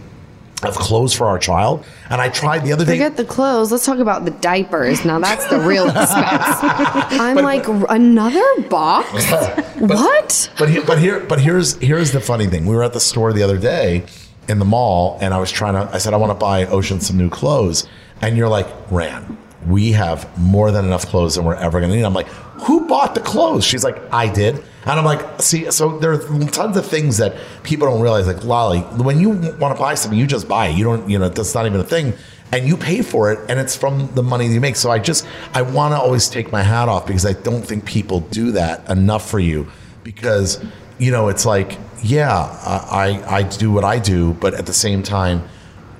of 0.64 0.76
clothes 0.76 1.14
for 1.14 1.28
our 1.28 1.40
child. 1.40 1.86
And 2.10 2.22
I 2.22 2.30
tried 2.30 2.60
the 2.60 2.74
other 2.74 2.86
day. 2.86 2.94
Forget 2.94 3.18
the 3.18 3.26
clothes. 3.26 3.72
Let's 3.72 3.86
talk 3.86 4.00
about 4.00 4.26
the 4.26 4.32
diapers. 4.32 5.06
Now 5.06 5.20
that's 5.20 5.46
the 5.48 5.60
real 5.60 5.86
expense. 5.90 6.14
I'm 6.16 7.38
like 7.38 7.68
another 7.68 8.62
box. 8.70 9.30
what? 9.80 10.52
But 10.58 10.70
here, 10.70 10.84
but 10.86 11.00
here, 11.00 11.20
but 11.22 11.40
here's 11.40 11.78
here's 11.78 12.12
the 12.12 12.22
funny 12.22 12.48
thing. 12.48 12.66
We 12.66 12.76
were 12.76 12.84
at 12.84 12.94
the 12.94 13.00
store 13.00 13.34
the 13.34 13.44
other 13.44 13.58
day 13.58 14.06
in 14.48 14.60
the 14.60 14.66
mall, 14.66 15.18
and 15.22 15.34
I 15.34 15.40
was 15.40 15.52
trying 15.52 15.74
to. 15.74 15.94
I 15.94 15.98
said 15.98 16.14
I 16.14 16.18
want 16.18 16.32
to 16.32 16.36
buy 16.36 16.66
Ocean 16.66 17.00
some 17.00 17.18
new 17.18 17.30
clothes, 17.30 17.88
and 18.22 18.38
you're 18.38 18.50
like, 18.50 18.68
Ran, 18.90 19.38
we 19.68 19.92
have 19.92 20.28
more 20.38 20.72
than 20.72 20.86
enough 20.86 21.06
clothes 21.06 21.36
than 21.36 21.46
we're 21.46 21.56
ever 21.56 21.80
going 21.80 21.92
to 21.92 21.98
need. 21.98 22.04
I'm 22.06 22.14
like, 22.14 22.28
who 22.28 22.88
bought 22.88 23.16
the 23.16 23.22
clothes? 23.22 23.64
She's 23.64 23.84
like, 23.84 23.98
I 24.12 24.28
did, 24.32 24.64
and 24.86 25.00
I'm 25.00 25.06
like, 25.06 25.42
see, 25.42 25.70
so 25.72 26.00
there 26.00 26.12
are 26.14 26.48
tons 26.48 26.76
of 26.76 26.86
things 26.86 27.18
that 27.18 27.36
people 27.64 27.88
don't 27.88 28.02
realize. 28.02 28.28
Like 28.28 28.44
Lolly, 28.44 28.80
when 28.80 29.20
you 29.20 29.30
want 29.30 29.76
to 29.76 29.80
buy 29.80 29.94
something, 29.94 30.18
you 30.18 30.26
just 30.26 30.48
buy 30.48 30.68
it. 30.68 30.78
You 30.78 30.84
don't, 30.84 31.10
you 31.10 31.20
know, 31.20 31.30
that's 31.30 31.54
not 31.54 31.66
even 31.66 31.80
a 31.80 31.84
thing. 31.84 32.14
And 32.52 32.68
you 32.68 32.76
pay 32.76 33.02
for 33.02 33.32
it, 33.32 33.40
and 33.50 33.60
it's 33.60 33.76
from 33.76 34.14
the 34.14 34.24
money 34.24 34.48
you 34.48 34.60
make. 34.60 34.76
So 34.76 34.92
I 34.92 35.00
just, 35.00 35.26
I 35.54 35.62
want 35.62 35.94
to 35.94 36.00
always 36.00 36.28
take 36.28 36.52
my 36.52 36.64
hat 36.64 36.90
off 36.90 37.08
because 37.08 37.26
I 37.26 37.34
don't 37.34 37.62
think 37.62 37.86
people 37.86 38.22
do 38.22 38.52
that 38.52 38.90
enough 38.90 39.30
for 39.30 39.40
you 39.40 39.68
because 40.04 40.64
you 40.98 41.12
know 41.12 41.30
it's 41.30 41.46
like 41.46 41.78
yeah 42.04 42.32
I, 42.32 43.22
I 43.28 43.38
I 43.38 43.44
do 43.44 43.72
what 43.72 43.84
I 43.84 44.00
do 44.00 44.34
but 44.34 44.54
at 44.54 44.66
the 44.66 44.74
same 44.74 45.04
time 45.04 45.44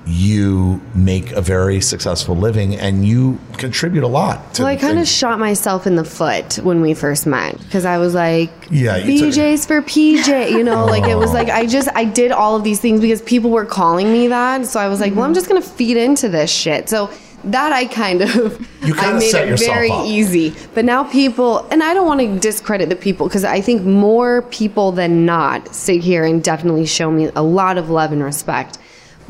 you 0.06 0.82
make 0.96 1.32
a 1.32 1.42
very 1.42 1.80
successful 1.80 2.36
living 2.36 2.76
and 2.76 3.06
you 3.06 3.40
contribute 3.58 4.04
a 4.04 4.08
lot 4.08 4.54
to 4.56 4.64
Well, 4.64 4.72
I 4.72 4.76
kind 4.76 4.98
of 5.00 5.08
shot 5.08 5.40
myself 5.40 5.86
in 5.86 5.96
the 5.96 6.04
foot 6.04 6.56
when 6.64 6.82
we 6.82 6.94
first 6.94 7.28
met 7.28 7.58
because 7.60 7.86
I 7.86 7.98
was 7.98 8.14
like, 8.16 8.50
Yeah, 8.72 9.00
BJ's 9.00 9.66
for 9.66 9.82
PJ. 9.82 10.52
You 10.52 10.64
know, 10.64 10.86
like 10.86 11.04
it 11.04 11.16
was 11.16 11.34
like 11.34 11.50
I 11.50 11.66
just 11.66 11.88
I 11.96 12.06
did 12.06 12.32
all 12.32 12.56
of 12.56 12.64
these 12.64 12.80
things 12.80 13.00
because 13.00 13.22
people 13.22 13.52
were 13.52 13.66
calling 13.66 14.12
me 14.12 14.28
that. 14.28 14.66
So 14.66 14.80
I 14.80 14.88
was 14.88 15.00
like, 15.00 15.14
well, 15.14 15.24
I'm 15.24 15.34
just 15.34 15.48
gonna 15.48 15.62
feed 15.62 15.98
into 15.98 16.30
this 16.30 16.52
shit. 16.52 16.90
So 16.90 17.12
that 17.44 17.72
I 17.72 17.86
kind 17.86 18.22
of 18.22 18.68
You 18.84 18.94
I 18.96 18.98
kinda 19.00 19.20
made 19.20 19.32
set 19.32 19.48
it 19.50 19.60
very 19.60 19.92
up. 19.92 20.06
easy. 20.06 20.54
But 20.74 20.86
now 20.86 21.04
people, 21.04 21.60
and 21.72 21.82
I 21.84 21.94
don't 21.94 22.06
want 22.08 22.20
to 22.22 22.40
discredit 22.40 22.90
the 22.90 22.96
people 22.96 23.28
because 23.28 23.44
I 23.44 23.62
think 23.62 23.84
more 23.84 24.42
people 24.44 24.92
than 24.92 25.26
not 25.26 25.74
sit 25.74 26.02
here 26.02 26.24
and 26.24 26.44
definitely 26.44 26.86
show 26.86 27.12
me 27.12 27.30
a 27.36 27.44
lot 27.44 27.78
of 27.78 27.90
love 27.90 28.12
and 28.12 28.24
respect. 28.24 28.78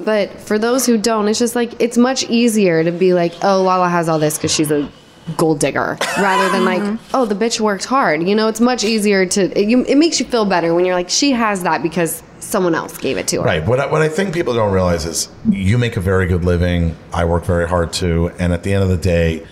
But 0.04 0.32
for 0.40 0.60
those 0.60 0.86
who 0.86 0.98
don't, 0.98 1.28
it's 1.28 1.40
just 1.40 1.56
like 1.56 1.80
it's 1.82 1.98
much 1.98 2.24
easier 2.30 2.84
to 2.84 2.92
be 2.92 3.14
like, 3.14 3.34
oh, 3.44 3.62
Lala 3.62 3.90
has 3.90 4.10
all 4.10 4.20
this 4.20 4.38
because 4.38 4.54
she's 4.54 4.72
a 4.72 4.90
gold 5.38 5.60
digger, 5.60 5.98
rather 6.18 6.50
than 6.50 6.66
like, 6.66 6.82
mm-hmm. 6.82 7.16
oh, 7.16 7.26
the 7.26 7.36
bitch 7.36 7.60
worked 7.60 7.86
hard. 7.86 8.24
You 8.24 8.36
know, 8.36 8.48
it's 8.48 8.62
much 8.62 8.84
easier 8.84 9.26
to. 9.26 9.60
It, 9.60 9.70
you, 9.70 9.84
it 9.86 9.96
makes 9.96 10.20
you 10.20 10.26
feel 10.26 10.46
better 10.46 10.74
when 10.74 10.86
you're 10.86 10.96
like, 10.96 11.10
she 11.10 11.32
has 11.32 11.64
that 11.64 11.84
because 11.84 12.24
someone 12.40 12.76
else 12.76 12.98
gave 12.98 13.18
it 13.18 13.28
to 13.30 13.38
her. 13.38 13.44
Right. 13.44 13.66
What 13.66 13.80
I, 13.80 13.86
what 13.86 14.02
I 14.02 14.10
think 14.10 14.34
people 14.34 14.54
don't 14.54 14.74
realize 14.74 15.06
is 15.06 15.30
you 15.50 15.78
make 15.78 15.98
a 15.98 16.02
very 16.02 16.28
good 16.28 16.44
living. 16.44 16.96
I 17.14 17.26
work 17.26 17.46
very 17.46 17.68
hard 17.68 17.94
too. 17.94 18.32
And 18.40 18.52
at 18.54 18.64
the 18.64 18.74
end 18.74 18.84
of 18.84 18.90
the 18.90 18.98
day, 18.98 19.46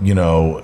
you 0.00 0.14
know, 0.14 0.58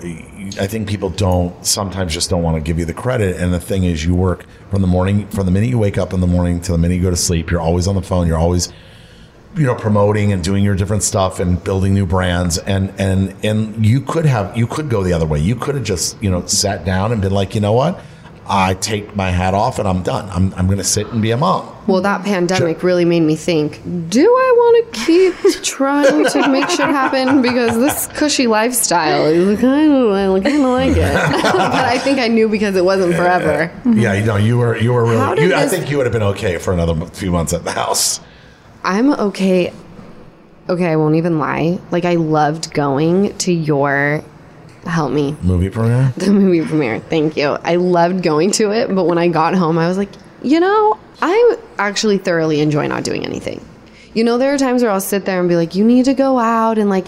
I 0.60 0.66
think 0.66 0.88
people 0.88 1.10
don't 1.10 1.64
sometimes 1.64 2.12
just 2.12 2.28
don't 2.30 2.42
want 2.42 2.56
to 2.56 2.60
give 2.60 2.78
you 2.78 2.84
the 2.84 2.94
credit. 2.94 3.36
And 3.36 3.52
the 3.52 3.60
thing 3.60 3.84
is, 3.84 4.04
you 4.04 4.14
work 4.14 4.44
from 4.70 4.82
the 4.82 4.88
morning, 4.88 5.28
from 5.28 5.46
the 5.46 5.52
minute 5.52 5.68
you 5.68 5.78
wake 5.78 5.96
up 5.96 6.12
in 6.12 6.20
the 6.20 6.26
morning 6.26 6.60
to 6.62 6.72
the 6.72 6.78
minute 6.78 6.96
you 6.96 7.02
go 7.02 7.10
to 7.10 7.16
sleep. 7.16 7.50
You're 7.50 7.60
always 7.60 7.86
on 7.86 7.94
the 7.94 8.02
phone. 8.02 8.26
You're 8.26 8.38
always, 8.38 8.72
you 9.56 9.66
know, 9.66 9.74
promoting 9.74 10.32
and 10.32 10.42
doing 10.42 10.62
your 10.62 10.74
different 10.74 11.02
stuff 11.02 11.40
and 11.40 11.62
building 11.62 11.94
new 11.94 12.06
brands. 12.06 12.58
And 12.58 12.92
and 12.98 13.34
and 13.44 13.84
you 13.84 14.00
could 14.00 14.26
have 14.26 14.56
you 14.56 14.66
could 14.66 14.88
go 14.88 15.02
the 15.02 15.12
other 15.12 15.26
way. 15.26 15.40
You 15.40 15.56
could 15.56 15.74
have 15.74 15.84
just 15.84 16.20
you 16.22 16.30
know 16.30 16.46
sat 16.46 16.84
down 16.84 17.12
and 17.12 17.20
been 17.20 17.32
like, 17.32 17.54
you 17.54 17.60
know 17.60 17.72
what, 17.72 18.00
I 18.48 18.74
take 18.74 19.14
my 19.14 19.30
hat 19.30 19.52
off 19.52 19.78
and 19.78 19.86
I'm 19.86 20.02
done. 20.02 20.28
I'm 20.30 20.54
I'm 20.54 20.66
going 20.66 20.78
to 20.78 20.84
sit 20.84 21.06
and 21.08 21.20
be 21.20 21.30
a 21.32 21.36
mom. 21.36 21.74
Well, 21.86 22.00
that 22.02 22.24
pandemic 22.24 22.82
really 22.82 23.04
made 23.04 23.20
me 23.20 23.36
think: 23.36 23.82
Do 24.08 24.24
I 24.24 24.54
want 24.56 24.92
to 24.92 25.00
keep 25.04 25.34
trying 25.62 26.24
to 26.24 26.48
make 26.48 26.68
shit 26.70 26.80
happen? 26.80 27.42
Because 27.42 27.76
this 27.76 28.06
cushy 28.08 28.46
lifestyle 28.46 29.26
is 29.26 29.60
kind 29.60 29.92
of 29.92 30.12
I 30.12 30.40
kind 30.40 30.64
of 30.64 30.70
like 30.70 30.96
it, 30.96 30.96
but 31.42 31.74
I 31.74 31.98
think 31.98 32.18
I 32.18 32.28
knew 32.28 32.48
because 32.48 32.74
it 32.74 32.84
wasn't 32.84 33.14
forever. 33.14 33.70
Yeah, 33.84 34.14
you 34.14 34.24
know, 34.24 34.36
you 34.36 34.56
were 34.56 34.76
you 34.76 34.92
were 34.92 35.04
really. 35.04 35.48
You, 35.48 35.54
I 35.54 35.66
think 35.66 35.90
you 35.90 35.98
would 35.98 36.06
have 36.06 36.12
been 36.12 36.22
okay 36.22 36.58
for 36.58 36.72
another 36.72 37.06
few 37.06 37.30
months 37.30 37.52
at 37.52 37.64
the 37.64 37.72
house. 37.72 38.20
I'm 38.84 39.12
okay. 39.12 39.72
Okay, 40.68 40.86
I 40.86 40.96
won't 40.96 41.16
even 41.16 41.38
lie. 41.38 41.78
Like 41.90 42.04
I 42.04 42.14
loved 42.16 42.72
going 42.74 43.36
to 43.38 43.52
your 43.52 44.22
help 44.84 45.12
me 45.12 45.36
Movie 45.42 45.68
premiere. 45.68 46.12
the 46.16 46.30
movie 46.32 46.66
premiere. 46.66 46.98
Thank 47.00 47.36
you. 47.36 47.58
I 47.62 47.76
loved 47.76 48.22
going 48.22 48.50
to 48.52 48.70
it, 48.72 48.94
but 48.94 49.04
when 49.04 49.18
I 49.18 49.28
got 49.28 49.54
home, 49.54 49.76
I 49.78 49.88
was 49.88 49.98
like, 49.98 50.08
you 50.42 50.60
know, 50.60 50.98
I 51.20 51.56
actually 51.78 52.18
thoroughly 52.18 52.60
enjoy 52.60 52.86
not 52.86 53.04
doing 53.04 53.24
anything. 53.24 53.64
You 54.14 54.24
know, 54.24 54.38
there 54.38 54.54
are 54.54 54.58
times 54.58 54.82
where 54.82 54.90
I'll 54.90 55.00
sit 55.00 55.24
there 55.24 55.40
and 55.40 55.48
be 55.48 55.56
like, 55.56 55.74
you 55.74 55.84
need 55.84 56.04
to 56.06 56.14
go 56.14 56.38
out 56.38 56.78
and 56.78 56.88
like 56.88 57.06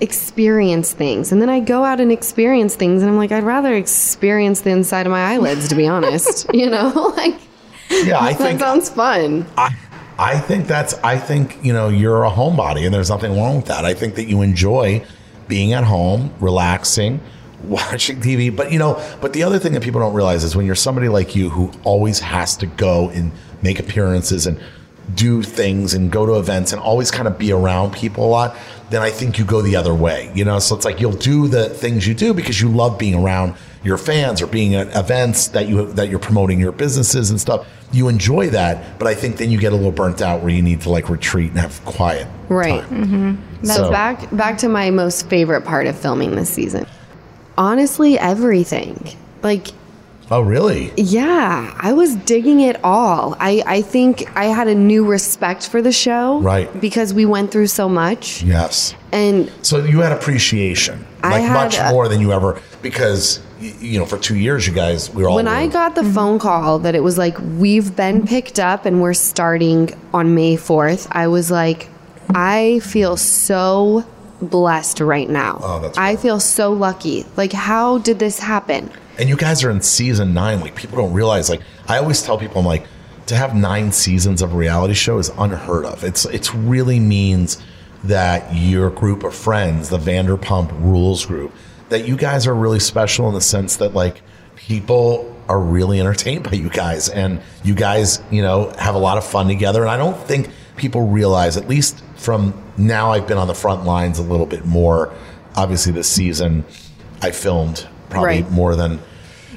experience 0.00 0.92
things. 0.92 1.32
And 1.32 1.40
then 1.40 1.48
I 1.48 1.60
go 1.60 1.84
out 1.84 2.00
and 2.00 2.10
experience 2.12 2.74
things, 2.74 3.02
and 3.02 3.10
I'm 3.10 3.16
like, 3.16 3.32
I'd 3.32 3.44
rather 3.44 3.74
experience 3.74 4.62
the 4.62 4.70
inside 4.70 5.06
of 5.06 5.12
my 5.12 5.32
eyelids, 5.34 5.68
to 5.68 5.74
be 5.74 5.86
honest. 5.86 6.46
you 6.52 6.68
know, 6.68 6.88
like 7.16 7.34
Yeah, 7.90 8.18
I 8.18 8.32
that 8.32 8.38
think 8.38 8.60
sounds 8.60 8.90
fun. 8.90 9.46
I, 9.56 9.74
I 10.18 10.38
think 10.38 10.66
that's 10.66 10.94
I 11.02 11.18
think 11.18 11.64
you 11.64 11.72
know 11.72 11.88
you're 11.88 12.24
a 12.24 12.30
homebody 12.30 12.84
and 12.84 12.94
there's 12.94 13.10
nothing 13.10 13.36
wrong 13.36 13.56
with 13.56 13.66
that. 13.66 13.84
I 13.84 13.94
think 13.94 14.14
that 14.16 14.24
you 14.24 14.42
enjoy 14.42 15.04
being 15.48 15.72
at 15.72 15.84
home, 15.84 16.32
relaxing, 16.40 17.20
watching 17.64 18.20
TV. 18.20 18.54
But 18.54 18.72
you 18.72 18.78
know, 18.78 19.02
but 19.20 19.32
the 19.32 19.42
other 19.42 19.58
thing 19.58 19.72
that 19.72 19.82
people 19.82 20.00
don't 20.00 20.14
realize 20.14 20.44
is 20.44 20.56
when 20.56 20.66
you're 20.66 20.74
somebody 20.74 21.08
like 21.08 21.34
you 21.34 21.50
who 21.50 21.70
always 21.84 22.20
has 22.20 22.56
to 22.58 22.66
go 22.66 23.10
and 23.10 23.32
make 23.62 23.78
appearances 23.78 24.46
and 24.46 24.60
do 25.14 25.42
things 25.42 25.94
and 25.94 26.10
go 26.10 26.26
to 26.26 26.34
events 26.38 26.72
and 26.72 26.80
always 26.80 27.10
kind 27.10 27.26
of 27.26 27.38
be 27.38 27.52
around 27.52 27.92
people 27.92 28.24
a 28.24 28.30
lot, 28.30 28.56
then 28.90 29.02
I 29.02 29.10
think 29.10 29.38
you 29.38 29.44
go 29.44 29.60
the 29.62 29.76
other 29.76 29.94
way. 29.94 30.30
You 30.34 30.44
know, 30.44 30.58
so 30.58 30.76
it's 30.76 30.84
like 30.84 31.00
you'll 31.00 31.12
do 31.12 31.48
the 31.48 31.68
things 31.68 32.06
you 32.06 32.14
do 32.14 32.32
because 32.34 32.60
you 32.60 32.68
love 32.68 32.98
being 32.98 33.14
around 33.14 33.54
your 33.84 33.98
fans 33.98 34.40
or 34.40 34.46
being 34.46 34.74
at 34.74 34.94
events 34.96 35.48
that 35.48 35.68
you 35.68 35.92
that 35.92 36.08
you're 36.08 36.18
promoting 36.18 36.60
your 36.60 36.72
businesses 36.72 37.30
and 37.30 37.40
stuff. 37.40 37.66
You 37.92 38.08
enjoy 38.08 38.50
that, 38.50 38.98
but 38.98 39.06
I 39.06 39.14
think 39.14 39.36
then 39.36 39.50
you 39.50 39.58
get 39.58 39.72
a 39.72 39.76
little 39.76 39.92
burnt 39.92 40.22
out 40.22 40.40
where 40.40 40.50
you 40.50 40.62
need 40.62 40.80
to 40.82 40.90
like 40.90 41.08
retreat 41.10 41.50
and 41.50 41.60
have 41.60 41.84
quiet. 41.84 42.26
Right. 42.48 42.82
time. 42.82 43.04
Mm-hmm. 43.04 43.64
That's 43.66 43.76
So- 43.76 43.90
back 43.90 44.34
back 44.34 44.58
to 44.58 44.68
my 44.68 44.90
most 44.90 45.28
favorite 45.28 45.64
part 45.64 45.86
of 45.86 45.96
filming 45.98 46.34
this 46.34 46.50
season. 46.50 46.86
Honestly, 47.58 48.18
everything. 48.18 49.08
Like 49.42 49.68
Oh, 50.30 50.40
really? 50.40 50.90
Yeah, 50.96 51.76
I 51.78 51.92
was 51.92 52.14
digging 52.14 52.60
it 52.60 52.82
all. 52.82 53.36
I, 53.38 53.62
I 53.66 53.82
think 53.82 54.34
I 54.34 54.46
had 54.46 54.66
a 54.66 54.74
new 54.74 55.04
respect 55.04 55.68
for 55.68 55.82
the 55.82 55.92
show. 55.92 56.40
Right. 56.40 56.80
Because 56.80 57.12
we 57.12 57.26
went 57.26 57.50
through 57.50 57.66
so 57.66 57.86
much. 57.86 58.42
Yes. 58.42 58.94
And 59.12 59.52
So 59.60 59.84
you 59.84 60.00
had 60.00 60.12
appreciation, 60.12 61.04
I 61.22 61.32
like 61.32 61.42
had 61.42 61.52
much 61.52 61.78
a- 61.78 61.90
more 61.90 62.08
than 62.08 62.20
you 62.22 62.32
ever 62.32 62.58
because 62.80 63.40
you 63.62 63.98
know 63.98 64.04
for 64.04 64.18
two 64.18 64.36
years 64.36 64.66
you 64.66 64.72
guys 64.72 65.08
we 65.10 65.22
were 65.22 65.28
all 65.28 65.36
when 65.36 65.48
I 65.48 65.66
got 65.66 65.94
the 65.94 66.02
mm-hmm. 66.02 66.12
phone 66.12 66.38
call 66.38 66.80
that 66.80 66.94
it 66.94 67.02
was 67.02 67.16
like, 67.18 67.38
we've 67.38 67.94
been 67.94 68.26
picked 68.26 68.58
up 68.58 68.86
and 68.86 69.00
we're 69.00 69.14
starting 69.14 69.98
on 70.12 70.34
May 70.34 70.56
4th, 70.56 71.06
I 71.10 71.28
was 71.28 71.50
like, 71.50 71.88
I 72.34 72.80
feel 72.80 73.16
so 73.16 74.04
blessed 74.40 75.00
right 75.00 75.28
now. 75.28 75.60
Oh, 75.62 75.80
that's 75.80 75.96
I 75.96 76.16
feel 76.16 76.40
so 76.40 76.72
lucky. 76.72 77.24
Like, 77.36 77.52
how 77.52 77.98
did 77.98 78.18
this 78.18 78.38
happen? 78.38 78.90
and 79.18 79.28
you 79.28 79.36
guys 79.36 79.62
are 79.64 79.70
in 79.70 79.80
season 79.80 80.34
nine. 80.34 80.60
Like 80.60 80.74
people 80.74 80.98
don't 80.98 81.12
realize. 81.12 81.50
Like 81.50 81.62
I 81.88 81.98
always 81.98 82.22
tell 82.22 82.38
people, 82.38 82.60
I'm 82.60 82.66
like 82.66 82.86
to 83.26 83.36
have 83.36 83.54
nine 83.54 83.92
seasons 83.92 84.42
of 84.42 84.52
a 84.52 84.56
reality 84.56 84.94
show 84.94 85.18
is 85.18 85.30
unheard 85.38 85.84
of. 85.84 86.04
It's 86.04 86.24
it's 86.26 86.54
really 86.54 87.00
means 87.00 87.62
that 88.04 88.54
your 88.54 88.90
group 88.90 89.22
of 89.22 89.34
friends, 89.34 89.88
the 89.88 89.98
Vanderpump 89.98 90.72
Rules 90.80 91.24
group, 91.24 91.54
that 91.92 92.06
you 92.06 92.16
guys 92.16 92.46
are 92.46 92.54
really 92.54 92.80
special 92.80 93.28
in 93.28 93.34
the 93.34 93.40
sense 93.40 93.76
that 93.76 93.94
like 93.94 94.20
people 94.56 95.34
are 95.48 95.60
really 95.60 96.00
entertained 96.00 96.44
by 96.44 96.52
you 96.52 96.68
guys 96.68 97.08
and 97.08 97.40
you 97.64 97.74
guys, 97.74 98.22
you 98.30 98.42
know, 98.42 98.72
have 98.78 98.94
a 98.94 98.98
lot 98.98 99.18
of 99.18 99.24
fun 99.24 99.48
together. 99.48 99.82
And 99.82 99.90
I 99.90 99.96
don't 99.96 100.16
think 100.26 100.50
people 100.76 101.06
realize, 101.08 101.56
at 101.56 101.68
least 101.68 102.02
from 102.16 102.54
now 102.76 103.10
I've 103.12 103.26
been 103.26 103.38
on 103.38 103.46
the 103.48 103.54
front 103.54 103.84
lines 103.84 104.18
a 104.18 104.22
little 104.22 104.46
bit 104.46 104.64
more, 104.64 105.12
obviously 105.56 105.92
this 105.92 106.08
season. 106.08 106.64
I 107.20 107.30
filmed 107.30 107.86
probably 108.08 108.42
Right. 108.42 108.50
more 108.50 108.76
than 108.76 109.00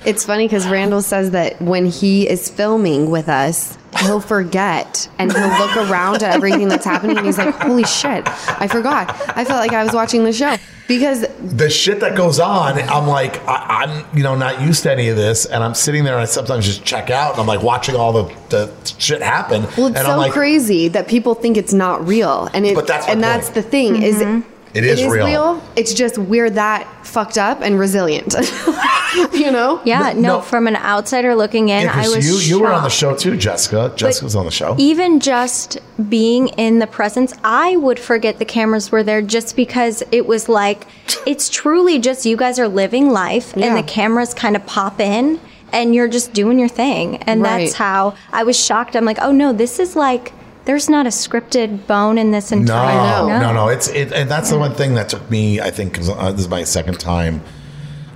It's 0.06 0.24
funny 0.26 0.46
because 0.48 0.68
Randall 0.68 1.02
says 1.02 1.32
that 1.32 1.60
when 1.62 1.86
he 1.88 2.28
is 2.30 2.50
filming 2.50 3.10
with 3.10 3.28
us, 3.30 3.78
he'll 4.00 4.22
forget 4.22 5.10
and 5.20 5.32
he'll 5.32 5.60
look 5.60 5.76
around 5.78 6.24
at 6.24 6.34
everything 6.36 6.68
that's 6.68 6.86
happening 6.86 7.18
and 7.18 7.26
he's 7.26 7.38
like, 7.38 7.54
holy 7.56 7.84
shit, 7.84 8.24
I 8.60 8.68
forgot. 8.68 9.10
I 9.36 9.46
felt 9.46 9.60
like 9.60 9.74
I 9.74 9.84
was 9.84 9.94
watching 9.94 10.24
the 10.24 10.34
show 10.34 10.58
because 10.88 11.26
the 11.40 11.70
shit 11.70 12.00
that 12.02 12.16
goes 12.16 12.40
on. 12.40 12.80
I'm 12.80 13.08
like, 13.08 13.46
I, 13.48 13.86
I'm 13.86 14.18
you 14.18 14.24
know 14.24 14.36
not 14.36 14.62
used 14.62 14.84
to 14.84 14.92
any 14.92 15.10
of 15.10 15.16
this, 15.16 15.46
and 15.46 15.64
I'm 15.64 15.74
sitting 15.74 16.04
there 16.04 16.14
and 16.14 16.22
I 16.22 16.26
sometimes 16.26 16.66
just 16.66 16.84
check 16.84 17.10
out, 17.10 17.32
and 17.32 17.42
I'm 17.42 17.48
like 17.48 17.64
watching 17.64 17.96
all 17.96 18.14
the, 18.14 18.36
the 18.50 18.74
shit 19.00 19.22
happen. 19.22 19.64
well, 19.78 19.88
it's 19.88 19.98
and 19.98 20.06
so 20.06 20.12
I'm 20.12 20.18
like, 20.18 20.32
crazy 20.32 20.88
that 20.90 21.08
people 21.08 21.36
think 21.36 21.58
it's 21.58 21.74
not 21.74 22.06
real. 22.08 22.50
And 22.54 22.66
it, 22.66 22.76
But 22.76 22.88
that's 22.88 23.08
my 23.08 23.14
and 23.14 23.24
that's 23.24 23.50
the 23.50 23.64
thing 23.64 24.02
is 24.02 24.18
mm-hmm. 24.18 24.50
It 24.76 24.84
is 24.84 25.04
real. 25.06 25.62
It's 25.76 25.94
just 25.94 26.18
we're 26.18 26.50
that 26.52 26.86
fucked 27.06 27.38
up 27.38 27.62
and 27.62 27.80
resilient. 27.80 28.34
you 29.34 29.50
know? 29.52 29.82
Yeah, 29.86 30.12
no, 30.14 30.22
no. 30.38 30.42
from 30.42 30.68
an 30.68 30.76
outsider 30.76 31.34
looking 31.36 31.70
in, 31.70 31.84
Yeah, 31.84 31.92
I 31.98 32.04
'cause 32.04 32.16
was 32.18 32.28
you 32.50 32.58
you 32.58 32.62
were 32.64 32.72
on 32.74 32.84
the 32.84 32.90
show 32.90 33.16
too, 33.16 33.38
Jessica. 33.38 33.94
Jessica 33.96 34.26
was 34.26 34.36
on 34.36 34.46
the 34.46 34.52
show. 34.52 34.76
even 34.78 35.20
just 35.22 35.78
being 36.10 36.50
in 36.50 36.80
the 36.80 36.88
presence, 36.88 37.34
I 37.44 37.78
would 37.78 38.00
forget 38.00 38.38
the 38.40 38.46
cameras 38.46 38.92
were 38.92 39.04
there 39.04 39.22
just 39.22 39.56
because 39.56 40.04
it 40.12 40.28
was 40.28 40.50
like 40.50 40.86
it's 41.26 41.50
truly 41.50 41.98
just 42.00 42.26
you 42.26 42.36
guys 42.36 42.60
are 42.60 42.68
living 42.68 43.10
life 43.12 43.54
Yeah. 43.56 43.68
and 43.68 43.78
the 43.78 43.84
cameras 43.84 44.34
kind 44.34 44.56
of 44.58 44.66
pop 44.66 45.00
in 45.00 45.40
and 45.72 45.96
you're 45.96 46.08
just 46.10 46.34
doing 46.34 46.60
your 46.60 46.70
thing. 46.70 47.18
And 47.24 47.42
Right. 47.42 47.60
that's 47.62 47.74
how 47.76 48.16
I 48.34 48.44
was 48.44 48.58
shocked. 48.60 48.96
I'm 48.96 49.06
like, 49.06 49.20
oh 49.22 49.32
no, 49.32 49.54
this 49.54 49.80
is 49.80 49.96
like 49.96 50.34
there's 50.66 50.90
not 50.90 51.06
a 51.06 51.10
scripted 51.10 51.88
bone 51.88 52.18
in 52.18 52.32
this 52.32 52.52
entire. 52.52 53.28
No, 53.28 53.36
entire 53.36 53.40
no, 53.40 53.54
no, 53.54 53.68
It's 53.70 53.88
it, 53.88 54.12
and 54.12 54.30
that's 54.30 54.50
the 54.50 54.58
one 54.60 54.74
thing 54.74 54.96
that 54.96 55.10
took 55.10 55.30
me. 55.30 55.62
I 55.62 55.72
think 55.72 55.94
'cause, 55.96 56.10
uh, 56.10 56.32
this 56.32 56.42
is 56.42 56.50
my 56.50 56.64
second 56.64 57.00
time 57.00 57.42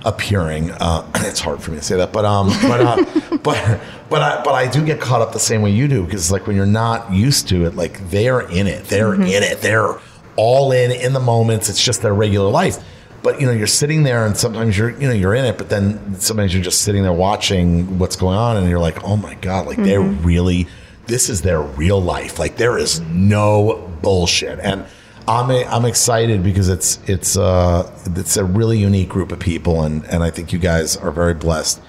appearing. 0.04 0.70
Uh, 0.72 1.06
it's 1.16 1.40
hard 1.40 1.62
for 1.62 1.70
me 1.70 1.78
to 1.78 1.82
say 1.84 1.96
that, 1.96 2.12
but 2.12 2.24
um, 2.24 2.48
but 2.62 2.80
uh, 2.80 3.36
but 3.42 3.80
but 4.08 4.22
I 4.22 4.42
but 4.42 4.54
I 4.54 4.66
do 4.66 4.84
get 4.84 5.00
caught 5.00 5.20
up 5.22 5.32
the 5.32 5.38
same 5.38 5.62
way 5.62 5.70
you 5.70 5.88
do 5.88 6.04
because 6.04 6.30
like 6.32 6.46
when 6.46 6.56
you're 6.56 6.66
not 6.66 7.12
used 7.12 7.48
to 7.48 7.64
it, 7.66 7.76
like 7.76 8.10
they're 8.10 8.40
in 8.40 8.66
it, 8.66 8.84
they're 8.84 9.14
in 9.14 9.22
it, 9.42 9.60
they're 9.60 9.98
all 10.36 10.72
in 10.72 10.90
in 10.90 11.12
the 11.12 11.20
moments. 11.20 11.68
It's 11.68 11.82
just 11.82 12.02
their 12.02 12.14
regular 12.14 12.50
life. 12.50 12.78
But 13.22 13.38
you 13.38 13.46
know, 13.46 13.52
you're 13.52 13.66
sitting 13.66 14.02
there, 14.02 14.24
and 14.24 14.34
sometimes 14.36 14.78
you're 14.78 14.90
you 14.90 15.06
know 15.06 15.12
you're 15.12 15.34
in 15.34 15.44
it, 15.44 15.58
but 15.58 15.68
then 15.68 16.18
sometimes 16.18 16.54
you're 16.54 16.62
just 16.62 16.80
sitting 16.82 17.02
there 17.02 17.12
watching 17.12 17.98
what's 17.98 18.16
going 18.16 18.38
on, 18.38 18.56
and 18.56 18.68
you're 18.68 18.78
like, 18.78 19.04
oh 19.04 19.16
my 19.16 19.34
god, 19.34 19.66
like 19.66 19.76
they're 19.76 20.00
really 20.00 20.66
this 21.10 21.28
is 21.28 21.42
their 21.42 21.60
real 21.60 22.00
life. 22.00 22.38
Like 22.38 22.56
there 22.56 22.78
is 22.78 23.00
no 23.00 23.90
bullshit, 24.00 24.58
and 24.60 24.86
I'm 25.28 25.50
I'm 25.50 25.84
excited 25.84 26.42
because 26.42 26.68
it's 26.68 26.98
it's 27.08 27.36
uh 27.36 27.90
it's 28.16 28.36
a 28.36 28.44
really 28.44 28.78
unique 28.78 29.08
group 29.08 29.32
of 29.32 29.40
people, 29.40 29.82
and 29.82 30.04
and 30.06 30.22
I 30.22 30.30
think 30.30 30.52
you 30.52 30.58
guys 30.58 30.96
are 30.96 31.10
very 31.10 31.34
blessed 31.34 31.80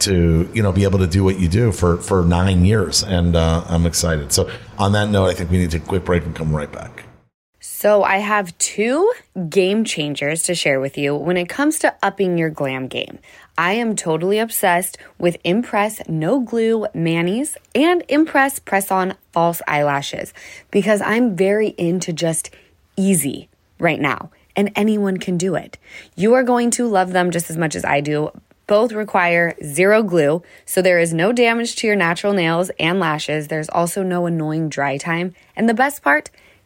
to 0.00 0.48
you 0.54 0.62
know 0.62 0.72
be 0.72 0.84
able 0.84 1.00
to 1.00 1.06
do 1.06 1.24
what 1.24 1.38
you 1.38 1.48
do 1.48 1.72
for 1.72 1.96
for 1.96 2.24
nine 2.24 2.64
years, 2.64 3.02
and 3.02 3.36
uh, 3.36 3.64
I'm 3.68 3.84
excited. 3.84 4.32
So 4.32 4.50
on 4.78 4.92
that 4.92 5.10
note, 5.10 5.26
I 5.26 5.34
think 5.34 5.50
we 5.50 5.58
need 5.58 5.72
to 5.72 5.80
quick 5.80 6.04
break 6.04 6.24
and 6.24 6.34
come 6.34 6.54
right 6.54 6.70
back. 6.70 7.07
So, 7.60 8.04
I 8.04 8.18
have 8.18 8.56
two 8.58 9.12
game 9.48 9.82
changers 9.82 10.44
to 10.44 10.54
share 10.54 10.78
with 10.78 10.96
you 10.96 11.16
when 11.16 11.36
it 11.36 11.48
comes 11.48 11.80
to 11.80 11.92
upping 12.04 12.38
your 12.38 12.50
glam 12.50 12.86
game. 12.86 13.18
I 13.56 13.72
am 13.72 13.96
totally 13.96 14.38
obsessed 14.38 14.96
with 15.18 15.38
Impress 15.42 16.00
No 16.08 16.38
Glue 16.38 16.86
Manis 16.94 17.56
and 17.74 18.04
Impress 18.08 18.60
Press 18.60 18.92
On 18.92 19.16
False 19.32 19.60
Eyelashes 19.66 20.32
because 20.70 21.00
I'm 21.00 21.34
very 21.34 21.74
into 21.76 22.12
just 22.12 22.50
easy 22.96 23.48
right 23.80 24.00
now, 24.00 24.30
and 24.54 24.70
anyone 24.76 25.16
can 25.16 25.36
do 25.36 25.56
it. 25.56 25.78
You 26.14 26.34
are 26.34 26.44
going 26.44 26.70
to 26.72 26.86
love 26.86 27.10
them 27.10 27.32
just 27.32 27.50
as 27.50 27.56
much 27.56 27.74
as 27.74 27.84
I 27.84 28.00
do. 28.00 28.30
Both 28.68 28.92
require 28.92 29.56
zero 29.64 30.04
glue, 30.04 30.42
so 30.64 30.80
there 30.80 31.00
is 31.00 31.12
no 31.12 31.32
damage 31.32 31.74
to 31.76 31.88
your 31.88 31.96
natural 31.96 32.34
nails 32.34 32.70
and 32.78 33.00
lashes. 33.00 33.48
There's 33.48 33.68
also 33.68 34.04
no 34.04 34.26
annoying 34.26 34.68
dry 34.68 34.96
time. 34.96 35.34
And 35.56 35.68
the 35.68 35.74
best 35.74 36.02
part, 36.02 36.30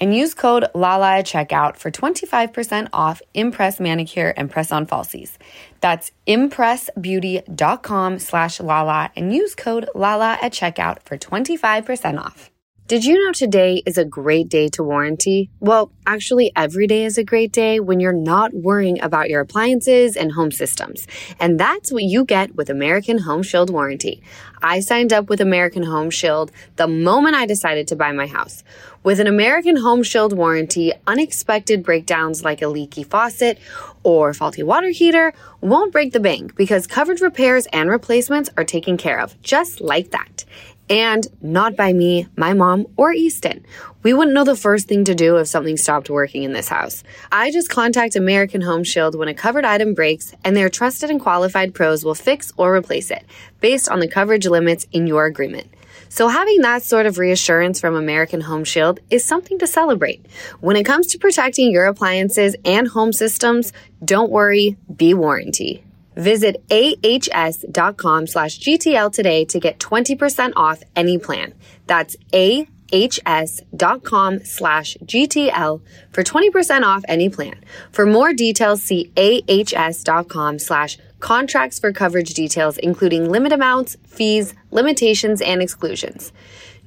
and 0.00 0.16
use 0.16 0.34
code 0.34 0.64
LALA 0.74 1.18
at 1.18 1.26
checkout 1.26 1.76
for 1.76 1.90
25% 1.90 2.88
off 2.92 3.20
Impress 3.34 3.78
Manicure 3.78 4.32
and 4.36 4.50
Press 4.50 4.72
On 4.72 4.86
Falsies. 4.86 5.32
That's 5.80 6.10
impressbeauty.com 6.26 8.18
slash 8.18 8.60
LALA 8.60 9.10
and 9.14 9.34
use 9.34 9.54
code 9.54 9.88
LALA 9.94 10.38
at 10.40 10.52
checkout 10.52 11.02
for 11.02 11.18
25% 11.18 12.18
off. 12.18 12.50
Did 12.90 13.04
you 13.04 13.24
know 13.24 13.30
today 13.30 13.84
is 13.86 13.98
a 13.98 14.04
great 14.04 14.48
day 14.48 14.66
to 14.70 14.82
warranty? 14.82 15.48
Well, 15.60 15.92
actually, 16.08 16.50
every 16.56 16.88
day 16.88 17.04
is 17.04 17.18
a 17.18 17.22
great 17.22 17.52
day 17.52 17.78
when 17.78 18.00
you're 18.00 18.12
not 18.12 18.52
worrying 18.52 19.00
about 19.00 19.30
your 19.30 19.42
appliances 19.42 20.16
and 20.16 20.32
home 20.32 20.50
systems. 20.50 21.06
And 21.38 21.60
that's 21.60 21.92
what 21.92 22.02
you 22.02 22.24
get 22.24 22.56
with 22.56 22.68
American 22.68 23.18
Home 23.18 23.44
Shield 23.44 23.70
Warranty. 23.70 24.24
I 24.60 24.80
signed 24.80 25.12
up 25.12 25.28
with 25.28 25.40
American 25.40 25.84
Home 25.84 26.10
Shield 26.10 26.50
the 26.74 26.88
moment 26.88 27.36
I 27.36 27.46
decided 27.46 27.86
to 27.86 27.96
buy 27.96 28.10
my 28.10 28.26
house. 28.26 28.64
With 29.04 29.20
an 29.20 29.28
American 29.28 29.76
Home 29.76 30.02
Shield 30.02 30.36
warranty, 30.36 30.92
unexpected 31.06 31.84
breakdowns 31.84 32.42
like 32.42 32.60
a 32.60 32.66
leaky 32.66 33.04
faucet 33.04 33.60
or 34.02 34.34
faulty 34.34 34.64
water 34.64 34.90
heater 34.90 35.32
won't 35.60 35.92
break 35.92 36.12
the 36.12 36.18
bank 36.18 36.56
because 36.56 36.88
covered 36.88 37.20
repairs 37.20 37.68
and 37.72 37.88
replacements 37.88 38.50
are 38.56 38.64
taken 38.64 38.96
care 38.96 39.20
of 39.20 39.40
just 39.42 39.80
like 39.80 40.10
that. 40.10 40.44
And 40.90 41.24
not 41.40 41.76
by 41.76 41.92
me, 41.92 42.26
my 42.36 42.52
mom, 42.52 42.88
or 42.96 43.12
Easton. 43.12 43.64
We 44.02 44.12
wouldn't 44.12 44.34
know 44.34 44.42
the 44.42 44.56
first 44.56 44.88
thing 44.88 45.04
to 45.04 45.14
do 45.14 45.36
if 45.36 45.46
something 45.46 45.76
stopped 45.76 46.10
working 46.10 46.42
in 46.42 46.52
this 46.52 46.68
house. 46.68 47.04
I 47.30 47.52
just 47.52 47.70
contact 47.70 48.16
American 48.16 48.62
Home 48.62 48.82
Shield 48.82 49.14
when 49.14 49.28
a 49.28 49.34
covered 49.34 49.64
item 49.64 49.94
breaks, 49.94 50.34
and 50.44 50.56
their 50.56 50.68
trusted 50.68 51.08
and 51.08 51.20
qualified 51.20 51.74
pros 51.74 52.04
will 52.04 52.16
fix 52.16 52.52
or 52.56 52.74
replace 52.74 53.12
it 53.12 53.24
based 53.60 53.88
on 53.88 54.00
the 54.00 54.08
coverage 54.08 54.48
limits 54.48 54.88
in 54.90 55.06
your 55.06 55.26
agreement. 55.26 55.72
So, 56.08 56.26
having 56.26 56.62
that 56.62 56.82
sort 56.82 57.06
of 57.06 57.18
reassurance 57.18 57.80
from 57.80 57.94
American 57.94 58.40
Home 58.40 58.64
Shield 58.64 58.98
is 59.10 59.24
something 59.24 59.60
to 59.60 59.68
celebrate. 59.68 60.26
When 60.58 60.74
it 60.74 60.82
comes 60.84 61.06
to 61.08 61.18
protecting 61.18 61.70
your 61.70 61.86
appliances 61.86 62.56
and 62.64 62.88
home 62.88 63.12
systems, 63.12 63.72
don't 64.04 64.30
worry, 64.30 64.76
be 64.96 65.14
warranty. 65.14 65.84
Visit 66.20 66.62
ahs.com 66.70 68.26
slash 68.26 68.60
GTL 68.60 69.10
today 69.10 69.46
to 69.46 69.58
get 69.58 69.78
20% 69.78 70.52
off 70.54 70.82
any 70.94 71.16
plan. 71.16 71.54
That's 71.86 72.14
ahs.com 72.34 74.44
slash 74.44 74.98
GTL 75.02 75.80
for 76.12 76.22
20% 76.22 76.82
off 76.82 77.02
any 77.08 77.30
plan. 77.30 77.64
For 77.90 78.04
more 78.04 78.34
details, 78.34 78.82
see 78.82 79.10
ahs.com 79.16 80.58
slash 80.58 80.98
contracts 81.20 81.78
for 81.78 81.90
coverage 81.90 82.34
details, 82.34 82.76
including 82.76 83.30
limit 83.30 83.52
amounts, 83.52 83.96
fees, 84.06 84.52
limitations, 84.70 85.40
and 85.40 85.62
exclusions. 85.62 86.34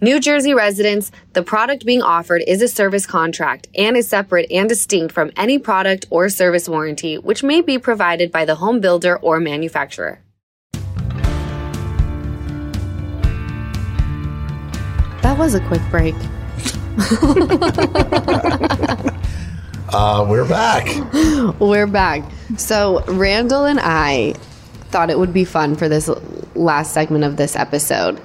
New 0.03 0.19
Jersey 0.19 0.53
residents, 0.53 1.13
the 1.31 1.41
product 1.41 1.85
being 1.85 2.01
offered 2.01 2.43
is 2.45 2.61
a 2.61 2.67
service 2.67 3.05
contract 3.05 3.69
and 3.73 3.95
is 3.95 4.05
separate 4.05 4.51
and 4.51 4.67
distinct 4.67 5.13
from 5.13 5.31
any 5.37 5.57
product 5.57 6.05
or 6.09 6.27
service 6.27 6.67
warranty 6.67 7.17
which 7.17 7.41
may 7.41 7.61
be 7.61 7.77
provided 7.77 8.29
by 8.29 8.43
the 8.43 8.55
home 8.55 8.81
builder 8.81 9.17
or 9.19 9.39
manufacturer. 9.39 10.19
That 15.21 15.37
was 15.37 15.55
a 15.55 15.65
quick 15.67 15.81
break. 15.89 16.15
Uh, 19.95 20.25
we're 20.27 20.49
back. 20.49 20.87
We're 21.59 21.85
back. 21.85 22.23
So, 22.57 23.05
Randall 23.05 23.65
and 23.65 23.79
I 23.79 24.33
thought 24.89 25.11
it 25.11 25.19
would 25.19 25.33
be 25.33 25.45
fun 25.45 25.75
for 25.75 25.87
this 25.87 26.09
last 26.55 26.95
segment 26.95 27.25
of 27.25 27.37
this 27.37 27.55
episode 27.55 28.19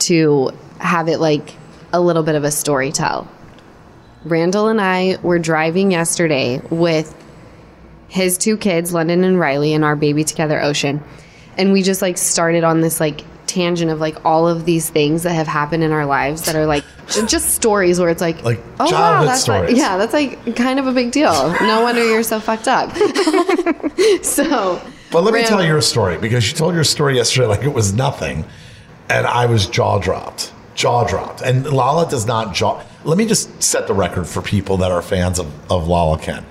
to 0.00 0.50
have 0.84 1.08
it 1.08 1.18
like 1.18 1.54
a 1.92 2.00
little 2.00 2.22
bit 2.22 2.36
of 2.36 2.44
a 2.44 2.50
story 2.50 2.92
tell. 2.92 3.26
Randall 4.24 4.68
and 4.68 4.80
I 4.80 5.18
were 5.22 5.38
driving 5.38 5.90
yesterday 5.90 6.60
with 6.70 7.14
his 8.08 8.38
two 8.38 8.56
kids, 8.56 8.94
London 8.94 9.24
and 9.24 9.38
Riley, 9.40 9.74
and 9.74 9.84
our 9.84 9.96
baby 9.96 10.22
together, 10.24 10.60
Ocean. 10.62 11.02
And 11.58 11.72
we 11.72 11.82
just 11.82 12.00
like 12.00 12.16
started 12.16 12.64
on 12.64 12.80
this 12.80 13.00
like 13.00 13.22
tangent 13.46 13.90
of 13.90 14.00
like 14.00 14.24
all 14.24 14.48
of 14.48 14.64
these 14.64 14.88
things 14.88 15.22
that 15.24 15.32
have 15.34 15.46
happened 15.46 15.82
in 15.84 15.92
our 15.92 16.06
lives 16.06 16.46
that 16.46 16.56
are 16.56 16.66
like 16.66 16.84
just 17.26 17.50
stories 17.50 18.00
where 18.00 18.08
it's 18.08 18.20
like, 18.20 18.42
Like 18.42 18.60
oh 18.80 18.90
wow, 18.90 19.24
that's 19.24 19.46
like, 19.46 19.76
yeah, 19.76 19.96
that's 19.96 20.12
like 20.12 20.56
kind 20.56 20.78
of 20.78 20.86
a 20.86 20.92
big 20.92 21.12
deal. 21.12 21.32
No 21.60 21.82
wonder 21.82 22.04
you're 22.04 22.22
so 22.22 22.40
fucked 22.40 22.68
up. 22.68 22.90
so, 24.22 24.80
But 25.12 25.22
let 25.22 25.34
me 25.34 25.40
Ran- 25.40 25.48
tell 25.48 25.64
your 25.64 25.80
story 25.82 26.18
because 26.18 26.50
you 26.50 26.56
told 26.56 26.74
your 26.74 26.84
story 26.84 27.16
yesterday 27.16 27.46
like 27.46 27.62
it 27.62 27.72
was 27.74 27.92
nothing, 27.92 28.44
and 29.08 29.26
I 29.26 29.46
was 29.46 29.66
jaw 29.66 29.98
dropped, 29.98 30.52
jaw 30.74 31.04
dropped. 31.04 31.40
And 31.40 31.66
Lala 31.66 32.08
does 32.08 32.26
not 32.26 32.54
jaw. 32.54 32.82
Let 33.04 33.18
me 33.18 33.26
just 33.26 33.62
set 33.62 33.86
the 33.86 33.94
record 33.94 34.26
for 34.26 34.42
people 34.42 34.78
that 34.78 34.90
are 34.90 35.02
fans 35.02 35.38
of, 35.38 35.52
of 35.70 35.88
Lala 35.88 36.18
Kent. 36.18 36.46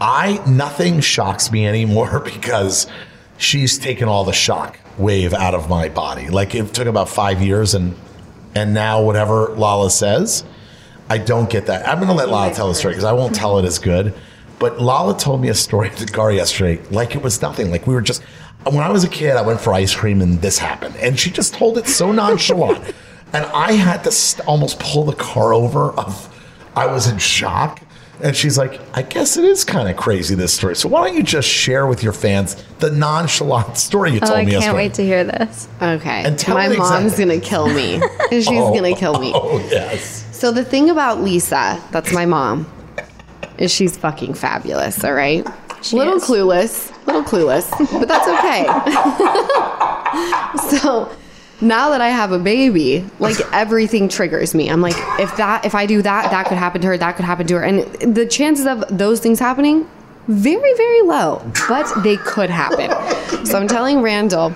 I 0.00 0.42
nothing 0.46 1.00
shocks 1.00 1.52
me 1.52 1.66
anymore 1.66 2.20
because 2.24 2.86
she's 3.36 3.78
taken 3.78 4.08
all 4.08 4.24
the 4.24 4.32
shock 4.32 4.78
wave 4.98 5.34
out 5.34 5.54
of 5.54 5.68
my 5.68 5.88
body. 5.88 6.28
Like 6.28 6.54
it 6.54 6.72
took 6.74 6.86
about 6.86 7.08
five 7.08 7.42
years, 7.42 7.74
and 7.74 7.94
and 8.54 8.74
now 8.74 9.02
whatever 9.02 9.48
Lala 9.56 9.90
says, 9.90 10.44
I 11.08 11.18
don't 11.18 11.50
get 11.50 11.66
that. 11.66 11.88
I'm 11.88 11.98
going 11.98 12.08
to 12.08 12.14
let 12.14 12.28
Lala 12.28 12.54
tell 12.54 12.68
the 12.68 12.74
story 12.74 12.94
because 12.94 13.04
I 13.04 13.12
won't 13.12 13.34
tell 13.34 13.58
it 13.58 13.64
as 13.64 13.78
good. 13.78 14.14
But 14.60 14.80
Lala 14.80 15.18
told 15.18 15.40
me 15.40 15.48
a 15.48 15.54
story 15.54 15.90
to 15.90 16.06
Gar 16.06 16.32
yesterday, 16.32 16.82
like 16.90 17.16
it 17.16 17.22
was 17.22 17.40
nothing. 17.40 17.70
Like 17.70 17.86
we 17.86 17.94
were 17.94 18.02
just, 18.02 18.22
when 18.64 18.78
I 18.78 18.90
was 18.90 19.04
a 19.04 19.08
kid, 19.08 19.36
I 19.36 19.42
went 19.42 19.60
for 19.60 19.72
ice 19.72 19.94
cream 19.94 20.20
and 20.20 20.40
this 20.40 20.58
happened. 20.58 20.96
And 20.96 21.18
she 21.18 21.30
just 21.30 21.54
told 21.54 21.78
it 21.78 21.86
so 21.86 22.12
nonchalant. 22.22 22.94
And 23.32 23.44
I 23.46 23.72
had 23.72 24.04
to 24.04 24.12
st- 24.12 24.46
almost 24.46 24.78
pull 24.78 25.04
the 25.04 25.14
car 25.14 25.52
over 25.54 25.90
of, 25.92 26.28
I 26.76 26.86
was 26.86 27.06
in 27.08 27.18
shock. 27.18 27.80
And 28.22 28.36
she's 28.36 28.58
like, 28.58 28.78
I 28.94 29.00
guess 29.00 29.38
it 29.38 29.44
is 29.46 29.64
kind 29.64 29.88
of 29.88 29.96
crazy, 29.96 30.34
this 30.34 30.52
story. 30.52 30.76
So 30.76 30.88
why 30.90 31.06
don't 31.08 31.16
you 31.16 31.22
just 31.22 31.48
share 31.48 31.86
with 31.86 32.02
your 32.02 32.12
fans 32.12 32.62
the 32.78 32.90
nonchalant 32.90 33.78
story 33.78 34.10
you 34.12 34.18
Oh, 34.22 34.26
told 34.26 34.32
I 34.40 34.44
me 34.44 34.50
I 34.56 34.60
can't 34.60 34.62
yesterday? 34.64 34.76
wait 34.76 34.94
to 34.94 35.02
hear 35.02 35.24
this. 35.24 35.68
okay. 35.80 36.22
And 36.24 36.38
tell 36.38 36.54
My 36.54 36.68
mom's 36.68 37.14
exactly. 37.14 37.24
going 37.24 37.40
to 37.40 37.46
kill 37.46 37.68
me. 37.68 38.00
She's 38.30 38.48
oh, 38.48 38.74
going 38.74 38.92
to 38.94 39.00
kill 39.00 39.18
me. 39.18 39.32
Oh, 39.34 39.58
yes. 39.70 40.26
So 40.38 40.52
the 40.52 40.64
thing 40.64 40.90
about 40.90 41.22
Lisa, 41.22 41.82
that's 41.92 42.12
my 42.12 42.26
mom, 42.26 42.70
is 43.56 43.70
she's 43.72 43.96
fucking 43.96 44.34
fabulous, 44.34 45.02
all 45.02 45.14
right? 45.14 45.46
little 45.92 46.16
is. 46.16 46.24
clueless, 46.24 47.06
little 47.06 47.22
clueless, 47.22 47.70
but 47.98 48.06
that's 48.06 48.28
okay. 48.28 48.66
so 50.78 51.10
now 51.60 51.90
that 51.90 52.00
I 52.00 52.08
have 52.08 52.32
a 52.32 52.38
baby, 52.38 53.04
like 53.18 53.36
everything 53.52 54.08
triggers 54.08 54.54
me. 54.54 54.68
I'm 54.70 54.80
like, 54.80 54.96
if 55.20 55.36
that 55.36 55.64
if 55.64 55.74
I 55.74 55.86
do 55.86 56.02
that, 56.02 56.30
that 56.30 56.46
could 56.46 56.58
happen 56.58 56.80
to 56.82 56.86
her, 56.88 56.98
that 56.98 57.16
could 57.16 57.24
happen 57.24 57.46
to 57.48 57.54
her. 57.56 57.62
And 57.62 57.80
the 58.14 58.26
chances 58.26 58.66
of 58.66 58.84
those 58.96 59.20
things 59.20 59.38
happening 59.38 59.88
very 60.28 60.74
very 60.74 61.02
low, 61.02 61.42
but 61.68 61.92
they 62.02 62.16
could 62.18 62.50
happen. 62.50 62.90
So 63.46 63.58
I'm 63.58 63.66
telling 63.68 64.00
Randall 64.02 64.52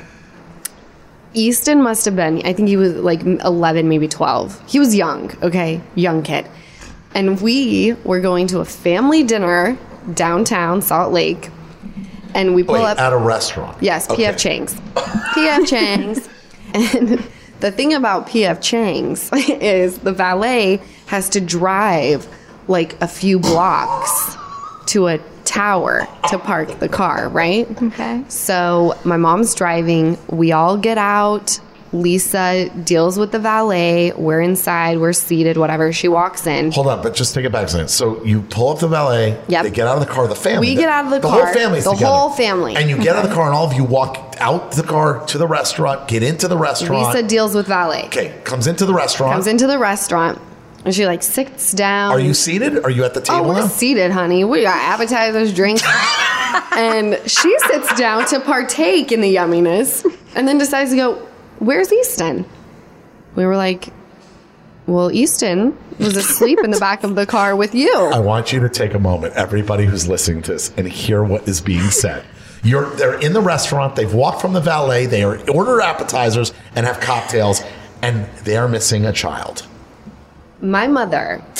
Easton 1.33 1.83
must 1.83 2.05
have 2.05 2.15
been, 2.15 2.43
I 2.47 2.53
think 2.53 2.69
he 2.69 2.77
was 2.77 2.95
like 2.95 3.23
11, 3.23 3.89
maybe 3.89 4.07
12. 4.07 4.71
He 4.71 4.79
was 4.79 4.95
young, 4.95 5.33
okay? 5.43 5.81
Young 5.97 6.23
kid. 6.23 6.47
And 7.13 7.41
we 7.41 7.95
were 8.05 8.21
going 8.21 8.47
to 8.49 8.61
a 8.61 8.65
family 8.65 9.25
dinner 9.25 9.77
downtown, 10.15 10.81
Salt 10.81 11.13
Lake. 11.13 11.51
And 12.35 12.55
we 12.55 12.63
pull 12.63 12.75
Wait, 12.75 12.85
up. 12.85 12.99
at 13.01 13.13
a 13.13 13.17
restaurant. 13.17 13.77
Yes, 13.83 14.09
Okay. 14.11 14.25
PF 14.25 14.39
Chang's. 14.39 14.75
PF 14.75 15.67
Chang's. 15.67 16.29
And 16.75 17.25
the 17.61 17.71
thing 17.71 17.95
about 17.95 18.27
PF 18.27 18.61
Chang's 18.61 19.31
is 19.49 19.99
the 19.99 20.13
valet 20.13 20.81
has 21.07 21.29
to 21.31 21.41
drive 21.41 22.27
like 22.69 23.01
a 23.01 23.09
few 23.09 23.39
blocks 23.39 24.37
to 24.87 25.09
a 25.09 25.19
tower 25.45 26.07
to 26.29 26.39
park 26.39 26.79
the 26.81 26.89
car, 26.89 27.29
right? 27.29 27.67
Okay. 27.83 28.25
So 28.29 28.99
my 29.05 29.17
mom's 29.17 29.55
driving. 29.55 30.19
We 30.29 30.53
all 30.53 30.77
get 30.77 30.99
out. 30.99 31.61
Lisa 31.93 32.69
deals 32.83 33.17
with 33.19 33.31
the 33.31 33.39
valet. 33.39 34.11
We're 34.13 34.41
inside. 34.41 34.99
We're 34.99 35.13
seated. 35.13 35.57
Whatever. 35.57 35.93
She 35.93 36.09
walks 36.09 36.45
in. 36.45 36.73
Hold 36.73 36.89
on, 36.89 37.03
but 37.03 37.15
just 37.15 37.35
take 37.35 37.45
it 37.45 37.53
back 37.53 37.67
a 37.67 37.69
second. 37.69 37.89
So 37.89 38.23
you 38.25 38.43
pull 38.43 38.71
up 38.71 38.81
the 38.81 38.89
valet. 38.89 39.41
Yep. 39.49 39.63
They 39.63 39.71
get 39.71 39.87
out 39.87 39.95
of 39.97 40.01
the 40.07 40.13
car. 40.13 40.27
The 40.27 40.35
family. 40.35 40.71
We 40.71 40.75
get 40.75 40.89
out 40.89 41.05
of 41.05 41.11
the 41.13 41.21
the 41.21 41.29
car, 41.29 41.45
whole 41.45 41.55
family's 41.55 41.85
the 41.85 41.93
together. 41.93 42.13
whole 42.13 42.31
family. 42.31 42.75
And 42.75 42.91
you 42.91 42.97
get 42.97 43.15
out 43.15 43.23
of 43.25 43.31
the 43.31 43.35
car, 43.37 43.47
and 43.47 43.55
all 43.55 43.67
of 43.67 43.75
you 43.75 43.85
walk 43.85 44.34
out 44.45 44.73
the 44.73 44.83
car 44.83 45.25
to 45.27 45.39
the 45.39 45.47
restaurant. 45.47 46.07
Get 46.07 46.23
into 46.23 46.49
the 46.49 46.57
restaurant. 46.59 47.15
Lisa 47.15 47.27
deals 47.27 47.55
with 47.55 47.67
valet. 47.67 48.05
okay, 48.07 48.39
comes 48.45 48.67
into 48.67 48.85
the 48.85 48.95
restaurant. 48.95 49.33
Comes 49.33 49.47
into 49.47 49.67
the 49.67 49.79
restaurant. 49.79 50.39
And 50.85 50.95
she 50.95 51.07
like 51.07 51.23
sits 51.23 51.73
down. 51.73 52.13
Are 52.13 52.21
you 52.21 52.35
seated? 52.35 52.85
Are 52.85 52.91
you 52.91 53.05
at 53.05 53.15
the 53.15 53.23
table? 53.23 53.37
Oh, 53.37 53.43
table 53.43 53.55
we're 53.55 53.61
now? 53.61 53.69
seated, 53.69 54.11
honey. 54.11 54.45
We 54.45 54.63
got 54.63 54.77
appetizers, 54.77 55.55
drinks. 55.55 55.83
and 56.77 57.19
she 57.27 57.59
sits 57.61 57.99
down 57.99 58.27
to 58.27 58.41
partake 58.41 59.11
in 59.11 59.23
the 59.23 59.35
yumminess 59.35 60.05
and 60.37 60.47
then 60.47 60.59
decides 60.59 60.91
to 60.91 60.97
go, 60.97 61.15
Where's 61.59 61.91
Easton? 61.91 62.45
We 63.35 63.47
were 63.47 63.57
like, 63.57 63.89
Well, 64.87 65.11
Easton 65.11 65.77
was 65.99 66.17
asleep 66.17 66.59
in 66.63 66.71
the 66.71 66.81
back 66.81 67.03
of 67.03 67.15
the 67.15 67.25
car 67.25 67.57
with 67.57 67.75
you. 67.75 67.95
I 68.13 68.19
want 68.19 68.53
you 68.53 68.61
to 68.61 68.69
take 68.69 68.93
a 68.93 68.99
moment, 68.99 69.33
everybody 69.35 69.87
who's 69.87 70.07
listening 70.07 70.43
to 70.43 70.53
this, 70.53 70.71
and 70.77 70.87
hear 70.87 71.25
what 71.25 71.49
is 71.49 71.63
being 71.63 71.89
said. 71.91 72.27
You're 72.65 72.91
they're 72.97 73.21
in 73.21 73.35
the 73.35 73.43
restaurant. 73.43 73.95
They've 73.95 74.13
walked 74.13 74.41
from 74.41 74.55
the 74.55 74.61
valet. 74.61 75.07
They 75.07 75.23
are 75.23 75.39
order 75.51 75.81
appetizers 75.81 76.53
and 76.75 76.87
have 76.87 76.99
cocktails, 76.99 77.63
and 78.03 78.27
they 78.45 78.57
are 78.57 78.69
missing 78.69 79.05
a 79.05 79.13
child. 79.13 79.67
My 80.61 80.87
mother 80.87 81.45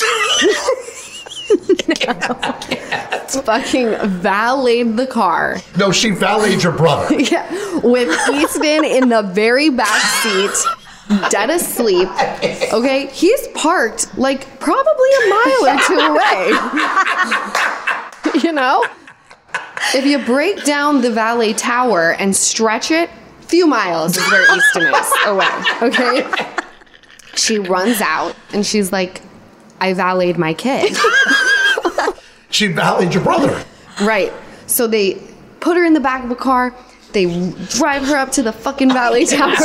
fucking 3.43 3.95
valeted 4.19 4.97
the 4.97 5.07
car. 5.07 5.57
No, 5.77 5.91
she 5.91 6.09
valeted 6.11 6.63
your 6.63 6.71
brother. 6.71 7.15
Yeah, 7.25 7.79
with 7.83 8.09
Easton 8.33 8.83
in 8.85 9.09
the 9.09 9.21
very 9.21 9.69
back 9.69 10.01
seat, 10.21 10.51
dead 11.29 11.49
asleep. 11.49 12.09
Okay, 12.73 13.07
he's 13.07 13.47
parked 13.49 14.17
like 14.17 14.59
probably 14.59 15.09
a 15.23 15.29
mile 15.29 15.67
or 15.67 15.79
two 15.81 15.99
away. 15.99 16.47
you 18.43 18.51
know, 18.51 18.83
if 19.93 20.05
you 20.05 20.19
break 20.19 20.63
down 20.63 21.01
the 21.01 21.11
valet 21.11 21.53
tower 21.53 22.13
and 22.13 22.35
stretch 22.35 22.91
it, 22.91 23.09
few 23.41 23.67
miles 23.67 24.17
is 24.17 24.31
where 24.31 24.57
Easton 24.57 24.93
is 24.93 25.13
away. 25.25 25.63
Okay, 25.81 26.27
she 27.35 27.59
runs 27.59 28.01
out 28.01 28.35
and 28.53 28.65
she's 28.65 28.91
like, 28.91 29.21
"I 29.79 29.93
valeted 29.93 30.37
my 30.37 30.53
kid." 30.53 30.97
She 32.55 32.67
valeted 32.67 33.13
your 33.13 33.21
brother. 33.21 33.65
Right. 34.01 34.31
So 34.65 34.87
they 34.87 35.21
put 35.59 35.75
her 35.75 35.83
in 35.83 35.93
the 35.93 35.99
back 35.99 36.23
of 36.23 36.31
a 36.31 36.35
car. 36.35 36.73
They 37.11 37.25
drive 37.67 38.03
her 38.05 38.15
up 38.15 38.31
to 38.31 38.43
the 38.43 38.53
fucking 38.53 38.93
valet 38.93 39.25
tower. 39.25 39.51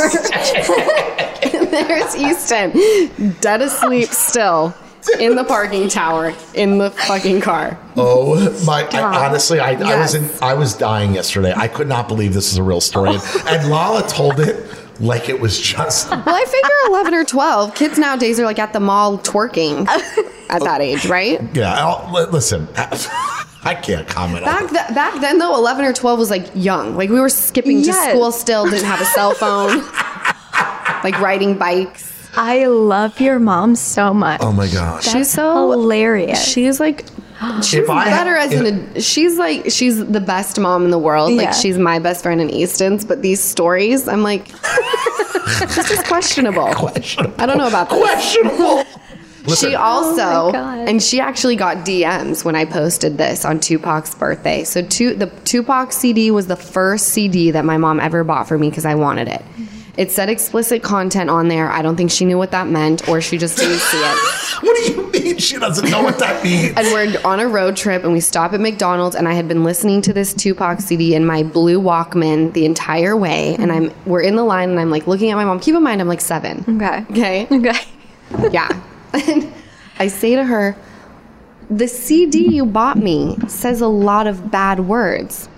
and 1.43 1.67
there's 1.69 2.13
Easton, 2.17 3.33
dead 3.39 3.61
asleep 3.61 4.09
still 4.09 4.75
in 5.19 5.35
the 5.35 5.43
parking 5.43 5.87
tower 5.87 6.33
in 6.53 6.77
the 6.77 6.91
fucking 6.91 7.41
car. 7.41 7.77
Oh 7.97 8.35
my! 8.65 8.87
I, 8.91 9.27
honestly, 9.27 9.59
I, 9.59 9.71
I 9.71 9.99
was 9.99 10.15
in, 10.15 10.29
I 10.41 10.53
was 10.53 10.73
dying 10.73 11.13
yesterday. 11.13 11.53
I 11.55 11.67
could 11.67 11.87
not 11.87 12.07
believe 12.07 12.33
this 12.33 12.51
is 12.51 12.57
a 12.57 12.63
real 12.63 12.81
story, 12.81 13.17
and 13.47 13.69
Lala 13.69 14.07
told 14.07 14.39
it 14.39 14.65
like 14.99 15.29
it 15.29 15.39
was 15.39 15.59
just. 15.59 16.09
Well, 16.09 16.23
I 16.27 16.45
figure 16.45 16.93
11 16.93 17.13
or 17.13 17.25
12. 17.25 17.75
Kids 17.75 17.97
nowadays 17.97 18.39
are 18.39 18.45
like 18.45 18.59
at 18.59 18.73
the 18.73 18.79
mall 18.79 19.17
twerking 19.17 19.87
at 20.49 20.61
that 20.61 20.81
age, 20.81 21.05
right? 21.07 21.41
Yeah, 21.55 21.73
I'll, 21.73 22.11
listen. 22.29 22.67
I 23.63 23.75
can't 23.75 24.07
comment 24.07 24.43
on 24.45 24.51
Back, 24.51 24.63
it. 24.63 24.69
th- 24.69 24.95
back 24.95 25.21
then, 25.21 25.37
though, 25.37 25.55
11 25.55 25.85
or 25.85 25.93
12 25.93 26.19
was 26.19 26.29
like 26.29 26.47
young. 26.55 26.95
Like 26.95 27.09
we 27.09 27.19
were 27.19 27.29
skipping 27.29 27.83
to 27.83 27.93
school 27.93 28.31
still, 28.31 28.65
didn't 28.65 28.85
have 28.85 29.01
a 29.01 29.05
cell 29.05 29.33
phone, 29.33 29.79
like 31.03 31.19
riding 31.19 31.57
bikes. 31.57 32.10
I 32.35 32.65
love 32.67 33.19
your 33.19 33.39
mom 33.39 33.75
so 33.75 34.13
much. 34.13 34.39
Oh 34.43 34.51
my 34.51 34.67
gosh! 34.67 35.05
She's 35.07 35.29
so 35.29 35.71
hilarious. 35.71 36.43
She's 36.43 36.79
like 36.79 37.05
she's 37.63 37.89
I 37.89 38.05
better 38.05 38.35
had- 38.37 38.53
as 38.53 38.59
an 38.61 38.99
she's 39.01 39.37
like 39.37 39.69
she's 39.71 40.05
the 40.05 40.21
best 40.21 40.59
mom 40.59 40.85
in 40.85 40.91
the 40.91 40.99
world. 40.99 41.33
Like 41.33 41.53
she's 41.53 41.77
my 41.77 41.99
best 41.99 42.23
friend 42.23 42.39
in 42.41 42.49
Easton's, 42.49 43.03
but 43.05 43.21
these 43.21 43.41
stories, 43.41 44.07
I'm 44.07 44.23
like 44.23 44.47
this 45.59 45.91
is 45.91 46.01
questionable. 46.03 46.67
Questionable. 46.75 47.35
I 47.41 47.45
don't 47.45 47.57
know 47.57 47.67
about 47.67 47.89
this. 47.89 47.99
Questionable. 47.99 48.83
Listen, 49.43 49.71
She 49.71 49.75
also 49.75 50.21
Oh 50.53 50.85
and 50.87 51.01
she 51.01 51.19
actually 51.19 51.55
got 51.55 51.77
DMs 51.77 52.45
when 52.45 52.55
I 52.55 52.63
posted 52.63 53.17
this 53.17 53.43
on 53.43 53.59
Tupac's 53.59 54.13
birthday. 54.13 54.63
So 54.63 54.83
tu- 54.83 55.15
the 55.15 55.27
Tupac 55.45 55.91
CD 55.93 56.29
was 56.29 56.45
the 56.45 56.55
first 56.55 57.07
CD 57.09 57.49
that 57.51 57.65
my 57.65 57.77
mom 57.77 57.99
ever 57.99 58.23
bought 58.23 58.47
for 58.47 58.59
me 58.59 58.69
because 58.69 58.85
I 58.85 58.93
wanted 58.93 59.27
it. 59.27 59.41
It 59.97 60.09
said 60.11 60.29
explicit 60.29 60.81
content 60.83 61.29
on 61.29 61.49
there. 61.49 61.69
I 61.69 61.81
don't 61.81 61.95
think 61.97 62.11
she 62.11 62.23
knew 62.25 62.37
what 62.37 62.51
that 62.51 62.67
meant, 62.67 63.09
or 63.09 63.19
she 63.19 63.37
just 63.37 63.57
didn't 63.57 63.79
see 63.79 63.97
it. 63.97 64.17
what 64.63 64.77
do 64.77 64.93
you 64.93 65.11
mean? 65.11 65.37
She 65.37 65.57
doesn't 65.57 65.89
know 65.89 66.01
what 66.01 66.19
that 66.19 66.43
means. 66.43 66.73
and 66.77 66.87
we're 66.87 67.19
on 67.25 67.39
a 67.39 67.47
road 67.47 67.75
trip 67.75 68.03
and 68.03 68.13
we 68.13 68.19
stop 68.19 68.53
at 68.53 68.59
McDonald's 68.59 69.15
and 69.15 69.27
I 69.27 69.33
had 69.33 69.47
been 69.47 69.63
listening 69.63 70.01
to 70.03 70.13
this 70.13 70.33
Tupac 70.33 70.79
CD 70.79 71.15
in 71.15 71.25
my 71.25 71.43
blue 71.43 71.79
Walkman 71.81 72.53
the 72.53 72.65
entire 72.65 73.17
way 73.17 73.55
and 73.55 73.71
I'm 73.71 73.91
we're 74.05 74.21
in 74.21 74.35
the 74.35 74.43
line 74.43 74.69
and 74.69 74.79
I'm 74.79 74.89
like 74.91 75.07
looking 75.07 75.29
at 75.31 75.35
my 75.35 75.45
mom. 75.45 75.59
Keep 75.59 75.75
in 75.75 75.83
mind 75.83 75.99
I'm 75.99 76.07
like 76.07 76.21
7. 76.21 76.65
Okay. 76.77 77.05
Okay? 77.11 77.47
Okay. 77.51 77.79
Yeah. 78.51 78.69
And 79.13 79.51
I 79.99 80.07
say 80.07 80.35
to 80.35 80.45
her, 80.45 80.75
the 81.69 81.87
CD 81.87 82.47
you 82.55 82.65
bought 82.65 82.97
me 82.97 83.37
says 83.47 83.81
a 83.81 83.87
lot 83.87 84.25
of 84.25 84.51
bad 84.51 84.81
words. 84.81 85.49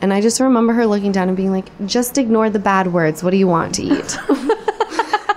And 0.00 0.12
I 0.12 0.20
just 0.20 0.40
remember 0.40 0.72
her 0.74 0.86
looking 0.86 1.12
down 1.12 1.28
and 1.28 1.36
being 1.36 1.50
like, 1.50 1.66
just 1.86 2.18
ignore 2.18 2.50
the 2.50 2.58
bad 2.58 2.92
words. 2.92 3.22
What 3.22 3.30
do 3.30 3.36
you 3.36 3.48
want 3.48 3.74
to 3.76 3.82
eat? 3.82 4.16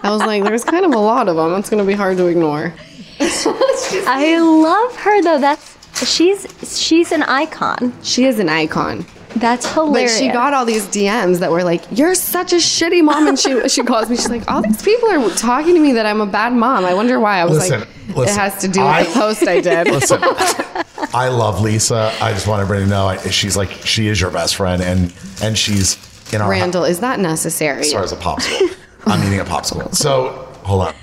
I 0.04 0.10
was 0.10 0.22
like, 0.22 0.44
there's 0.44 0.64
kind 0.64 0.86
of 0.86 0.94
a 0.94 1.00
lot 1.00 1.28
of 1.28 1.36
them. 1.36 1.54
It's 1.56 1.70
going 1.70 1.84
to 1.84 1.88
be 1.88 1.96
hard 1.96 2.18
to 2.18 2.28
ignore. 2.28 2.74
I 3.20 4.40
love 4.40 4.96
her 4.98 5.22
though. 5.22 5.40
That's 5.40 5.78
she's 6.12 6.48
she's 6.80 7.12
an 7.12 7.24
icon. 7.24 7.94
She 8.02 8.26
is 8.26 8.40
an 8.40 8.50
icon. 8.50 9.06
That's 9.36 9.66
hilarious. 9.66 9.76
But 9.76 9.84
hilarious. 9.86 10.18
she 10.20 10.28
got 10.30 10.54
all 10.54 10.66
these 10.66 10.86
DMs 10.88 11.40
that 11.40 11.52
were 11.52 11.64
like, 11.64 11.84
"You're 11.92 12.16
such 12.16 12.54
a 12.54 12.58
shitty 12.58 13.04
mom," 13.04 13.28
and 13.28 13.40
she 13.40 13.68
she 13.70 13.84
calls 13.84 14.10
me. 14.10 14.16
She's 14.16 14.30
like, 14.30 14.50
"All 14.52 14.62
these 14.62 14.82
people 14.82 15.10
are 15.10 15.30
talking 15.32 15.74
to 15.76 15.80
me 15.80 15.94
that 15.94 16.06
I'm 16.06 16.22
a 16.22 16.26
bad 16.26 16.54
mom." 16.54 16.86
I 16.86 16.94
wonder 16.94 17.20
why. 17.20 17.40
I 17.40 17.46
was 17.46 17.58
Listen, 17.58 17.80
like, 17.80 17.90
listen, 18.16 18.24
"It 18.24 18.40
has 18.40 18.58
to 18.62 18.68
do 18.68 18.82
with 18.82 18.90
I- 18.90 19.04
the 19.04 19.12
post 19.14 19.48
I 19.48 19.62
did." 19.62 19.88
Listen, 19.92 20.20
I 21.14 21.28
love 21.30 21.62
Lisa. 21.62 22.14
I 22.22 22.32
just 22.34 22.48
want 22.48 22.62
everybody 22.62 22.86
to 22.86 22.90
know 22.90 23.08
I, 23.08 23.18
she's 23.30 23.58
like 23.58 23.72
she 23.72 24.08
is 24.08 24.20
your 24.20 24.32
best 24.32 24.56
friend, 24.56 24.82
and 24.82 25.14
and 25.42 25.58
she's 25.58 25.98
in 26.34 26.42
our 26.42 26.50
Randall, 26.50 26.86
is 26.86 27.00
that 27.02 27.20
necessary? 27.20 27.84
Sorry, 27.84 28.04
it's 28.04 28.14
a 28.14 28.16
popsicle. 28.16 28.76
I'm 29.06 29.22
eating 29.28 29.40
a 29.40 29.46
popsicle. 29.46 29.94
So 29.94 30.48
hold 30.64 30.84
on, 30.84 30.94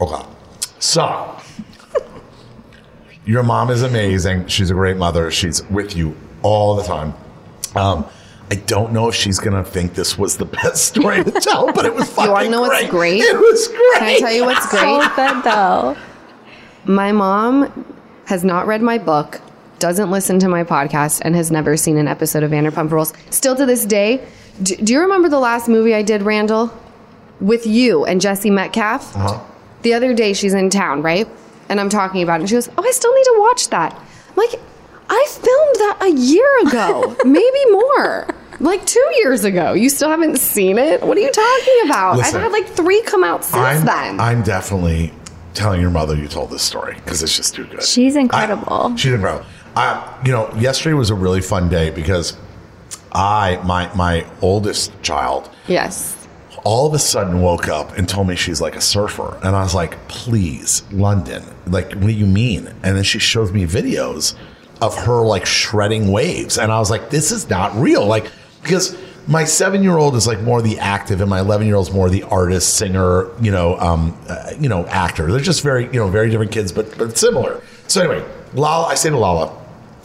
oh, 0.00 0.06
hold 0.06 0.12
on. 0.14 0.36
So 0.80 1.38
your 3.24 3.42
mom 3.42 3.70
is 3.70 3.82
amazing. 3.82 4.48
She's 4.48 4.70
a 4.70 4.74
great 4.74 4.96
mother. 4.96 5.30
She's 5.30 5.62
with 5.68 5.96
you 5.96 6.16
all 6.42 6.74
the 6.74 6.82
time. 6.82 7.14
Um, 7.76 8.06
I 8.50 8.56
don't 8.56 8.92
know 8.92 9.08
if 9.08 9.14
she's 9.14 9.38
gonna 9.38 9.64
think 9.64 9.94
this 9.94 10.18
was 10.18 10.36
the 10.36 10.44
best 10.44 10.84
story 10.86 11.24
to 11.24 11.30
tell, 11.30 11.72
but 11.72 11.86
it 11.86 11.94
was 11.94 12.08
fucking 12.10 12.24
you 12.26 12.30
wanna 12.32 12.48
know 12.50 12.60
what's 12.62 12.80
great. 12.90 12.90
great? 12.90 13.20
It 13.20 13.36
was 13.38 13.68
great. 13.68 13.98
Can 13.98 14.08
I 14.08 14.18
tell 14.18 14.32
you 14.32 14.44
what's 14.44 14.70
so 14.70 14.78
great? 15.16 15.16
good 15.16 15.44
though. 15.44 15.96
My 16.84 17.12
mom 17.12 17.96
has 18.26 18.44
not 18.44 18.66
read 18.66 18.82
my 18.82 18.98
book, 18.98 19.40
doesn't 19.78 20.10
listen 20.10 20.38
to 20.40 20.48
my 20.48 20.64
podcast, 20.64 21.22
and 21.24 21.34
has 21.34 21.50
never 21.50 21.76
seen 21.76 21.96
an 21.96 22.08
episode 22.08 22.42
of 22.42 22.50
Vanderpump 22.50 22.90
Rules. 22.90 23.12
Still 23.30 23.56
to 23.56 23.64
this 23.66 23.84
day, 23.84 24.26
do, 24.62 24.76
do 24.76 24.92
you 24.92 25.00
remember 25.00 25.28
the 25.28 25.38
last 25.40 25.68
movie 25.68 25.94
I 25.94 26.02
did, 26.02 26.22
Randall? 26.22 26.70
With 27.40 27.66
you 27.66 28.04
and 28.04 28.20
Jesse 28.20 28.50
Metcalfe? 28.50 29.16
Uh-huh. 29.16 29.40
The 29.82 29.94
other 29.94 30.14
day 30.14 30.32
she's 30.32 30.54
in 30.54 30.70
town, 30.70 31.02
right? 31.02 31.26
And 31.68 31.80
I'm 31.80 31.88
talking 31.88 32.22
about 32.22 32.34
it. 32.34 32.42
And 32.42 32.48
she 32.48 32.54
goes, 32.56 32.68
Oh, 32.76 32.84
I 32.86 32.90
still 32.92 33.12
need 33.14 33.24
to 33.24 33.36
watch 33.38 33.68
that. 33.70 33.94
I'm 33.94 34.36
like, 34.36 34.60
I 35.14 35.26
filmed 35.28 35.76
that 35.76 35.98
a 36.02 36.10
year 36.10 36.58
ago, 36.66 37.16
maybe 37.24 37.70
more. 37.70 38.26
Like 38.60 38.86
two 38.86 39.04
years 39.18 39.44
ago. 39.44 39.72
You 39.72 39.88
still 39.90 40.08
haven't 40.08 40.38
seen 40.38 40.78
it? 40.78 41.02
What 41.02 41.16
are 41.18 41.20
you 41.20 41.32
talking 41.32 41.80
about? 41.84 42.16
Listen, 42.16 42.36
I've 42.36 42.42
had 42.44 42.52
like 42.52 42.66
three 42.68 43.02
come 43.02 43.24
out 43.24 43.44
since 43.44 43.56
I'm, 43.56 43.84
then. 43.84 44.20
I'm 44.20 44.42
definitely 44.42 45.12
telling 45.54 45.80
your 45.80 45.90
mother 45.90 46.16
you 46.16 46.28
told 46.28 46.50
this 46.50 46.62
story 46.62 46.94
because 46.94 47.22
it's 47.22 47.36
just 47.36 47.54
too 47.54 47.64
good. 47.66 47.82
She's 47.82 48.14
incredible. 48.16 48.92
I- 48.92 48.96
she's 48.96 49.12
incredible. 49.12 49.44
I, 49.74 50.20
you 50.24 50.32
know, 50.32 50.52
yesterday 50.54 50.94
was 50.94 51.10
a 51.10 51.14
really 51.14 51.40
fun 51.40 51.68
day 51.68 51.90
because 51.90 52.36
I, 53.12 53.60
my 53.64 53.92
my 53.94 54.26
oldest 54.42 54.92
child, 55.02 55.50
yes. 55.66 56.16
all 56.64 56.86
of 56.86 56.94
a 56.94 56.98
sudden 56.98 57.40
woke 57.40 57.68
up 57.68 57.96
and 57.98 58.08
told 58.08 58.28
me 58.28 58.36
she's 58.36 58.60
like 58.60 58.76
a 58.76 58.80
surfer, 58.80 59.38
and 59.42 59.56
I 59.56 59.62
was 59.62 59.74
like, 59.74 59.96
"Please, 60.08 60.82
London, 60.92 61.42
like, 61.66 61.88
what 61.94 62.02
do 62.06 62.12
you 62.12 62.26
mean?" 62.26 62.68
And 62.82 62.96
then 62.96 63.02
she 63.04 63.18
shows 63.18 63.50
me 63.52 63.66
videos 63.66 64.34
of 64.82 64.94
her 64.96 65.22
like 65.22 65.46
shredding 65.46 66.12
waves, 66.12 66.58
and 66.58 66.70
I 66.70 66.78
was 66.78 66.90
like, 66.90 67.08
"This 67.08 67.32
is 67.32 67.48
not 67.48 67.74
real," 67.76 68.06
like 68.06 68.30
because. 68.62 68.96
My 69.24 69.44
seven-year-old 69.44 70.16
is 70.16 70.26
like 70.26 70.40
more 70.40 70.60
the 70.62 70.80
active, 70.80 71.20
and 71.20 71.30
my 71.30 71.38
eleven-year-old's 71.38 71.92
more 71.92 72.10
the 72.10 72.24
artist, 72.24 72.76
singer, 72.76 73.28
you 73.40 73.52
know, 73.52 73.78
um, 73.78 74.18
uh, 74.28 74.50
you 74.58 74.68
know, 74.68 74.84
actor. 74.86 75.30
They're 75.30 75.38
just 75.38 75.62
very, 75.62 75.84
you 75.84 75.92
know, 75.92 76.08
very 76.08 76.28
different 76.28 76.50
kids, 76.50 76.72
but 76.72 76.98
but 76.98 77.16
similar. 77.16 77.62
So 77.86 78.00
anyway, 78.00 78.28
Lala, 78.52 78.88
I 78.88 78.96
say 78.96 79.10
to 79.10 79.16
Lala, 79.16 79.56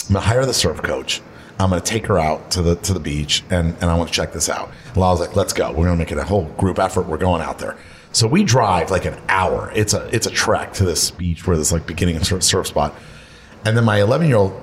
I'm 0.08 0.14
gonna 0.14 0.20
hire 0.20 0.46
the 0.46 0.54
surf 0.54 0.84
coach. 0.84 1.22
I'm 1.60 1.70
gonna 1.70 1.82
take 1.82 2.06
her 2.08 2.20
out 2.20 2.52
to 2.52 2.62
the 2.62 2.76
to 2.76 2.94
the 2.94 3.00
beach 3.00 3.44
and, 3.50 3.76
and 3.82 3.86
I 3.86 3.96
want 3.98 4.10
to 4.10 4.14
check 4.14 4.32
this 4.32 4.50
out. 4.50 4.72
Lala's 4.96 5.20
like, 5.20 5.36
let's 5.36 5.54
go. 5.54 5.72
We're 5.72 5.86
gonna 5.86 5.98
make 5.98 6.12
it 6.12 6.18
a 6.18 6.24
whole 6.24 6.46
group 6.58 6.78
effort. 6.78 7.08
We're 7.08 7.18
going 7.18 7.42
out 7.42 7.60
there. 7.60 7.76
So 8.12 8.28
we 8.28 8.44
drive 8.44 8.92
like 8.92 9.06
an 9.06 9.20
hour. 9.28 9.72
It's 9.76 9.94
a 9.94 10.08
it's 10.16 10.28
a 10.28 10.32
trek 10.32 10.74
to 10.74 10.86
this 10.86 11.12
beach 11.12 11.46
where 11.46 11.58
this 11.58 11.72
like 11.72 11.86
beginning 11.88 12.24
surf, 12.24 12.44
surf 12.44 12.68
spot. 12.68 12.96
And 13.66 13.76
then 13.76 13.84
my 13.84 14.00
11 14.02 14.28
year 14.28 14.38
old 14.38 14.62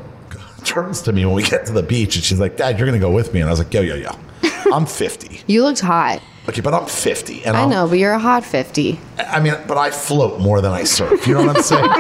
turns 0.65 1.03
to 1.03 1.13
me 1.13 1.25
when 1.25 1.35
we 1.35 1.43
get 1.43 1.67
to 1.67 1.73
the 1.73 1.83
beach 1.83 2.17
and 2.17 2.25
she's 2.25 2.41
like, 2.41 2.57
Dad, 2.57 2.79
you're 2.79 2.87
gonna 2.87 2.99
go 2.99 3.11
with 3.13 3.33
me. 3.35 3.41
And 3.41 3.49
I 3.49 3.53
was 3.53 3.59
like, 3.61 3.73
Yo, 3.73 3.81
yo, 3.83 3.95
yo. 3.97 4.11
I'm 4.73 4.87
50. 4.87 5.41
You 5.47 5.63
looked 5.63 5.81
hot. 5.81 6.21
Okay, 6.49 6.61
but 6.61 6.75
I'm 6.75 6.87
50. 6.87 7.45
And 7.45 7.57
I 7.57 7.61
I'm- 7.61 7.71
know, 7.71 7.87
but 7.89 7.99
you're 7.99 8.13
a 8.13 8.19
hot 8.19 8.45
50. 8.45 8.99
I 9.19 9.41
mean, 9.41 9.55
but 9.67 9.79
I 9.79 9.91
float 9.91 10.41
more 10.41 10.61
than 10.61 10.73
I 10.73 10.85
surf. 10.85 11.27
You 11.27 11.35
know 11.35 11.47
what 11.47 11.57
I'm 11.57 11.63
saying? 11.63 11.89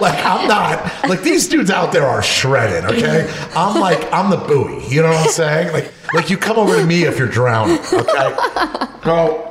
like 0.00 0.24
I'm 0.24 0.46
not 0.46 1.08
like 1.08 1.22
these 1.22 1.48
dudes 1.48 1.70
out 1.70 1.92
there 1.92 2.06
are 2.06 2.22
shredded. 2.22 2.84
Okay, 2.84 3.28
I'm 3.56 3.80
like 3.80 4.10
I'm 4.12 4.30
the 4.30 4.36
buoy. 4.36 4.86
You 4.88 5.02
know 5.02 5.08
what 5.08 5.26
I'm 5.26 5.30
saying? 5.30 5.72
Like 5.72 5.92
like 6.14 6.30
you 6.30 6.36
come 6.38 6.56
over 6.56 6.76
to 6.76 6.84
me 6.86 7.02
if 7.04 7.18
you're 7.18 7.26
drowning. 7.28 7.78
Okay, 7.92 8.36
so 9.04 9.47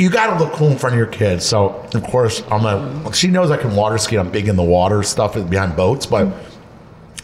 you 0.00 0.08
got 0.08 0.36
to 0.36 0.42
look 0.42 0.54
cool 0.54 0.68
in 0.68 0.78
front 0.78 0.94
of 0.94 0.98
your 0.98 1.06
kids. 1.06 1.44
So 1.44 1.86
of 1.94 2.02
course 2.04 2.42
I'm 2.50 2.64
a. 2.64 3.12
She 3.12 3.28
knows 3.28 3.50
I 3.50 3.58
can 3.58 3.76
water 3.76 3.98
ski. 3.98 4.16
I'm 4.16 4.30
big 4.30 4.48
in 4.48 4.56
the 4.56 4.62
water 4.62 5.02
stuff 5.02 5.34
behind 5.34 5.76
boats, 5.76 6.06
but 6.06 6.32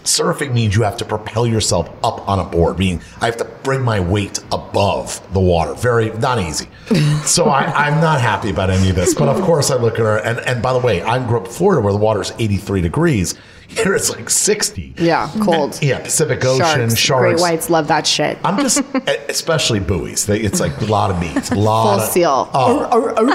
surfing 0.05 0.53
means 0.53 0.77
you 0.77 0.83
have 0.83 0.97
to 0.99 1.05
propel 1.05 1.47
yourself 1.47 1.89
up 2.05 2.29
on 2.29 2.39
a 2.39 2.45
board 2.45 2.79
meaning 2.79 3.03
i 3.21 3.27
have 3.27 3.37
to 3.37 3.45
bring 3.65 3.83
my 3.83 3.99
weight 3.99 4.39
above 4.53 5.21
the 5.33 5.41
water 5.41 5.75
very 5.75 6.11
not 6.19 6.39
easy 6.39 6.69
so 7.25 7.47
I, 7.47 7.65
i'm 7.65 8.01
not 8.01 8.21
happy 8.21 8.51
about 8.51 8.71
any 8.71 8.89
of 8.89 8.95
this 8.95 9.15
but 9.15 9.29
of 9.29 9.43
course 9.43 9.73
i 9.73 9.75
look 9.75 9.95
at 9.95 10.01
her 10.01 10.19
and, 10.19 10.39
and 10.47 10.63
by 10.63 10.73
the 10.73 10.79
way 10.79 11.03
i 11.03 11.19
grew 11.27 11.39
up 11.39 11.47
in 11.47 11.51
florida 11.51 11.83
where 11.83 11.93
the 11.93 11.99
water 11.99 12.23
is 12.23 12.33
83 12.39 12.83
degrees 12.83 13.35
here 13.69 13.95
it's 13.95 14.11
like 14.11 14.31
60 14.31 14.95
Yeah, 14.99 15.31
cold. 15.43 15.79
yeah 15.83 16.01
pacific 16.01 16.45
ocean 16.45 16.95
sharks, 16.95 17.41
Great 17.41 17.41
whites 17.41 17.69
love 17.71 17.89
that 17.89 18.07
shit. 18.07 18.39
i'm 18.45 18.57
just 18.59 18.79
especially 19.29 19.81
buoys 19.81 20.27
they, 20.27 20.41
it's 20.41 20.61
like 20.61 20.81
a 20.81 20.85
lot 20.87 21.11
of 21.11 21.21
meat 21.21 21.51
a 21.51 21.55
lot 21.55 21.97
Full 21.97 22.05
of, 22.05 22.11
seal. 22.11 22.51
oh, 22.55 23.27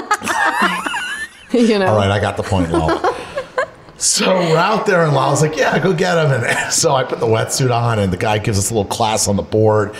you 1.52 1.78
know? 1.78 1.86
all 1.86 1.96
right, 1.96 2.10
I 2.10 2.18
got 2.20 2.36
the 2.36 2.42
point, 2.42 2.70
Lala. 2.70 3.14
so 3.98 4.34
we're 4.38 4.56
out 4.56 4.86
there, 4.86 5.04
and 5.04 5.14
Lala's 5.14 5.42
like, 5.42 5.56
"Yeah, 5.56 5.78
go 5.78 5.92
get 5.92 6.16
him." 6.18 6.30
And 6.44 6.72
so 6.72 6.94
I 6.94 7.04
put 7.04 7.20
the 7.20 7.26
wetsuit 7.26 7.70
on, 7.70 7.98
and 7.98 8.12
the 8.12 8.16
guy 8.16 8.38
gives 8.38 8.58
us 8.58 8.70
a 8.70 8.74
little 8.74 8.88
class 8.90 9.28
on 9.28 9.36
the 9.36 9.42
board. 9.42 9.94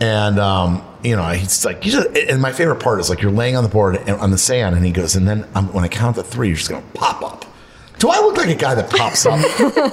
And 0.00 0.38
um, 0.38 0.82
you 1.04 1.14
know, 1.16 1.28
he's 1.28 1.64
like, 1.66 1.84
you 1.84 1.92
just, 1.92 2.08
and 2.16 2.40
my 2.40 2.52
favorite 2.52 2.80
part 2.80 2.98
is 3.00 3.10
like 3.10 3.20
you're 3.20 3.30
laying 3.30 3.56
on 3.56 3.62
the 3.62 3.68
board 3.68 3.96
and, 3.96 4.10
on 4.20 4.30
the 4.30 4.38
sand, 4.38 4.74
and 4.74 4.84
he 4.84 4.90
goes, 4.92 5.14
and 5.16 5.28
then 5.28 5.46
um, 5.54 5.70
when 5.74 5.84
I 5.84 5.88
count 5.88 6.16
to 6.16 6.22
three, 6.22 6.48
you're 6.48 6.56
just 6.56 6.70
gonna 6.70 6.84
pop 6.94 7.22
up. 7.22 7.44
Do 8.00 8.08
I 8.08 8.18
look 8.20 8.38
like 8.38 8.48
a 8.48 8.54
guy 8.54 8.74
that 8.74 8.88
pops 8.88 9.26
up? 9.26 9.38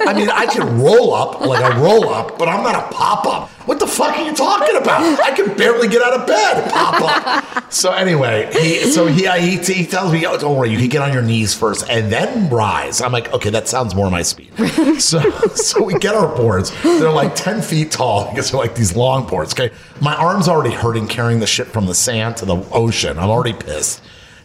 I 0.08 0.14
mean, 0.14 0.30
I 0.30 0.46
can 0.46 0.80
roll 0.80 1.12
up 1.12 1.42
like 1.42 1.62
I 1.62 1.78
roll 1.78 2.08
up, 2.08 2.38
but 2.38 2.48
I'm 2.48 2.62
not 2.62 2.74
a 2.74 2.94
pop 2.94 3.26
up. 3.26 3.50
What 3.68 3.78
the 3.78 3.86
fuck 3.86 4.16
are 4.16 4.24
you 4.24 4.34
talking 4.34 4.76
about? 4.78 5.20
I 5.20 5.32
can 5.32 5.54
barely 5.54 5.88
get 5.88 6.00
out 6.00 6.14
of 6.18 6.26
bed. 6.26 6.70
Pop 6.72 7.02
up. 7.02 7.70
So 7.70 7.92
anyway, 7.92 8.48
he 8.50 8.90
so 8.90 9.06
he 9.06 9.28
he, 9.28 9.58
he 9.58 9.84
tells 9.84 10.10
me, 10.10 10.24
oh, 10.24 10.38
don't 10.38 10.56
worry, 10.56 10.70
you 10.70 10.78
can 10.78 10.88
get 10.88 11.02
on 11.02 11.12
your 11.12 11.20
knees 11.20 11.52
first 11.52 11.86
and 11.90 12.10
then 12.10 12.48
rise. 12.48 13.02
I'm 13.02 13.12
like, 13.12 13.30
okay, 13.34 13.50
that 13.50 13.68
sounds 13.68 13.94
more 13.94 14.10
my 14.10 14.22
speed. 14.22 14.52
So 14.98 15.20
so 15.50 15.84
we 15.84 15.92
get 15.98 16.14
our 16.14 16.34
boards. 16.34 16.72
They're 16.82 17.12
like 17.12 17.34
ten 17.34 17.60
feet 17.60 17.90
tall 17.90 18.30
because 18.30 18.50
they're 18.50 18.60
like 18.60 18.74
these 18.74 18.96
long 18.96 19.26
boards. 19.26 19.52
Okay, 19.52 19.70
my 20.00 20.14
arm's 20.16 20.48
already 20.48 20.74
hurting 20.74 21.08
carrying 21.08 21.40
the 21.40 21.46
shit 21.46 21.66
from 21.66 21.84
the 21.84 21.94
sand 21.94 22.38
to 22.38 22.46
the 22.46 22.56
ocean. 22.72 23.18
I'm 23.18 23.28
already 23.28 23.52
pissed. 23.52 24.00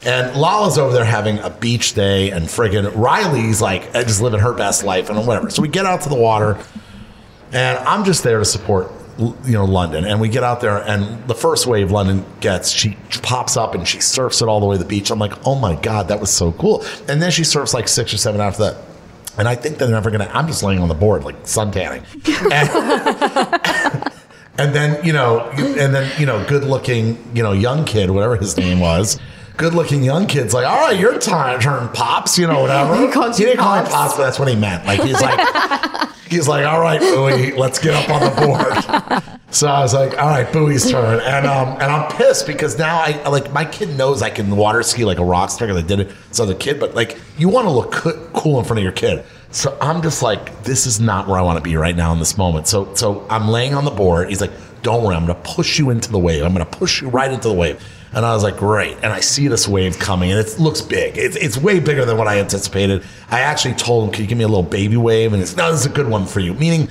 And 0.05 0.35
Lala's 0.35 0.77
over 0.77 0.93
there 0.93 1.05
having 1.05 1.39
a 1.39 1.49
beach 1.49 1.93
day, 1.93 2.31
and 2.31 2.45
friggin' 2.45 2.91
Riley's 2.95 3.61
like 3.61 3.95
uh, 3.95 4.03
just 4.03 4.21
living 4.21 4.39
her 4.39 4.53
best 4.53 4.83
life 4.83 5.09
and 5.09 5.25
whatever. 5.25 5.49
So 5.49 5.61
we 5.61 5.67
get 5.69 5.85
out 5.85 6.01
to 6.01 6.09
the 6.09 6.15
water, 6.15 6.57
and 7.51 7.77
I'm 7.79 8.03
just 8.03 8.23
there 8.23 8.39
to 8.39 8.45
support, 8.45 8.91
you 9.17 9.53
know, 9.53 9.65
London. 9.65 10.03
And 10.05 10.19
we 10.19 10.27
get 10.27 10.43
out 10.43 10.59
there, 10.59 10.77
and 10.77 11.25
the 11.27 11.35
first 11.35 11.67
wave 11.67 11.91
London 11.91 12.25
gets, 12.41 12.69
she 12.69 12.97
pops 13.21 13.55
up 13.55 13.75
and 13.75 13.87
she 13.87 14.01
surfs 14.01 14.41
it 14.41 14.47
all 14.49 14.59
the 14.59 14.65
way 14.65 14.75
to 14.75 14.83
the 14.83 14.89
beach. 14.89 15.09
I'm 15.09 15.19
like, 15.19 15.33
oh 15.47 15.55
my 15.55 15.75
god, 15.75 16.09
that 16.09 16.19
was 16.19 16.31
so 16.31 16.51
cool. 16.53 16.83
And 17.07 17.21
then 17.21 17.31
she 17.31 17.43
surfs 17.45 17.73
like 17.73 17.87
six 17.87 18.13
or 18.13 18.17
seven 18.17 18.41
after 18.41 18.63
that. 18.63 18.77
And 19.37 19.47
I 19.47 19.55
think 19.55 19.77
they're 19.77 19.89
never 19.89 20.11
gonna. 20.11 20.29
I'm 20.33 20.47
just 20.47 20.61
laying 20.63 20.79
on 20.79 20.89
the 20.89 20.93
board 20.93 21.23
like 21.23 21.47
sun 21.47 21.71
tanning. 21.71 22.03
And, 22.51 24.11
and 24.59 24.75
then 24.75 25.03
you 25.03 25.13
know, 25.13 25.49
and 25.57 25.95
then 25.95 26.11
you 26.19 26.27
know, 26.27 26.45
good 26.47 26.63
looking, 26.63 27.17
you 27.33 27.41
know, 27.41 27.51
young 27.53 27.85
kid, 27.85 28.11
whatever 28.11 28.35
his 28.35 28.55
name 28.57 28.79
was. 28.79 29.19
Good 29.55 29.73
looking 29.75 30.03
young 30.03 30.25
kid's 30.25 30.53
like, 30.53 30.65
all 30.65 30.87
right, 30.87 30.99
your 30.99 31.19
time 31.19 31.59
turn 31.59 31.89
pops, 31.89 32.37
you 32.37 32.47
know, 32.47 32.61
whatever. 32.61 32.95
He 32.97 33.03
you 33.05 33.47
didn't 33.47 33.57
call 33.57 33.81
me 33.81 33.89
Pops. 33.89 34.15
but 34.15 34.23
that's 34.23 34.39
what 34.39 34.47
he 34.47 34.55
meant. 34.55 34.85
Like 34.85 35.01
he's 35.01 35.21
like 35.21 36.09
he's 36.29 36.47
like, 36.47 36.65
all 36.65 36.79
right, 36.81 36.99
Bowie, 36.99 37.51
let's 37.53 37.79
get 37.79 37.93
up 37.93 38.09
on 38.09 38.21
the 38.21 38.41
board. 38.41 39.39
So 39.53 39.67
I 39.67 39.81
was 39.81 39.93
like, 39.93 40.17
all 40.17 40.29
right, 40.29 40.51
Bowie's 40.51 40.89
turn. 40.89 41.19
And 41.19 41.45
um 41.45 41.73
and 41.73 41.83
I'm 41.83 42.11
pissed 42.13 42.47
because 42.47 42.79
now 42.79 42.97
I 42.97 43.29
like 43.29 43.53
my 43.53 43.63
kid 43.63 43.95
knows 43.95 44.23
I 44.23 44.31
can 44.31 44.55
water 44.55 44.81
ski 44.81 45.05
like 45.05 45.19
a 45.19 45.23
rock 45.23 45.51
star 45.51 45.67
because 45.67 45.83
I 45.83 45.85
did 45.85 45.99
it 45.99 46.11
as 46.31 46.39
a 46.39 46.55
kid, 46.55 46.79
but 46.79 46.95
like 46.95 47.19
you 47.37 47.49
want 47.49 47.67
to 47.67 47.71
look 47.71 47.91
co- 47.91 48.29
cool 48.33 48.57
in 48.57 48.65
front 48.65 48.79
of 48.79 48.83
your 48.83 48.93
kid. 48.93 49.23
So 49.51 49.77
I'm 49.79 50.01
just 50.01 50.23
like, 50.23 50.63
this 50.63 50.87
is 50.87 50.99
not 50.99 51.27
where 51.27 51.37
I 51.37 51.43
want 51.43 51.57
to 51.57 51.63
be 51.63 51.75
right 51.75 51.95
now 51.95 52.11
in 52.13 52.17
this 52.17 52.35
moment. 52.35 52.67
So 52.67 52.95
so 52.95 53.27
I'm 53.29 53.47
laying 53.47 53.75
on 53.75 53.85
the 53.85 53.91
board. 53.91 54.29
He's 54.29 54.41
like, 54.41 54.51
don't 54.81 55.03
worry, 55.03 55.15
I'm 55.15 55.27
gonna 55.27 55.39
push 55.43 55.77
you 55.77 55.91
into 55.91 56.11
the 56.11 56.17
wave. 56.17 56.41
I'm 56.43 56.51
gonna 56.53 56.65
push 56.65 57.03
you 57.03 57.09
right 57.09 57.31
into 57.31 57.47
the 57.47 57.53
wave. 57.53 57.79
And 58.15 58.25
I 58.25 58.33
was 58.33 58.43
like, 58.43 58.57
great. 58.57 58.95
And 58.97 59.07
I 59.07 59.19
see 59.21 59.47
this 59.47 59.67
wave 59.67 59.97
coming, 59.97 60.31
and 60.31 60.39
it 60.39 60.59
looks 60.59 60.81
big. 60.81 61.17
It's, 61.17 61.35
it's 61.35 61.57
way 61.57 61.79
bigger 61.79 62.05
than 62.05 62.17
what 62.17 62.27
I 62.27 62.39
anticipated. 62.39 63.03
I 63.31 63.39
actually 63.39 63.73
told 63.73 64.05
him, 64.07 64.13
can 64.13 64.21
you 64.23 64.27
give 64.27 64.37
me 64.37 64.43
a 64.43 64.47
little 64.47 64.61
baby 64.63 64.97
wave? 64.97 65.33
And 65.33 65.41
it's, 65.41 65.55
no, 65.55 65.71
this 65.71 65.81
is 65.81 65.85
a 65.87 65.89
good 65.89 66.07
one 66.07 66.25
for 66.27 66.39
you. 66.39 66.53
Meaning, 66.53 66.89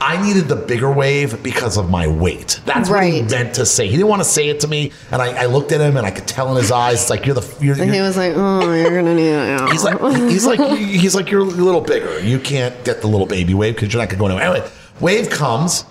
I 0.00 0.20
needed 0.20 0.48
the 0.48 0.56
bigger 0.56 0.90
wave 0.90 1.40
because 1.44 1.76
of 1.78 1.88
my 1.88 2.08
weight. 2.08 2.60
That's 2.66 2.90
what 2.90 3.04
he 3.04 3.20
Right. 3.20 3.30
meant 3.30 3.54
to 3.54 3.64
say. 3.64 3.86
He 3.86 3.92
didn't 3.92 4.08
want 4.08 4.20
to 4.22 4.28
say 4.28 4.48
it 4.48 4.58
to 4.60 4.68
me, 4.68 4.90
and 5.12 5.22
I, 5.22 5.44
I 5.44 5.46
looked 5.46 5.70
at 5.70 5.80
him, 5.80 5.96
and 5.96 6.04
I 6.04 6.10
could 6.10 6.26
tell 6.26 6.50
in 6.50 6.56
his 6.56 6.72
eyes, 6.72 7.02
it's 7.02 7.10
like 7.10 7.24
you're 7.24 7.36
the. 7.36 7.56
You're, 7.64 7.80
And 7.80 7.94
he 7.94 8.00
was 8.00 8.16
like, 8.16 8.32
"Oh, 8.34 8.74
you're 8.74 8.90
gonna 8.90 9.14
need 9.14 9.28
it." 9.30 9.70
he's 9.70 9.84
like, 9.84 10.00
he's 10.28 10.44
like, 10.44 10.60
he's 10.76 11.14
like, 11.14 11.30
you're 11.30 11.40
a 11.42 11.44
little 11.44 11.80
bigger. 11.80 12.18
You 12.20 12.40
can't 12.40 12.74
get 12.84 13.00
the 13.00 13.06
little 13.06 13.26
baby 13.28 13.54
wave 13.54 13.76
because 13.76 13.92
you're 13.94 14.02
not 14.02 14.08
gonna 14.10 14.18
go 14.18 14.26
anywhere. 14.26 14.44
Anyway, 14.56 14.70
wave 15.00 15.30
comes, 15.30 15.84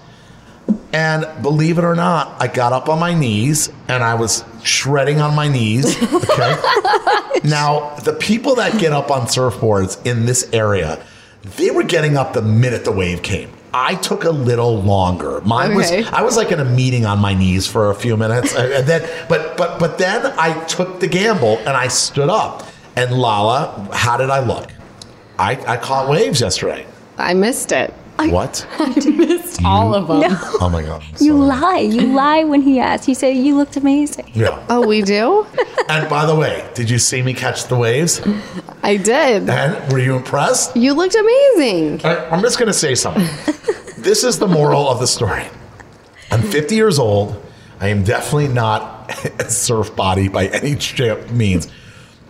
and 0.91 1.25
believe 1.41 1.77
it 1.77 1.84
or 1.86 1.95
not, 1.95 2.36
I 2.41 2.47
got 2.47 2.73
up 2.73 2.89
on 2.89 2.99
my 2.99 3.13
knees 3.13 3.71
and 3.88 4.03
I 4.03 4.13
was 4.15 4.43
shredding 4.64 5.20
on 5.22 5.36
my 5.36 5.47
knees. 5.47 5.95
Okay. 6.34 6.55
now, 7.43 7.95
the 8.03 8.14
people 8.14 8.55
that 8.55 8.80
get 8.80 8.91
up 8.91 9.11
on 9.11 9.28
surfboards 9.28 10.03
in 10.05 10.26
this 10.26 10.49
area, 10.53 11.03
they 11.57 11.70
were 11.72 11.84
getting 11.84 12.18
up 12.18 12.34
the 12.34 12.41
minute 12.41 12.84
the 12.86 12.91
wave 12.91 13.22
came. 13.22 13.51
I 13.74 13.95
took 13.95 14.24
a 14.24 14.30
little 14.30 14.82
longer. 14.82 15.41
Mine 15.41 15.72
Okay. 15.78 16.01
was 16.03 16.07
I 16.14 16.22
was 16.22 16.38
like 16.38 16.51
in 16.51 16.59
a 16.59 16.66
meeting 16.66 17.05
on 17.05 17.20
my 17.20 17.34
knees 17.34 17.66
for 17.68 17.89
a 17.89 17.95
few 17.95 18.16
minutes, 18.18 18.55
and 18.55 18.86
then 18.88 19.01
but 19.28 19.57
but 19.57 19.80
but 19.80 19.97
then 19.97 20.32
I 20.38 20.64
took 20.66 20.99
the 20.99 21.07
gamble 21.07 21.57
and 21.59 21.70
I 21.70 21.88
stood 21.88 22.30
up. 22.30 22.68
And 22.95 23.11
Lala, 23.18 23.89
how 23.91 24.18
did 24.18 24.30
I 24.30 24.39
look? 24.45 24.70
I, 25.39 25.51
I 25.68 25.78
caught 25.78 26.07
waves 26.07 26.39
yesterday. 26.41 26.86
I 27.18 27.34
missed 27.34 27.72
it. 27.72 27.91
What? 28.18 28.68
I 28.80 29.09
missed 29.09 29.61
you, 29.61 29.68
all 29.68 29.93
of 29.95 30.07
them. 30.07 30.24
Oh 30.61 30.70
my 30.72 30.82
god! 30.82 31.03
I'm 31.03 31.26
You 31.26 31.36
lie. 31.38 31.80
You 31.80 32.14
lie 32.14 32.43
when 32.43 32.61
he 32.61 32.80
asked. 32.80 33.07
You 33.07 33.16
say 33.16 33.34
you 33.34 33.55
looked 33.55 33.76
amazing. 33.76 34.30
Yeah. 34.34 34.64
Oh, 34.70 34.86
we 34.86 35.01
do? 35.01 35.45
And 35.89 36.09
by 36.09 36.26
the 36.26 36.34
way, 36.34 36.66
did 36.76 36.89
you 36.89 36.97
see 36.97 37.22
me 37.22 37.34
catch 37.34 37.66
the 37.66 37.76
waves? 37.76 38.22
I 38.84 38.95
did. 38.95 39.49
And 39.49 39.91
were 39.91 39.99
you 39.99 40.16
impressed? 40.16 40.78
You 40.78 40.93
looked 40.93 41.14
amazing. 41.14 42.05
I, 42.05 42.30
I'm 42.30 42.41
just 42.41 42.57
going 42.57 42.68
to 42.68 42.74
say 42.74 42.95
something. 42.95 43.24
this 43.97 44.24
is 44.24 44.39
the 44.39 44.47
moral 44.47 44.88
of 44.89 45.01
the 45.01 45.07
story. 45.07 45.45
I'm 46.32 46.41
50 46.41 46.74
years 46.74 46.99
old. 46.99 47.45
I 47.82 47.89
am 47.89 48.03
definitely 48.03 48.47
not 48.47 49.11
a 49.39 49.49
surf 49.49 49.93
body 49.93 50.30
by 50.30 50.47
any 50.47 50.78
means. 51.32 51.70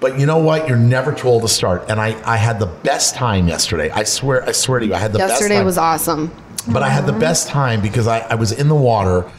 But 0.04 0.20
you 0.20 0.26
know 0.26 0.40
what? 0.40 0.68
You're 0.68 0.78
never 0.78 1.14
too 1.14 1.30
old 1.30 1.44
to 1.44 1.48
start. 1.48 1.90
And 1.90 1.98
I, 1.98 2.10
I 2.30 2.36
had 2.36 2.60
the 2.60 2.66
best 2.66 3.16
time 3.16 3.48
yesterday. 3.48 3.90
I 3.90 4.04
swear, 4.04 4.44
I 4.44 4.52
swear 4.52 4.82
to 4.82 4.86
you, 4.86 4.94
I 4.94 4.98
had 4.98 5.14
the 5.14 5.20
best 5.20 5.40
time. 5.40 5.50
Yesterday 5.50 5.64
was 5.64 5.78
awesome. 5.78 6.30
But 6.68 6.84
I 6.84 6.90
had 6.90 7.06
the 7.06 7.14
best 7.14 7.48
time 7.48 7.82
because 7.82 8.06
I, 8.06 8.20
I 8.20 8.36
was 8.36 8.52
in 8.52 8.68
the 8.68 8.76
water 8.76 9.32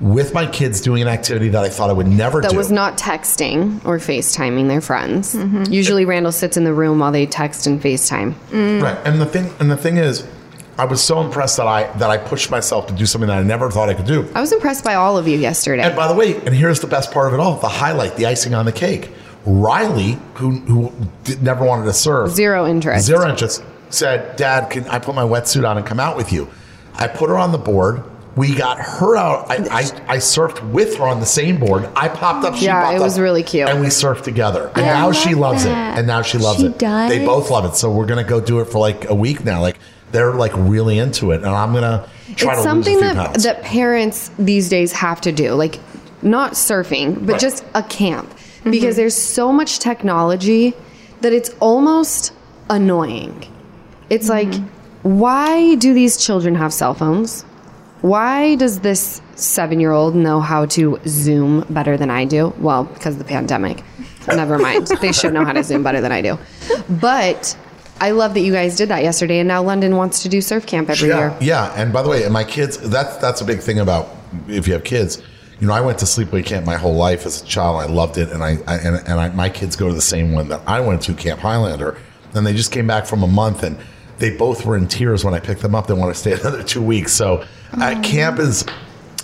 with 0.00 0.34
my 0.34 0.46
kids 0.46 0.80
doing 0.80 1.00
an 1.02 1.06
activity 1.06 1.48
that 1.50 1.62
I 1.62 1.68
thought 1.68 1.90
I 1.90 1.92
would 1.92 2.08
never 2.08 2.40
That 2.40 2.50
do. 2.50 2.56
was 2.56 2.72
not 2.72 2.98
texting 2.98 3.84
or 3.86 3.98
FaceTiming 3.98 4.66
their 4.66 4.80
friends. 4.80 5.36
Mm-hmm. 5.36 5.72
Usually 5.72 6.04
Randall 6.04 6.32
sits 6.32 6.56
in 6.56 6.64
the 6.64 6.74
room 6.74 6.98
while 6.98 7.12
they 7.12 7.26
text 7.26 7.68
and 7.68 7.80
FaceTime. 7.80 8.32
Mm. 8.50 8.82
Right. 8.82 8.98
And 9.04 9.20
the 9.20 9.26
thing 9.26 9.52
and 9.60 9.70
the 9.70 9.76
thing 9.76 9.96
is, 9.96 10.26
I 10.76 10.86
was 10.86 11.00
so 11.00 11.20
impressed 11.20 11.58
that 11.58 11.68
I 11.68 11.84
that 11.98 12.10
I 12.10 12.16
pushed 12.16 12.50
myself 12.50 12.88
to 12.88 12.94
do 12.94 13.06
something 13.06 13.28
that 13.28 13.38
I 13.38 13.42
never 13.44 13.70
thought 13.70 13.88
I 13.88 13.94
could 13.94 14.06
do. 14.06 14.28
I 14.34 14.40
was 14.40 14.50
impressed 14.50 14.82
by 14.82 14.94
all 14.94 15.16
of 15.18 15.28
you 15.28 15.38
yesterday. 15.38 15.84
And 15.84 15.94
by 15.94 16.08
the 16.08 16.14
way, 16.14 16.34
and 16.34 16.52
here's 16.52 16.80
the 16.80 16.88
best 16.88 17.12
part 17.12 17.28
of 17.28 17.34
it 17.34 17.38
all: 17.38 17.60
the 17.60 17.68
highlight, 17.68 18.16
the 18.16 18.26
icing 18.26 18.54
on 18.54 18.64
the 18.64 18.72
cake. 18.72 19.12
Riley, 19.46 20.18
who 20.34 20.50
who 20.50 20.92
did, 21.24 21.42
never 21.42 21.64
wanted 21.64 21.84
to 21.86 21.92
serve, 21.92 22.30
Zero 22.30 22.66
interest. 22.66 23.06
zero 23.06 23.28
interest, 23.28 23.62
said, 23.90 24.36
"Dad, 24.36 24.70
can 24.70 24.86
I 24.88 24.98
put 24.98 25.14
my 25.14 25.22
wetsuit 25.24 25.68
on 25.68 25.76
and 25.78 25.86
come 25.86 26.00
out 26.00 26.16
with 26.16 26.32
you?" 26.32 26.48
I 26.96 27.06
put 27.08 27.30
her 27.30 27.38
on 27.38 27.52
the 27.52 27.58
board. 27.58 28.02
We 28.36 28.54
got 28.54 28.78
her 28.78 29.16
out. 29.16 29.50
I, 29.50 29.54
I, 29.56 29.80
I 30.14 30.16
surfed 30.18 30.62
with 30.70 30.96
her 30.98 31.06
on 31.06 31.18
the 31.18 31.26
same 31.26 31.58
board. 31.58 31.88
I 31.96 32.08
popped 32.08 32.44
up. 32.44 32.54
She 32.54 32.66
Yeah, 32.66 32.82
popped 32.82 32.96
it 32.96 33.00
was 33.00 33.14
up, 33.18 33.22
really 33.22 33.42
cute. 33.42 33.68
And 33.68 33.80
we 33.80 33.88
surfed 33.88 34.22
together. 34.22 34.70
And 34.76 34.84
I 34.84 34.88
now 34.94 35.06
love 35.06 35.16
she 35.16 35.34
loves 35.34 35.64
that. 35.64 35.96
it. 35.96 35.98
And 35.98 36.06
now 36.06 36.22
she 36.22 36.38
loves 36.38 36.60
She 36.60 36.66
it. 36.66 36.78
does? 36.78 37.10
They 37.10 37.24
both 37.24 37.50
love 37.50 37.64
it. 37.64 37.74
So 37.74 37.90
we're 37.90 38.06
gonna 38.06 38.22
go 38.24 38.40
do 38.40 38.60
it 38.60 38.66
for 38.66 38.78
like 38.78 39.08
a 39.10 39.14
week 39.14 39.44
now. 39.44 39.60
Like 39.60 39.78
they're 40.12 40.32
like 40.34 40.52
really 40.54 40.98
into 40.98 41.32
it, 41.32 41.38
and 41.38 41.46
I'm 41.46 41.72
gonna 41.72 42.06
try 42.36 42.52
it's 42.52 42.60
to 42.62 42.68
something 42.68 42.94
lose 42.94 43.02
a 43.02 43.06
few 43.06 43.14
that, 43.14 43.26
pounds. 43.26 43.42
that 43.44 43.62
parents 43.62 44.30
these 44.38 44.68
days 44.68 44.92
have 44.92 45.20
to 45.22 45.32
do. 45.32 45.54
Like, 45.54 45.80
not 46.22 46.52
surfing, 46.52 47.26
but 47.26 47.32
Right. 47.32 47.40
just 47.40 47.64
a 47.74 47.82
camp. 47.82 48.32
Mm-hmm. 48.60 48.70
Because 48.70 48.96
there's 48.96 49.14
so 49.14 49.52
much 49.52 49.78
technology 49.78 50.74
that 51.20 51.32
it's 51.32 51.50
almost 51.60 52.32
annoying. 52.68 53.46
It's 54.10 54.28
mm-hmm. 54.28 54.50
like, 54.50 54.70
why 55.02 55.74
do 55.76 55.94
these 55.94 56.24
children 56.24 56.54
have 56.54 56.72
cell 56.72 56.94
phones? 56.94 57.42
Why 58.02 58.54
does 58.56 58.80
this 58.80 59.20
seven 59.34 59.80
year 59.80 59.92
old 59.92 60.14
know 60.14 60.40
how 60.40 60.66
to 60.66 60.98
Zoom 61.06 61.64
better 61.70 61.96
than 61.96 62.10
I 62.10 62.24
do? 62.24 62.54
Well, 62.58 62.84
because 62.84 63.14
of 63.14 63.18
the 63.18 63.24
pandemic. 63.24 63.82
Never 64.28 64.58
mind. 64.58 64.86
they 65.00 65.12
should 65.12 65.32
know 65.32 65.44
how 65.44 65.52
to 65.52 65.64
Zoom 65.64 65.82
better 65.82 66.00
than 66.00 66.12
I 66.12 66.22
do. 66.22 66.38
But 66.88 67.56
I 68.00 68.12
love 68.12 68.34
that 68.34 68.40
you 68.40 68.52
guys 68.52 68.76
did 68.76 68.88
that 68.88 69.02
yesterday, 69.02 69.40
and 69.40 69.48
now 69.48 69.62
London 69.62 69.96
wants 69.96 70.22
to 70.22 70.28
do 70.28 70.40
surf 70.40 70.66
camp 70.66 70.88
every 70.88 71.08
yeah, 71.08 71.18
year. 71.18 71.36
Yeah, 71.40 71.72
and 71.76 71.92
by 71.92 72.02
the 72.02 72.08
way, 72.08 72.26
my 72.28 72.44
kids, 72.44 72.78
that's 72.78 73.16
that's 73.18 73.42
a 73.42 73.44
big 73.44 73.60
thing 73.60 73.80
about 73.80 74.08
if 74.48 74.66
you 74.66 74.72
have 74.72 74.84
kids. 74.84 75.22
You 75.60 75.66
know, 75.66 75.74
I 75.74 75.80
went 75.82 75.98
to 75.98 76.06
sleepaway 76.06 76.44
camp 76.44 76.64
my 76.64 76.76
whole 76.76 76.94
life 76.94 77.26
as 77.26 77.42
a 77.42 77.44
child. 77.44 77.80
I 77.82 77.86
loved 77.86 78.16
it, 78.16 78.30
and 78.30 78.42
I, 78.42 78.56
I 78.66 78.76
and, 78.78 78.96
and 79.06 79.20
I, 79.20 79.28
my 79.30 79.48
kids 79.50 79.76
go 79.76 79.88
to 79.88 79.94
the 79.94 80.00
same 80.00 80.32
one 80.32 80.48
that 80.48 80.62
I 80.66 80.80
went 80.80 81.02
to, 81.02 81.14
Camp 81.14 81.40
Highlander, 81.40 81.98
and 82.34 82.46
they 82.46 82.54
just 82.54 82.72
came 82.72 82.86
back 82.86 83.04
from 83.06 83.22
a 83.22 83.26
month, 83.26 83.62
and 83.62 83.76
they 84.18 84.34
both 84.36 84.64
were 84.64 84.76
in 84.76 84.88
tears 84.88 85.24
when 85.24 85.34
I 85.34 85.40
picked 85.40 85.60
them 85.60 85.74
up. 85.74 85.86
They 85.86 85.94
want 85.94 86.14
to 86.14 86.18
stay 86.18 86.32
another 86.40 86.62
two 86.62 86.82
weeks. 86.82 87.12
So, 87.12 87.44
uh, 87.74 88.00
camp 88.02 88.38
is, 88.38 88.64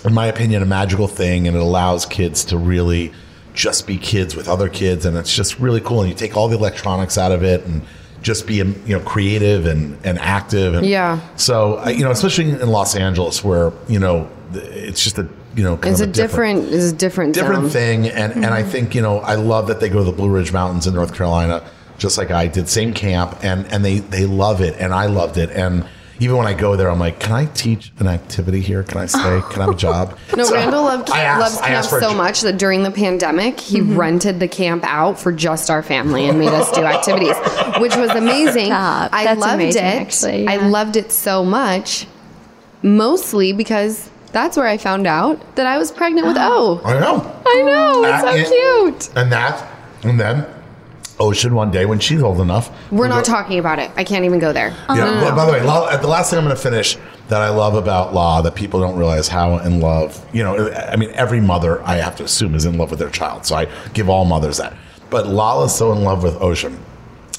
in 0.05 0.13
my 0.13 0.27
opinion, 0.27 0.61
a 0.61 0.65
magical 0.67 1.07
thing, 1.07 1.47
and 1.47 1.57
it 1.57 1.59
allows 1.61 2.05
kids 2.05 2.45
to 2.45 2.57
really 2.57 3.13
just 3.53 3.87
be 3.87 3.97
kids 3.97 4.35
with 4.35 4.47
other 4.47 4.69
kids, 4.69 5.05
and 5.07 5.17
it's 5.17 5.35
just 5.35 5.59
really 5.59 5.81
cool. 5.81 6.01
And 6.01 6.09
you 6.09 6.15
take 6.15 6.37
all 6.37 6.47
the 6.47 6.57
electronics 6.57 7.17
out 7.17 7.31
of 7.31 7.41
it, 7.43 7.65
and 7.65 7.81
just 8.21 8.45
be 8.45 8.61
um, 8.61 8.75
you 8.85 8.95
know 8.97 9.03
creative 9.03 9.65
and 9.65 9.97
and 10.05 10.19
active 10.19 10.73
and 10.75 10.85
Yeah. 10.85 11.19
so 11.35 11.83
you 11.87 12.03
know, 12.03 12.11
especially 12.11 12.49
in 12.51 12.67
Los 12.69 12.95
Angeles, 12.95 13.43
where 13.43 13.71
you 13.87 13.97
know 13.99 14.29
it's 14.53 15.03
just 15.03 15.17
a 15.17 15.27
you 15.57 15.63
know 15.63 15.75
kind 15.75 15.91
It's 15.91 16.01
of 16.01 16.09
a 16.09 16.11
different, 16.11 16.71
it's 16.71 16.91
a 16.91 16.95
different, 16.95 17.33
different 17.33 17.63
zone. 17.63 17.69
thing, 17.71 18.07
and 18.07 18.31
and 18.33 18.45
I 18.47 18.63
think 18.63 18.95
you 18.95 19.01
know 19.01 19.19
I 19.19 19.35
love 19.35 19.67
that 19.67 19.79
they 19.81 19.89
go 19.89 19.99
to 19.99 20.05
the 20.05 20.11
Blue 20.15 20.29
Ridge 20.29 20.53
Mountains 20.53 20.87
in 20.87 20.93
North 20.93 21.13
Carolina, 21.13 21.63
just 21.97 22.17
like 22.17 22.31
I 22.31 22.47
did, 22.47 22.69
same 22.69 22.93
camp, 22.93 23.37
and 23.43 23.65
and 23.73 23.83
they 23.83 23.99
they 23.99 24.25
love 24.25 24.61
it, 24.61 24.75
and 24.79 24.93
I 24.93 25.07
loved 25.07 25.37
it, 25.37 25.49
and 25.49 25.85
even 26.19 26.35
when 26.35 26.47
I 26.47 26.53
go 26.55 26.75
there, 26.75 26.89
I'm 26.89 26.97
like, 26.97 27.19
can 27.19 27.31
I 27.33 27.45
teach 27.45 27.91
an 27.99 28.07
activity 28.07 28.59
here? 28.59 28.81
Can 28.81 28.97
I 28.97 29.05
stay? 29.17 29.39
Can 29.51 29.61
I 29.61 29.65
have 29.65 29.75
a 29.75 29.77
job? 29.77 30.17
No, 30.35 30.45
So 30.45 30.55
Randall 30.55 30.83
loved, 30.83 31.11
I 31.11 31.21
asked- 31.21 31.39
loves 31.41 31.57
camp 31.59 31.71
asked 31.73 31.93
a 31.93 31.99
so 31.99 32.11
much 32.15 32.41
that 32.41 32.57
during 32.57 32.81
the 32.81 32.89
pandemic, 32.89 33.59
he 33.59 33.81
Mm-hmm. 33.81 33.95
rented 33.99 34.39
the 34.39 34.47
camp 34.47 34.83
out 34.87 35.19
for 35.19 35.31
just 35.31 35.69
our 35.69 35.83
family 35.83 36.27
and 36.27 36.39
made 36.39 36.49
us 36.49 36.71
do 36.71 36.81
activities, 36.95 37.35
which 37.79 37.95
was 37.95 38.09
amazing. 38.11 38.65
Stop. 38.67 39.11
I 39.13 39.25
That's 39.25 39.39
loved 39.39 39.53
amazing, 39.61 39.83
it. 39.85 40.01
actually, 40.01 40.47
I 40.47 40.55
loved 40.57 40.95
it 40.95 41.11
so 41.11 41.45
much, 41.45 42.07
mostly 42.81 43.53
because 43.53 44.09
that's 44.31 44.57
where 44.57 44.67
I 44.67 44.77
found 44.77 45.07
out 45.07 45.55
that 45.55 45.65
I 45.65 45.77
was 45.77 45.91
pregnant 45.91 46.27
with 46.27 46.37
O. 46.39 46.81
I 46.83 46.99
know. 46.99 47.41
I 47.45 47.61
know, 47.63 48.03
it's 48.05 48.49
so 48.49 48.53
cute. 48.53 49.17
And 49.17 49.31
that, 49.31 49.67
and 50.03 50.19
then 50.19 50.45
Ocean 51.19 51.55
one 51.55 51.71
day 51.71 51.85
when 51.85 51.99
she's 51.99 52.21
old 52.21 52.39
enough. 52.39 52.69
We're 52.91 53.03
we 53.03 53.09
not 53.09 53.25
talking 53.25 53.59
about 53.59 53.79
it. 53.79 53.91
I 53.95 54.03
can't 54.03 54.25
even 54.25 54.39
go 54.39 54.53
there. 54.53 54.69
Yeah. 54.89 54.95
No, 54.95 54.95
no, 54.95 55.21
well, 55.21 55.29
no. 55.31 55.35
by 55.35 55.45
the 55.45 55.51
way, 55.51 55.61
La, 55.63 55.97
the 55.97 56.07
last 56.07 56.29
thing 56.29 56.39
I'm 56.39 56.45
going 56.45 56.55
to 56.55 56.61
finish 56.61 56.97
that 57.29 57.41
I 57.41 57.49
love 57.49 57.75
about 57.75 58.13
Law 58.13 58.41
that 58.41 58.55
people 58.55 58.79
don't 58.79 58.97
realize 58.97 59.27
how 59.27 59.57
in 59.57 59.81
love, 59.81 60.23
you 60.33 60.43
know, 60.43 60.71
I 60.71 60.95
mean, 60.95 61.11
every 61.13 61.41
mother 61.41 61.81
I 61.83 61.95
have 61.95 62.15
to 62.17 62.23
assume 62.23 62.55
is 62.55 62.65
in 62.65 62.77
love 62.77 62.91
with 62.91 62.99
their 62.99 63.09
child. 63.09 63.45
So 63.45 63.55
I 63.55 63.67
give 63.93 64.09
all 64.09 64.25
mothers 64.25 64.57
that. 64.57 64.75
But 65.09 65.27
Lala's 65.27 65.75
so 65.75 65.91
in 65.91 66.03
love 66.03 66.23
with 66.23 66.35
Ocean 66.41 66.79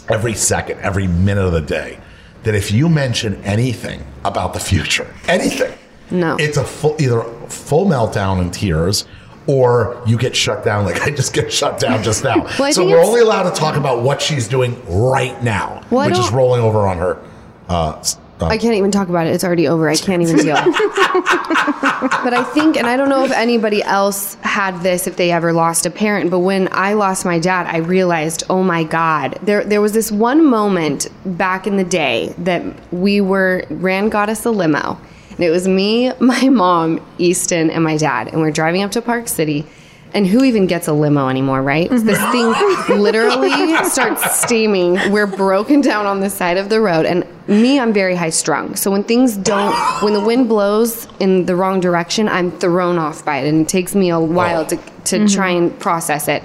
every 0.09 0.35
second, 0.35 0.81
every 0.81 1.07
minute 1.07 1.45
of 1.45 1.53
the 1.53 1.61
day 1.61 2.01
that 2.43 2.55
if 2.55 2.71
you 2.71 2.89
mention 2.89 3.43
anything 3.45 4.05
about 4.25 4.55
the 4.55 4.61
future, 4.61 5.13
anything, 5.27 5.77
No. 6.11 6.37
it's 6.39 6.57
a 6.57 6.65
full, 6.65 6.97
either 7.01 7.23
full 7.49 7.87
meltdown 7.87 8.41
and 8.41 8.53
tears. 8.53 9.07
Or 9.47 10.03
you 10.07 10.19
get 10.19 10.37
shut 10.37 10.63
down, 10.63 10.85
like 10.85 11.01
I 11.07 11.11
just 11.11 11.33
get 11.33 11.51
shut 11.51 11.81
down 11.81 12.03
just 12.03 12.23
now. 12.23 12.47
Well, 12.59 12.71
so 12.71 12.85
we're 12.85 13.03
only 13.03 13.23
allowed 13.23 13.49
to 13.49 13.59
talk 13.59 13.77
about 13.77 14.03
what 14.03 14.21
she's 14.21 14.47
doing 14.47 14.77
right 14.87 15.43
now, 15.43 15.83
Well, 15.91 16.07
which 16.11 16.19
is 16.19 16.31
rolling 16.31 16.61
over 16.61 16.87
on 16.87 16.99
her. 16.99 17.19
Uh, 17.67 18.03
uh, 18.41 18.47
I 18.47 18.59
can't 18.59 18.75
even 18.75 18.91
talk 18.91 19.09
about 19.09 19.27
it. 19.27 19.35
It's 19.35 19.43
already 19.45 19.67
over. 19.67 19.89
I 19.89 19.97
can't 19.97 20.23
even 20.23 20.37
deal. 20.37 20.55
but 20.55 22.35
I 22.35 22.45
think, 22.55 22.77
and 22.77 22.87
I 22.87 22.97
don't 22.97 23.09
know 23.09 23.25
if 23.25 23.33
anybody 23.33 23.83
else 23.83 24.35
had 24.43 24.81
this 24.83 25.07
if 25.07 25.17
they 25.17 25.33
ever 25.33 25.53
lost 25.53 25.87
a 25.87 25.91
parent, 25.91 26.31
but 26.31 26.41
when 26.41 26.69
I 26.71 26.93
lost 26.93 27.25
my 27.25 27.39
dad, 27.39 27.67
I 27.67 27.79
realized, 27.79 28.45
oh 28.49 28.63
my 28.63 28.85
God, 28.85 29.39
there 29.43 29.65
there 29.65 29.81
was 29.81 29.93
this 29.93 30.13
one 30.13 30.45
moment 30.45 31.09
back 31.25 31.67
in 31.67 31.77
the 31.77 31.85
day 31.85 32.35
that 32.39 32.63
we 32.93 33.21
were 33.21 33.65
Rand 33.71 34.13
got 34.13 34.29
us 34.29 34.45
a 34.45 34.51
limo. 34.51 35.01
And 35.39 35.45
it 35.45 35.51
was 35.51 35.69
me, 35.69 36.13
my 36.19 36.49
mom, 36.49 37.01
Easton, 37.19 37.71
and 37.71 37.85
my 37.85 37.97
dad. 37.97 38.27
And 38.27 38.41
we're 38.41 38.51
driving 38.51 38.83
up 38.83 38.91
to 38.93 39.03
Park 39.03 39.29
City. 39.29 39.65
And 40.13 40.27
who 40.27 40.43
even 40.43 40.67
gets 40.67 40.89
a 40.89 40.93
limo 40.93 41.29
anymore, 41.29 41.63
right? 41.63 41.89
This 42.09 42.19
thing 42.33 43.01
literally 43.01 43.77
starts 43.85 44.41
steaming. 44.41 44.95
We're 45.13 45.29
broken 45.29 45.81
down 45.81 46.07
on 46.07 46.19
the 46.19 46.29
side 46.29 46.57
of 46.57 46.71
the 46.71 46.81
road. 46.81 47.07
And 47.07 47.25
me, 47.47 47.79
I'm 47.79 47.93
very 47.93 48.17
high 48.17 48.31
strung. 48.31 48.75
So 48.75 48.91
when 48.91 49.05
things 49.05 49.37
don't, 49.37 49.73
when 50.03 50.13
the 50.13 50.21
wind 50.21 50.49
blows 50.49 51.07
in 51.21 51.47
the 51.47 51.55
wrong 51.55 51.79
direction, 51.79 52.29
I'm 52.29 52.51
thrown 52.51 52.99
off 52.99 53.25
by 53.25 53.37
it. 53.37 53.49
And 53.49 53.61
it 53.61 53.69
takes 53.69 53.95
me 53.95 54.11
a 54.11 54.19
while 54.19 54.67
to, 54.67 54.77
to 54.77 54.83
mm-hmm. 54.83 55.27
try 55.27 55.51
and 55.51 55.79
process 55.79 56.27
it. 56.27 56.43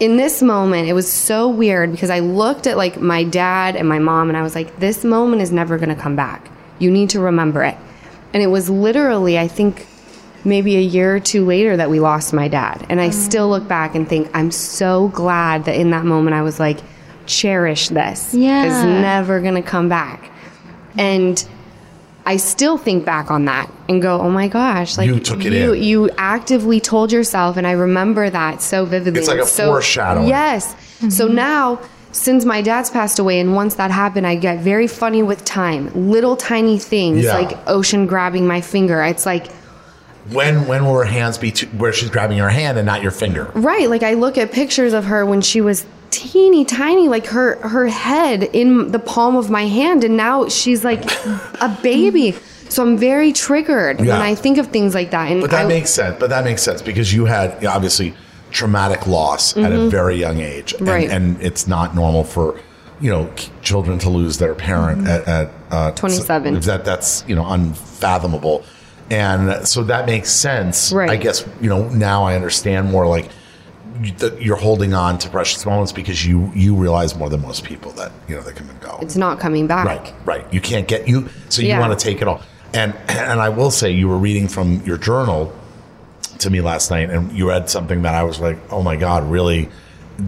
In 0.00 0.16
this 0.16 0.40
moment, 0.40 0.88
it 0.88 0.94
was 0.94 1.10
so 1.10 1.50
weird 1.50 1.92
because 1.92 2.08
I 2.08 2.20
looked 2.20 2.66
at 2.66 2.78
like 2.78 2.98
my 2.98 3.24
dad 3.24 3.76
and 3.76 3.86
my 3.86 3.98
mom 3.98 4.30
and 4.30 4.38
I 4.38 4.42
was 4.42 4.54
like, 4.54 4.78
this 4.78 5.04
moment 5.04 5.42
is 5.42 5.52
never 5.52 5.76
going 5.76 5.94
to 5.94 6.00
come 6.00 6.16
back. 6.16 6.50
You 6.78 6.90
need 6.90 7.10
to 7.10 7.20
remember 7.20 7.62
it. 7.62 7.76
And 8.34 8.42
it 8.42 8.48
was 8.48 8.70
literally, 8.70 9.38
I 9.38 9.48
think, 9.48 9.86
maybe 10.44 10.76
a 10.76 10.80
year 10.80 11.16
or 11.16 11.20
two 11.20 11.44
later 11.44 11.76
that 11.76 11.90
we 11.90 12.00
lost 12.00 12.32
my 12.32 12.48
dad. 12.48 12.84
And 12.88 13.00
I 13.00 13.08
mm. 13.08 13.14
still 13.14 13.48
look 13.48 13.68
back 13.68 13.94
and 13.94 14.08
think, 14.08 14.30
I'm 14.34 14.50
so 14.50 15.08
glad 15.08 15.66
that 15.66 15.76
in 15.76 15.90
that 15.90 16.04
moment 16.04 16.34
I 16.34 16.42
was 16.42 16.58
like, 16.58 16.78
cherish 17.26 17.88
this. 17.88 18.34
Yeah. 18.34 18.64
It's 18.64 18.84
never 18.84 19.40
going 19.40 19.54
to 19.54 19.62
come 19.62 19.88
back. 19.88 20.30
And 20.98 21.44
I 22.24 22.36
still 22.36 22.78
think 22.78 23.04
back 23.04 23.30
on 23.30 23.44
that 23.46 23.70
and 23.88 24.00
go, 24.02 24.20
oh 24.20 24.30
my 24.30 24.48
gosh, 24.48 24.96
like 24.96 25.08
You 25.08 25.20
took 25.20 25.44
it 25.44 25.52
you, 25.52 25.72
in. 25.72 25.82
you 25.82 26.10
actively 26.18 26.80
told 26.80 27.12
yourself, 27.12 27.56
and 27.56 27.66
I 27.66 27.72
remember 27.72 28.30
that 28.30 28.62
so 28.62 28.84
vividly. 28.84 29.20
It's 29.20 29.28
like 29.28 29.40
a 29.40 29.46
so, 29.46 29.72
foreshadowing. 29.72 30.28
Yes. 30.28 30.74
So 31.08 31.26
mm-hmm. 31.26 31.34
now, 31.34 31.80
since 32.12 32.44
my 32.44 32.60
dad's 32.62 32.90
passed 32.90 33.18
away, 33.18 33.40
and 33.40 33.54
once 33.54 33.74
that 33.76 33.90
happened, 33.90 34.26
I 34.26 34.34
get 34.36 34.60
very 34.60 34.86
funny 34.86 35.22
with 35.22 35.44
time. 35.44 35.90
Little 36.10 36.36
tiny 36.36 36.78
things 36.78 37.24
Yeah. 37.24 37.34
like 37.38 37.58
Ocean 37.66 38.06
grabbing 38.06 38.46
my 38.46 38.60
finger. 38.60 39.02
It's 39.02 39.26
like, 39.26 39.48
When 40.30 40.68
when 40.68 40.84
will 40.84 40.94
her 40.94 41.04
hands 41.04 41.36
be 41.38 41.50
to, 41.50 41.66
where 41.68 41.92
she's 41.92 42.08
grabbing 42.10 42.36
your 42.36 42.48
hand 42.50 42.78
and 42.78 42.86
not 42.86 43.02
your 43.02 43.10
finger? 43.10 43.50
Right, 43.54 43.90
like 43.90 44.02
I 44.04 44.14
look 44.14 44.38
at 44.38 44.52
pictures 44.52 44.92
of 44.92 45.06
her 45.06 45.26
when 45.26 45.40
she 45.40 45.60
was 45.60 45.84
teeny 46.10 46.64
tiny, 46.64 47.08
like 47.08 47.26
her 47.26 47.56
her 47.66 47.88
head 47.88 48.44
in 48.44 48.92
the 48.92 48.98
palm 49.00 49.34
of 49.36 49.50
my 49.50 49.66
hand, 49.66 50.04
and 50.04 50.16
now 50.16 50.48
she's 50.48 50.84
like 50.84 51.02
a 51.60 51.76
baby. 51.82 52.36
So 52.68 52.82
I'm 52.84 52.96
very 52.96 53.32
triggered 53.32 54.00
Yeah. 54.00 54.12
when 54.18 54.22
I 54.22 54.34
think 54.34 54.58
of 54.58 54.68
things 54.68 54.94
like 54.94 55.10
that. 55.10 55.30
And 55.32 55.40
But 55.40 55.50
that 55.50 55.64
I, 55.66 55.68
makes 55.68 55.90
sense. 55.90 56.16
But 56.20 56.30
that 56.30 56.44
makes 56.44 56.62
sense 56.62 56.80
because 56.82 57.12
you 57.12 57.24
had 57.26 57.54
you 57.60 57.66
know, 57.68 57.74
obviously 57.74 58.14
traumatic 58.52 59.06
loss 59.06 59.56
at 59.56 59.72
a 59.72 59.88
very 59.88 60.16
young 60.16 60.38
age, 60.40 60.72
and, 60.74 60.82
Mm-hmm. 60.82 60.88
Right. 60.90 61.10
and 61.10 61.40
it's 61.42 61.66
not 61.66 61.94
normal 61.94 62.24
for 62.24 62.60
you 63.00 63.10
know 63.10 63.28
children 63.62 63.98
to 63.98 64.10
lose 64.10 64.38
their 64.38 64.54
parent 64.54 65.08
at, 65.08 65.26
at 65.26 65.50
uh, 65.70 65.90
27. 65.92 66.60
That 66.60 66.84
that's 66.84 67.24
you 67.26 67.34
know 67.34 67.46
unfathomable, 67.46 68.64
and 69.10 69.66
so 69.66 69.82
that 69.84 70.06
makes 70.06 70.30
sense. 70.30 70.92
Right. 70.92 71.10
I 71.10 71.16
guess 71.16 71.44
you 71.60 71.68
know 71.68 71.88
now 71.88 72.24
I 72.24 72.34
understand 72.36 72.90
more 72.90 73.06
like 73.06 73.28
you're 74.40 74.56
holding 74.56 74.94
on 74.94 75.18
to 75.18 75.28
precious 75.28 75.64
moments 75.66 75.92
because 75.92 76.24
you 76.26 76.50
you 76.54 76.74
realize 76.74 77.14
more 77.16 77.28
than 77.28 77.40
most 77.42 77.64
people 77.64 77.92
that 77.92 78.10
you 78.28 78.34
know 78.36 78.42
they 78.42 78.52
come 78.52 78.68
and 78.70 78.80
go. 78.80 78.98
it's 79.02 79.16
not 79.16 79.38
coming 79.40 79.66
back. 79.66 79.86
Right, 79.86 80.14
right. 80.24 80.52
You 80.54 80.60
can't 80.60 80.88
get 80.88 81.06
you, 81.08 81.28
so 81.48 81.62
you 81.62 81.68
Yeah. 81.68 81.80
want 81.80 81.98
to 81.98 82.02
take 82.04 82.22
it 82.22 82.28
all. 82.28 82.40
And 82.74 82.94
and 83.08 83.40
I 83.40 83.48
will 83.48 83.70
say, 83.70 83.90
you 83.90 84.08
were 84.08 84.18
reading 84.18 84.48
from 84.48 84.80
your 84.84 84.96
journal 84.96 85.52
to 86.42 86.50
me 86.50 86.60
last 86.60 86.90
night, 86.90 87.10
and 87.10 87.32
you 87.32 87.48
read 87.48 87.68
something 87.68 88.02
that 88.02 88.14
I 88.14 88.22
was 88.22 88.40
like, 88.40 88.58
oh 88.70 88.82
my 88.82 88.96
god, 88.96 89.30
really. 89.30 89.68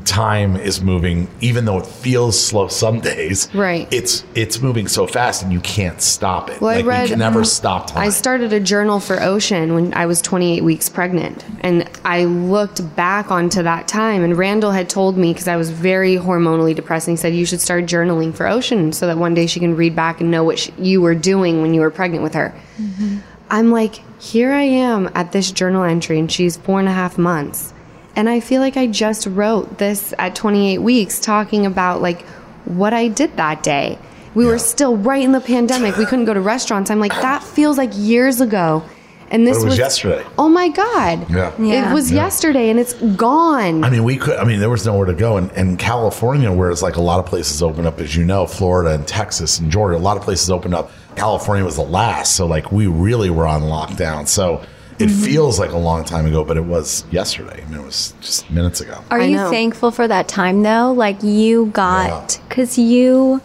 Time 0.06 0.56
is 0.56 0.80
moving, 0.80 1.28
even 1.42 1.66
though 1.66 1.78
it 1.78 1.86
feels 1.86 2.42
slow 2.42 2.68
some 2.82 3.00
days. 3.00 3.54
Right. 3.54 3.86
It's 3.92 4.24
it's 4.34 4.60
moving 4.62 4.88
so 4.88 5.06
fast, 5.06 5.42
and 5.42 5.52
you 5.52 5.60
can't 5.60 6.00
stop 6.00 6.48
it. 6.48 6.60
Well, 6.60 6.74
like 6.74 6.84
I 6.84 6.88
read. 6.88 7.02
you 7.02 7.08
can 7.10 7.18
never 7.18 7.44
stop 7.44 7.88
time. 7.88 7.98
I 7.98 8.08
started 8.08 8.54
a 8.54 8.60
journal 8.60 8.98
for 8.98 9.22
Ocean 9.22 9.74
when 9.74 9.92
I 9.92 10.06
was 10.06 10.22
28 10.22 10.64
weeks 10.64 10.88
pregnant, 10.88 11.44
and 11.60 11.88
I 12.02 12.24
looked 12.24 12.96
back 12.96 13.30
onto 13.30 13.62
that 13.62 13.86
time. 13.86 14.24
And 14.24 14.38
Randall 14.38 14.70
had 14.72 14.88
told 14.88 15.18
me 15.18 15.32
because 15.34 15.48
I 15.48 15.56
was 15.56 15.70
very 15.70 16.16
hormonally 16.16 16.74
depressed, 16.74 17.06
and 17.06 17.18
he 17.18 17.20
said 17.20 17.34
you 17.34 17.44
should 17.44 17.60
start 17.60 17.84
journaling 17.84 18.34
for 18.34 18.48
Ocean 18.48 18.90
so 18.90 19.06
that 19.06 19.18
one 19.18 19.34
day 19.34 19.46
she 19.46 19.60
can 19.60 19.76
read 19.76 19.94
back 19.94 20.18
and 20.20 20.30
know 20.30 20.44
what 20.44 20.58
sh 20.58 20.70
you 20.78 21.02
were 21.02 21.14
doing 21.14 21.60
when 21.60 21.74
you 21.74 21.82
were 21.82 21.90
pregnant 21.90 22.22
with 22.22 22.34
her. 22.34 22.54
Mm-hmm. 22.78 23.18
I'm 23.54 23.70
like, 23.70 24.00
here 24.20 24.52
I 24.52 24.62
am 24.62 25.08
at 25.14 25.30
this 25.30 25.52
journal 25.52 25.84
entry, 25.84 26.18
and 26.18 26.30
she's 26.30 26.56
four 26.56 26.80
and 26.80 26.88
a 26.88 26.92
half 26.92 27.16
months. 27.16 27.72
And 28.16 28.28
I 28.28 28.40
feel 28.40 28.60
like 28.60 28.76
I 28.76 28.88
just 28.88 29.26
wrote 29.26 29.78
this 29.78 30.12
at 30.18 30.34
28 30.34 30.78
weeks, 30.78 31.20
talking 31.20 31.64
about 31.64 32.02
like 32.02 32.22
what 32.64 32.92
I 32.92 33.06
did 33.08 33.36
that 33.36 33.62
day. 33.62 33.96
We 34.34 34.44
Yeah. 34.44 34.50
were 34.50 34.58
still 34.58 34.96
right 34.96 35.22
in 35.22 35.30
the 35.30 35.40
pandemic. 35.40 35.96
We 35.96 36.04
couldn't 36.04 36.24
go 36.24 36.34
to 36.34 36.40
restaurants. 36.40 36.90
I'm 36.90 36.98
like, 36.98 37.12
that 37.12 37.44
feels 37.44 37.78
like 37.78 37.90
years 37.94 38.40
ago. 38.40 38.82
And 39.30 39.46
this 39.46 39.62
it 39.62 39.66
was 39.66 39.78
yesterday. 39.78 40.22
Oh 40.36 40.48
my 40.48 40.68
God. 40.68 41.30
Yeah. 41.30 41.52
Yeah. 41.58 41.90
It 41.90 41.94
was 41.94 42.10
yesterday 42.12 42.70
and 42.70 42.78
it's 42.80 42.92
gone. 43.16 43.82
I 43.84 43.90
mean, 43.90 44.02
we 44.04 44.16
could. 44.16 44.36
I 44.36 44.44
mean, 44.44 44.58
there 44.60 44.70
was 44.70 44.84
nowhere 44.84 45.06
to 45.06 45.14
go, 45.14 45.36
and, 45.38 45.50
and 45.52 45.78
California, 45.78 46.52
where 46.52 46.70
it's 46.70 46.82
like 46.82 46.96
a 46.96 47.00
lot 47.00 47.20
of 47.20 47.26
places 47.26 47.62
open 47.62 47.86
up, 47.86 48.00
as 48.00 48.14
you 48.16 48.24
know, 48.24 48.46
Florida 48.46 48.94
and 48.94 49.06
Texas 49.06 49.58
and 49.60 49.70
Georgia, 49.72 49.96
a 49.96 49.98
lot 49.98 50.16
of 50.16 50.22
places 50.24 50.50
opened 50.50 50.74
up. 50.74 50.90
California 51.16 51.64
was 51.64 51.76
the 51.76 51.82
last, 51.82 52.34
so 52.36 52.46
like 52.46 52.70
we 52.72 52.86
really 52.86 53.30
were 53.30 53.46
on 53.46 53.62
lockdown. 53.62 54.26
So 54.28 54.64
it 54.98 55.08
Mm-hmm. 55.08 55.24
feels 55.24 55.58
like 55.58 55.72
a 55.72 55.76
long 55.76 56.04
time 56.04 56.24
ago, 56.24 56.44
but 56.44 56.56
it 56.56 56.64
was 56.64 57.04
yesterday. 57.10 57.64
I 57.66 57.68
mean, 57.68 57.80
it 57.80 57.84
was 57.84 58.14
just 58.20 58.48
minutes 58.50 58.80
ago. 58.80 59.02
Are 59.10 59.20
I 59.20 59.24
you 59.24 59.36
know. 59.36 59.50
thankful 59.50 59.90
for 59.90 60.06
that 60.06 60.28
time 60.28 60.62
though? 60.62 60.92
Like 60.92 61.20
you 61.22 61.66
got 61.66 62.40
because 62.48 62.78
you 62.78 63.40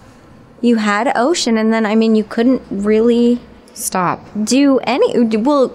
you 0.61 0.75
had 0.75 1.11
ocean, 1.15 1.57
and 1.57 1.73
then 1.73 1.85
I 1.87 1.95
mean 1.95 2.15
you 2.15 2.23
couldn't 2.23 2.61
really 2.69 3.39
Stop. 3.73 4.19
do 4.43 4.77
any. 4.83 5.25
Well, 5.37 5.73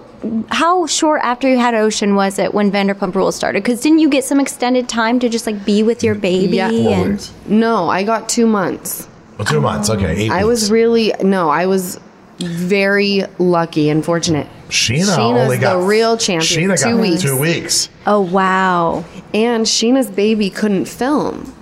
how 0.49 0.85
short 0.87 1.21
after 1.23 1.49
you 1.49 1.57
had 1.57 1.73
ocean 1.73 2.15
was 2.15 2.39
it 2.39 2.53
when 2.53 2.71
Vanderpump 2.71 3.13
Rules 3.13 3.35
started? 3.35 3.61
Because 3.63 3.81
didn't 3.81 3.99
you 3.99 4.09
get 4.09 4.23
some 4.23 4.39
extended 4.39 4.87
time 4.87 5.19
to 5.19 5.27
just 5.29 5.45
like 5.45 5.65
be 5.65 5.83
with 5.83 6.03
your 6.03 6.15
baby? 6.15 6.55
Yeah. 6.57 6.69
And. 6.71 7.29
No, 7.49 7.89
I 7.89 8.03
got 8.03 8.29
two 8.29 8.47
months. 8.47 9.09
Well, 9.37 9.45
two 9.45 9.61
months. 9.61 9.89
Okay, 9.89 10.15
eight. 10.25 10.31
I 10.31 10.45
was 10.45 10.71
really, 10.71 11.13
no, 11.21 11.49
I 11.49 11.65
was 11.65 11.99
very 12.39 13.23
lucky 13.39 13.89
and 13.89 14.03
fortunate. 14.03 14.47
Scheana 14.69 15.03
Scheana's 15.03 15.17
only 15.17 15.55
the 15.57 15.61
got 15.61 15.85
real 15.85 16.17
champion. 16.17 16.69
Scheana 16.71 16.81
Two 16.83 16.99
weeks. 16.99 17.21
two 17.21 17.39
weeks. 17.39 17.89
oh 18.07 18.21
wow, 18.21 19.05
And 19.33 19.65
Scheana's 19.65 20.09
baby 20.09 20.49
couldn't 20.49 20.85
film 20.85 21.53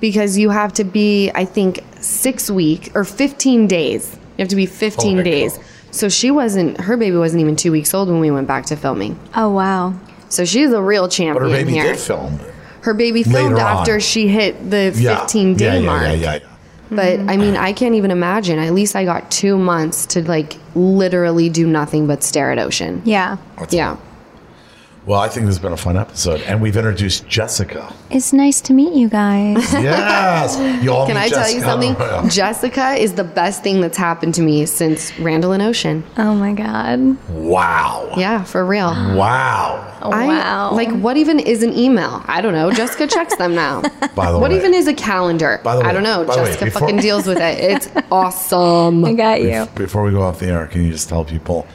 because 0.00 0.38
you 0.38 0.50
have 0.50 0.72
to 0.74 0.84
be, 0.84 1.30
I 1.34 1.44
think, 1.44 1.84
six 2.00 2.50
week 2.50 2.90
or 2.94 3.04
15 3.04 3.66
days. 3.66 4.14
You 4.36 4.42
have 4.42 4.48
to 4.48 4.56
be 4.56 4.66
15 4.66 5.10
Holy 5.10 5.22
days. 5.24 5.56
cow. 5.56 5.62
So 5.90 6.08
she 6.08 6.30
wasn't, 6.30 6.80
her 6.80 6.96
baby 6.96 7.16
wasn't 7.16 7.40
even 7.40 7.56
two 7.56 7.72
weeks 7.72 7.92
old 7.94 8.08
when 8.08 8.20
we 8.20 8.30
went 8.30 8.46
back 8.46 8.66
to 8.66 8.76
filming. 8.76 9.18
oh 9.34 9.50
wow. 9.50 9.94
So 10.30 10.44
she's 10.44 10.72
a 10.72 10.82
real 10.82 11.04
But 11.04 11.12
champion 11.12 11.50
her 11.50 11.56
baby 11.56 11.72
here. 11.72 11.82
did 11.84 11.98
film. 11.98 12.38
Her 12.82 12.94
baby 12.94 13.22
filmed 13.22 13.54
Later 13.54 13.66
on. 13.66 13.76
after 13.78 14.00
she 14.00 14.28
hit 14.28 14.70
the 14.70 14.92
Yeah. 14.96 15.20
15 15.20 15.54
day 15.56 15.64
yeah, 15.82 16.12
yeah, 16.14 16.30
mark. 16.40 16.42
But 16.90 17.18
mm-hmm. 17.18 17.30
I 17.30 17.36
mean, 17.36 17.56
I 17.56 17.72
can't 17.72 17.94
even 17.94 18.10
imagine. 18.10 18.58
At 18.58 18.72
least 18.72 18.96
I 18.96 19.04
got 19.04 19.30
two 19.30 19.58
months 19.58 20.06
to 20.06 20.26
like 20.26 20.56
literally 20.74 21.48
do 21.48 21.66
nothing 21.66 22.06
but 22.06 22.22
stare 22.22 22.50
at 22.50 22.58
ocean. 22.58 23.02
Yeah, 23.04 23.36
Yeah. 23.70 23.96
Well, 25.08 25.20
I 25.20 25.30
think 25.30 25.46
this 25.46 25.54
has 25.54 25.62
been 25.62 25.72
a 25.72 25.76
fun 25.78 25.96
episode, 25.96 26.42
and 26.42 26.60
we've 26.60 26.76
introduced 26.76 27.26
Jessica. 27.26 27.94
it's 28.10 28.34
nice 28.34 28.60
to 28.60 28.74
meet 28.74 28.92
you 28.92 29.08
guys. 29.08 29.72
Yes, 29.72 30.58
you 30.84 30.92
all 30.92 31.06
Can 31.06 31.14
meet 31.14 31.22
I 31.22 31.28
tell 31.30 31.50
you 31.50 31.60
something? 31.62 31.94
Yeah. 31.98 32.28
Jessica 32.28 32.90
is 32.92 33.14
the 33.14 33.24
best 33.24 33.62
thing 33.62 33.80
that's 33.80 33.96
happened 33.96 34.34
to 34.34 34.42
me 34.42 34.66
since 34.66 35.18
Randall 35.18 35.52
and 35.52 35.62
Ocean. 35.62 36.04
oh 36.18 36.34
my 36.34 36.52
god. 36.52 37.16
Wow. 37.30 38.12
Yeah, 38.18 38.44
for 38.44 38.66
real. 38.66 38.88
Wow. 38.88 39.98
Oh, 40.02 40.10
I, 40.10 40.26
wow. 40.26 40.72
Like, 40.74 40.90
what 40.90 41.16
even 41.16 41.38
is 41.40 41.62
an 41.62 41.72
email? 41.72 42.22
I 42.26 42.42
don't 42.42 42.52
know. 42.52 42.70
Jessica 42.70 43.06
checks 43.06 43.34
them 43.36 43.54
now. 43.54 43.80
By 44.14 44.30
the 44.30 44.36
way. 44.36 44.42
what 44.42 44.50
way, 44.50 44.58
even 44.58 44.74
is 44.74 44.88
a 44.88 44.94
calendar? 44.94 45.58
By 45.64 45.74
the 45.76 45.80
way- 45.84 45.88
I 45.88 45.92
don't 45.94 46.02
know. 46.02 46.26
by 46.26 46.36
the 46.36 46.42
way, 46.42 46.48
Jessica 46.48 46.64
before- 46.66 46.80
fucking 46.80 46.98
deals 46.98 47.26
with 47.26 47.38
it. 47.38 47.58
It's 47.58 47.88
awesome. 48.12 49.06
I 49.06 49.14
got 49.14 49.40
you. 49.40 49.66
Before 49.74 50.02
we 50.02 50.10
go 50.10 50.20
off 50.20 50.38
the 50.40 50.48
air, 50.48 50.66
can 50.66 50.84
you 50.84 50.92
just 50.92 51.08
tell 51.08 51.24
people 51.24 51.66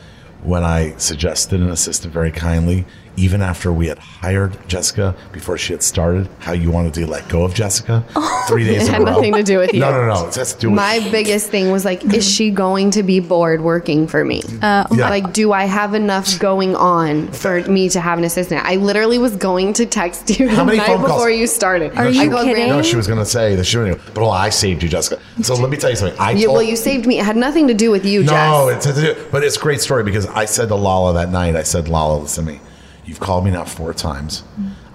when 0.43 0.63
I 0.63 0.95
suggested 0.97 1.61
an 1.61 1.69
assistant 1.71 2.13
very 2.13 2.31
kindly, 2.31 2.85
even 3.15 3.41
after 3.41 3.71
we 3.71 3.87
had 3.87 3.99
hired 3.99 4.57
Jessica, 4.67 5.15
before 5.31 5.57
she 5.57 5.73
had 5.73 5.83
started, 5.83 6.27
how 6.39 6.51
you 6.53 6.71
wanted 6.71 6.93
to 6.95 7.05
let 7.07 7.27
go 7.29 7.43
of 7.43 7.53
Jessica 7.53 8.03
oh, 8.15 8.45
three 8.47 8.63
days 8.65 8.83
It 8.83 8.87
in 8.87 8.93
had 8.93 9.01
a 9.01 9.05
row? 9.05 9.11
nothing 9.11 9.33
to 9.33 9.43
do 9.43 9.57
with 9.59 9.73
you. 9.73 9.79
No, 9.79 9.91
no, 9.91 10.07
no. 10.13 10.27
It 10.27 10.35
has 10.35 10.53
to 10.53 10.59
do 10.59 10.69
with 10.69 10.75
My 10.75 10.99
biggest 11.11 11.49
thing 11.49 11.71
was 11.71 11.85
like, 11.85 12.03
is 12.05 12.27
she 12.29 12.49
going 12.51 12.91
to 12.91 13.03
be 13.03 13.19
bored 13.19 13.61
working 13.61 14.07
for 14.07 14.23
me? 14.25 14.41
Yeah. 14.61 14.85
Uh, 14.89 14.95
like, 14.97 15.31
do 15.33 15.51
I 15.53 15.65
have 15.65 15.93
enough 15.93 16.39
going 16.39 16.75
on 16.75 17.31
for 17.31 17.61
me 17.63 17.89
to 17.89 17.99
have 18.01 18.17
an 18.17 18.23
assistant? 18.23 18.65
I 18.65 18.77
literally 18.77 19.17
was 19.19 19.35
going 19.35 19.73
to 19.73 19.85
text 19.85 20.39
you 20.39 20.49
How 20.49 20.57
the 20.57 20.65
many 20.65 20.77
night 20.79 20.87
phone 20.87 20.97
calls? 20.99 21.11
before 21.11 21.29
you 21.29 21.45
started. 21.47 21.91
Are 21.97 22.05
No, 22.05 22.09
you 22.09 22.21
she- 22.23 22.29
kidding? 22.45 22.69
No, 22.69 22.81
she 22.81 22.95
was 22.95 23.07
going 23.07 23.19
to 23.19 23.25
say 23.25 23.55
that 23.55 23.63
she 23.65 23.77
knew. 23.77 23.95
But 24.13 24.17
well, 24.21 24.31
I 24.31 24.49
saved 24.49 24.81
you, 24.83 24.89
Jessica. 24.89 25.21
So 25.41 25.55
let 25.55 25.69
me 25.69 25.77
tell 25.77 25.89
you 25.89 25.95
something. 25.95 26.19
I 26.19 26.31
You, 26.31 26.45
told, 26.45 26.55
well, 26.57 26.63
you 26.63 26.75
saved 26.75 27.05
me. 27.05 27.19
It 27.19 27.25
had 27.25 27.37
nothing 27.37 27.67
to 27.67 27.73
do 27.73 27.91
with 27.91 28.05
you, 28.05 28.23
No, 28.23 28.69
Jess. 28.71 28.85
it's, 28.87 28.97
it's 28.97 29.31
but 29.31 29.43
it's 29.43 29.57
a 29.57 29.59
great 29.59 29.81
story 29.81 30.03
because 30.03 30.25
I 30.27 30.45
said 30.45 30.67
to 30.69 30.75
Lala 30.75 31.13
that 31.13 31.29
night, 31.31 31.55
I 31.55 31.63
said, 31.63 31.87
Lala, 31.89 32.19
listen 32.19 32.45
to 32.45 32.51
me. 32.53 32.59
You've 33.05 33.19
called 33.19 33.45
me 33.45 33.51
now 33.51 33.65
four 33.65 33.93
times. 33.93 34.43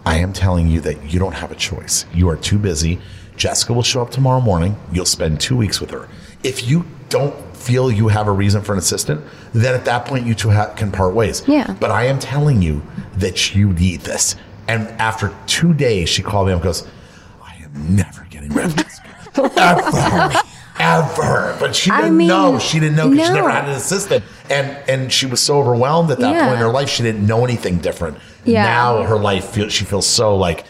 I 0.07 0.17
am 0.17 0.33
telling 0.33 0.69
you 0.69 0.81
that 0.81 1.13
you 1.13 1.19
don't 1.19 1.35
have 1.35 1.53
a 1.53 1.55
choice. 1.55 2.07
You 2.15 2.29
are 2.31 2.37
too 2.37 2.59
busy. 2.59 3.01
Jessica 3.37 3.73
will 3.73 3.83
show 3.83 4.03
up 4.03 4.11
tomorrow 4.11 4.41
morning. 4.41 4.77
You'll 4.93 5.05
spend 5.05 5.41
two 5.41 5.57
weeks 5.57 5.81
with 5.81 5.91
her. 5.91 6.09
If 6.43 6.69
you 6.69 6.87
don't 7.09 7.35
feel 7.57 7.91
you 7.91 8.09
have 8.09 8.27
a 8.27 8.33
reason 8.33 8.63
for 8.63 8.73
an 8.73 8.79
assistant, 8.79 9.25
then 9.53 9.75
at 9.75 9.85
that 9.85 10.07
point 10.07 10.27
you 10.27 10.35
two 10.35 10.51
ha- 10.51 10.73
can 10.75 10.91
part 10.91 11.15
ways. 11.15 11.47
Yeah. 11.47 11.77
But 11.79 11.91
I 11.91 12.05
am 12.07 12.19
telling 12.19 12.63
you 12.63 12.83
that 13.17 13.55
you 13.55 13.73
need 13.73 14.01
this. 14.01 14.37
And 14.67 14.89
after 15.01 15.35
two 15.47 15.75
days, 15.75 16.09
she 16.09 16.23
called 16.23 16.47
me 16.47 16.53
up 16.53 16.57
and 16.57 16.65
goes, 16.65 16.87
I 17.43 17.55
am 17.63 17.95
never 17.97 18.27
getting 18.31 18.51
rid 18.51 18.67
of 18.67 18.77
Jessica. 18.77 19.09
ever. 19.57 20.43
Ever. 20.79 21.57
But 21.59 21.75
she 21.75 21.91
didn't 21.91 22.17
mean, 22.17 22.29
know. 22.29 22.59
She 22.59 22.79
didn't 22.79 22.97
know 22.97 23.11
because 23.11 23.27
she 23.27 23.33
never 23.33 23.51
had 23.51 23.65
an 23.65 23.75
assistant. 23.75 24.25
And 24.51 24.77
and 24.89 25.13
she 25.13 25.27
was 25.27 25.41
so 25.41 25.59
overwhelmed 25.59 26.11
at 26.11 26.19
that 26.21 26.33
Yeah. 26.33 26.45
point 26.47 26.55
in 26.55 26.61
her 26.61 26.73
life, 26.73 26.89
she 26.89 27.03
didn't 27.03 27.27
know 27.27 27.45
anything 27.45 27.79
different. 27.79 28.19
Yeah. 28.45 28.65
Now 28.65 29.03
her 29.03 29.19
life 29.19 29.47
feels 29.47 29.73
she 29.73 29.85
feels 29.85 30.07
so 30.07 30.37
like 30.37 30.65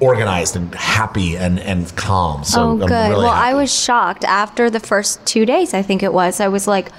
organized 0.00 0.56
and 0.56 0.74
happy 0.74 1.36
and, 1.36 1.60
and 1.60 1.94
calm. 1.96 2.42
So 2.44 2.60
oh, 2.62 2.70
I'm 2.72 2.78
good. 2.80 2.90
really 3.10 3.24
well, 3.24 3.28
I 3.30 3.54
was 3.54 3.72
shocked 3.72 4.24
after 4.24 4.68
the 4.68 4.80
first 4.80 5.24
two 5.26 5.46
days. 5.46 5.74
I 5.74 5.82
think 5.82 6.02
it 6.02 6.12
was. 6.12 6.40
I 6.40 6.48
was 6.48 6.66
like, 6.66 6.90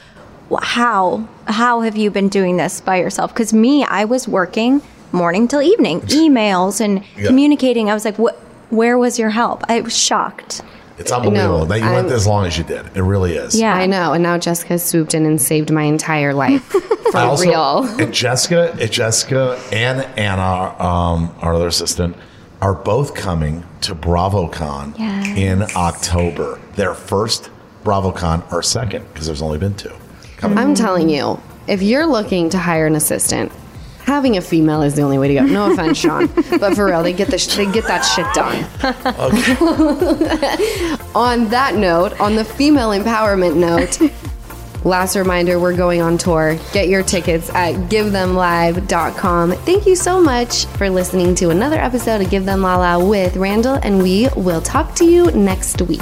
"How? 0.62 1.28
How 1.48 1.82
have 1.82 1.96
you 1.98 2.10
been 2.12 2.30
doing 2.30 2.58
this 2.58 2.82
by 2.82 2.98
yourself?" 2.98 3.34
Because 3.34 3.54
me, 3.54 3.84
I 3.84 4.06
was 4.06 4.28
working 4.28 4.82
morning 5.12 5.48
till 5.48 5.62
evening, 5.62 6.02
emails 6.02 6.80
and 6.82 7.04
Yeah. 7.18 7.28
communicating. 7.28 7.90
I 7.90 7.94
was 7.94 8.06
like, 8.06 8.18
"What? 8.18 8.40
Where 8.70 8.98
was 8.98 9.20
your 9.20 9.30
help?" 9.32 9.64
I 9.70 9.82
was 9.82 9.96
shocked. 9.96 10.62
It's 10.98 11.12
unbelievable 11.12 11.60
know. 11.60 11.66
that 11.66 11.80
you 11.80 11.86
went 11.86 12.08
I'm- 12.08 12.16
as 12.16 12.28
long 12.28 12.46
as 12.46 12.58
you 12.58 12.64
did. 12.64 12.86
It 12.96 13.02
really 13.02 13.36
is. 13.36 13.60
Yeah. 13.60 13.74
I 13.74 13.86
know. 13.88 14.14
And 14.14 14.22
now 14.24 14.38
Jessica 14.38 14.78
swooped 14.78 15.14
in 15.14 15.26
and 15.26 15.42
saved 15.42 15.72
my 15.72 15.84
entire 15.84 16.34
life. 16.34 16.62
For 17.12 17.18
also- 17.18 17.46
real. 17.50 17.84
And 18.00 18.14
Jessica, 18.14 18.76
and 18.80 18.92
Jessica 18.92 19.60
and 19.72 20.02
Anna, 20.18 20.76
um, 20.84 21.34
our 21.42 21.54
other 21.56 21.68
assistant, 21.68 22.16
are 22.62 22.74
both 22.74 23.14
coming 23.16 23.64
to 23.82 23.94
BravoCon 23.96 24.98
Yes. 24.98 25.38
in 25.38 25.64
October. 25.76 26.60
Their 26.76 26.94
first 26.94 27.50
BravoCon 27.84 28.50
or 28.54 28.64
second, 28.64 29.06
because 29.12 29.26
there's 29.28 29.42
only 29.42 29.58
been 29.58 29.76
two. 29.76 29.92
Coming. 30.38 30.58
I'm 30.58 30.74
telling 30.76 31.10
you, 31.10 31.40
if 31.68 31.82
you're 31.82 32.06
looking 32.06 32.50
to 32.52 32.58
hire 32.58 32.86
an 32.88 32.96
assistant, 32.96 33.52
having 34.06 34.38
a 34.38 34.42
female 34.42 34.82
is 34.82 34.96
the 34.96 35.02
only 35.02 35.18
way 35.18 35.28
to 35.30 35.34
go. 35.36 35.46
No 35.46 35.72
offense, 35.72 35.98
Sean, 35.98 36.28
but 36.60 36.76
for 36.76 36.86
real, 36.86 37.04
they 37.04 37.14
get 37.14 37.30
the 37.30 37.38
sh- 37.38 37.56
they 37.56 37.72
get 37.72 37.86
that 37.86 38.02
shit 38.02 38.26
done. 38.34 38.64
on 41.16 41.50
that 41.50 41.76
note, 41.76 42.20
on 42.20 42.36
the 42.36 42.46
female 42.46 42.90
empowerment 42.90 43.56
note, 43.56 44.00
last 44.86 45.16
reminder: 45.16 45.60
we're 45.60 45.76
going 45.76 46.02
on 46.02 46.18
tour. 46.18 46.58
Get 46.72 46.90
your 46.90 47.04
tickets 47.04 47.50
at 47.52 47.76
GiveThemLive.com. 47.90 49.52
Thank 49.52 49.86
you 49.86 49.96
so 49.96 50.22
much 50.22 50.66
for 50.66 50.90
listening 50.90 51.36
to 51.36 51.50
another 51.50 51.80
episode 51.80 52.22
of 52.22 52.30
Give 52.30 52.46
Them 52.46 52.62
Lala 52.62 53.04
with 53.06 53.36
Randall, 53.38 53.80
and 53.84 54.02
we 54.02 54.28
will 54.36 54.62
talk 54.62 54.96
to 54.96 55.06
you 55.06 55.32
next 55.32 55.82
week. 55.84 56.02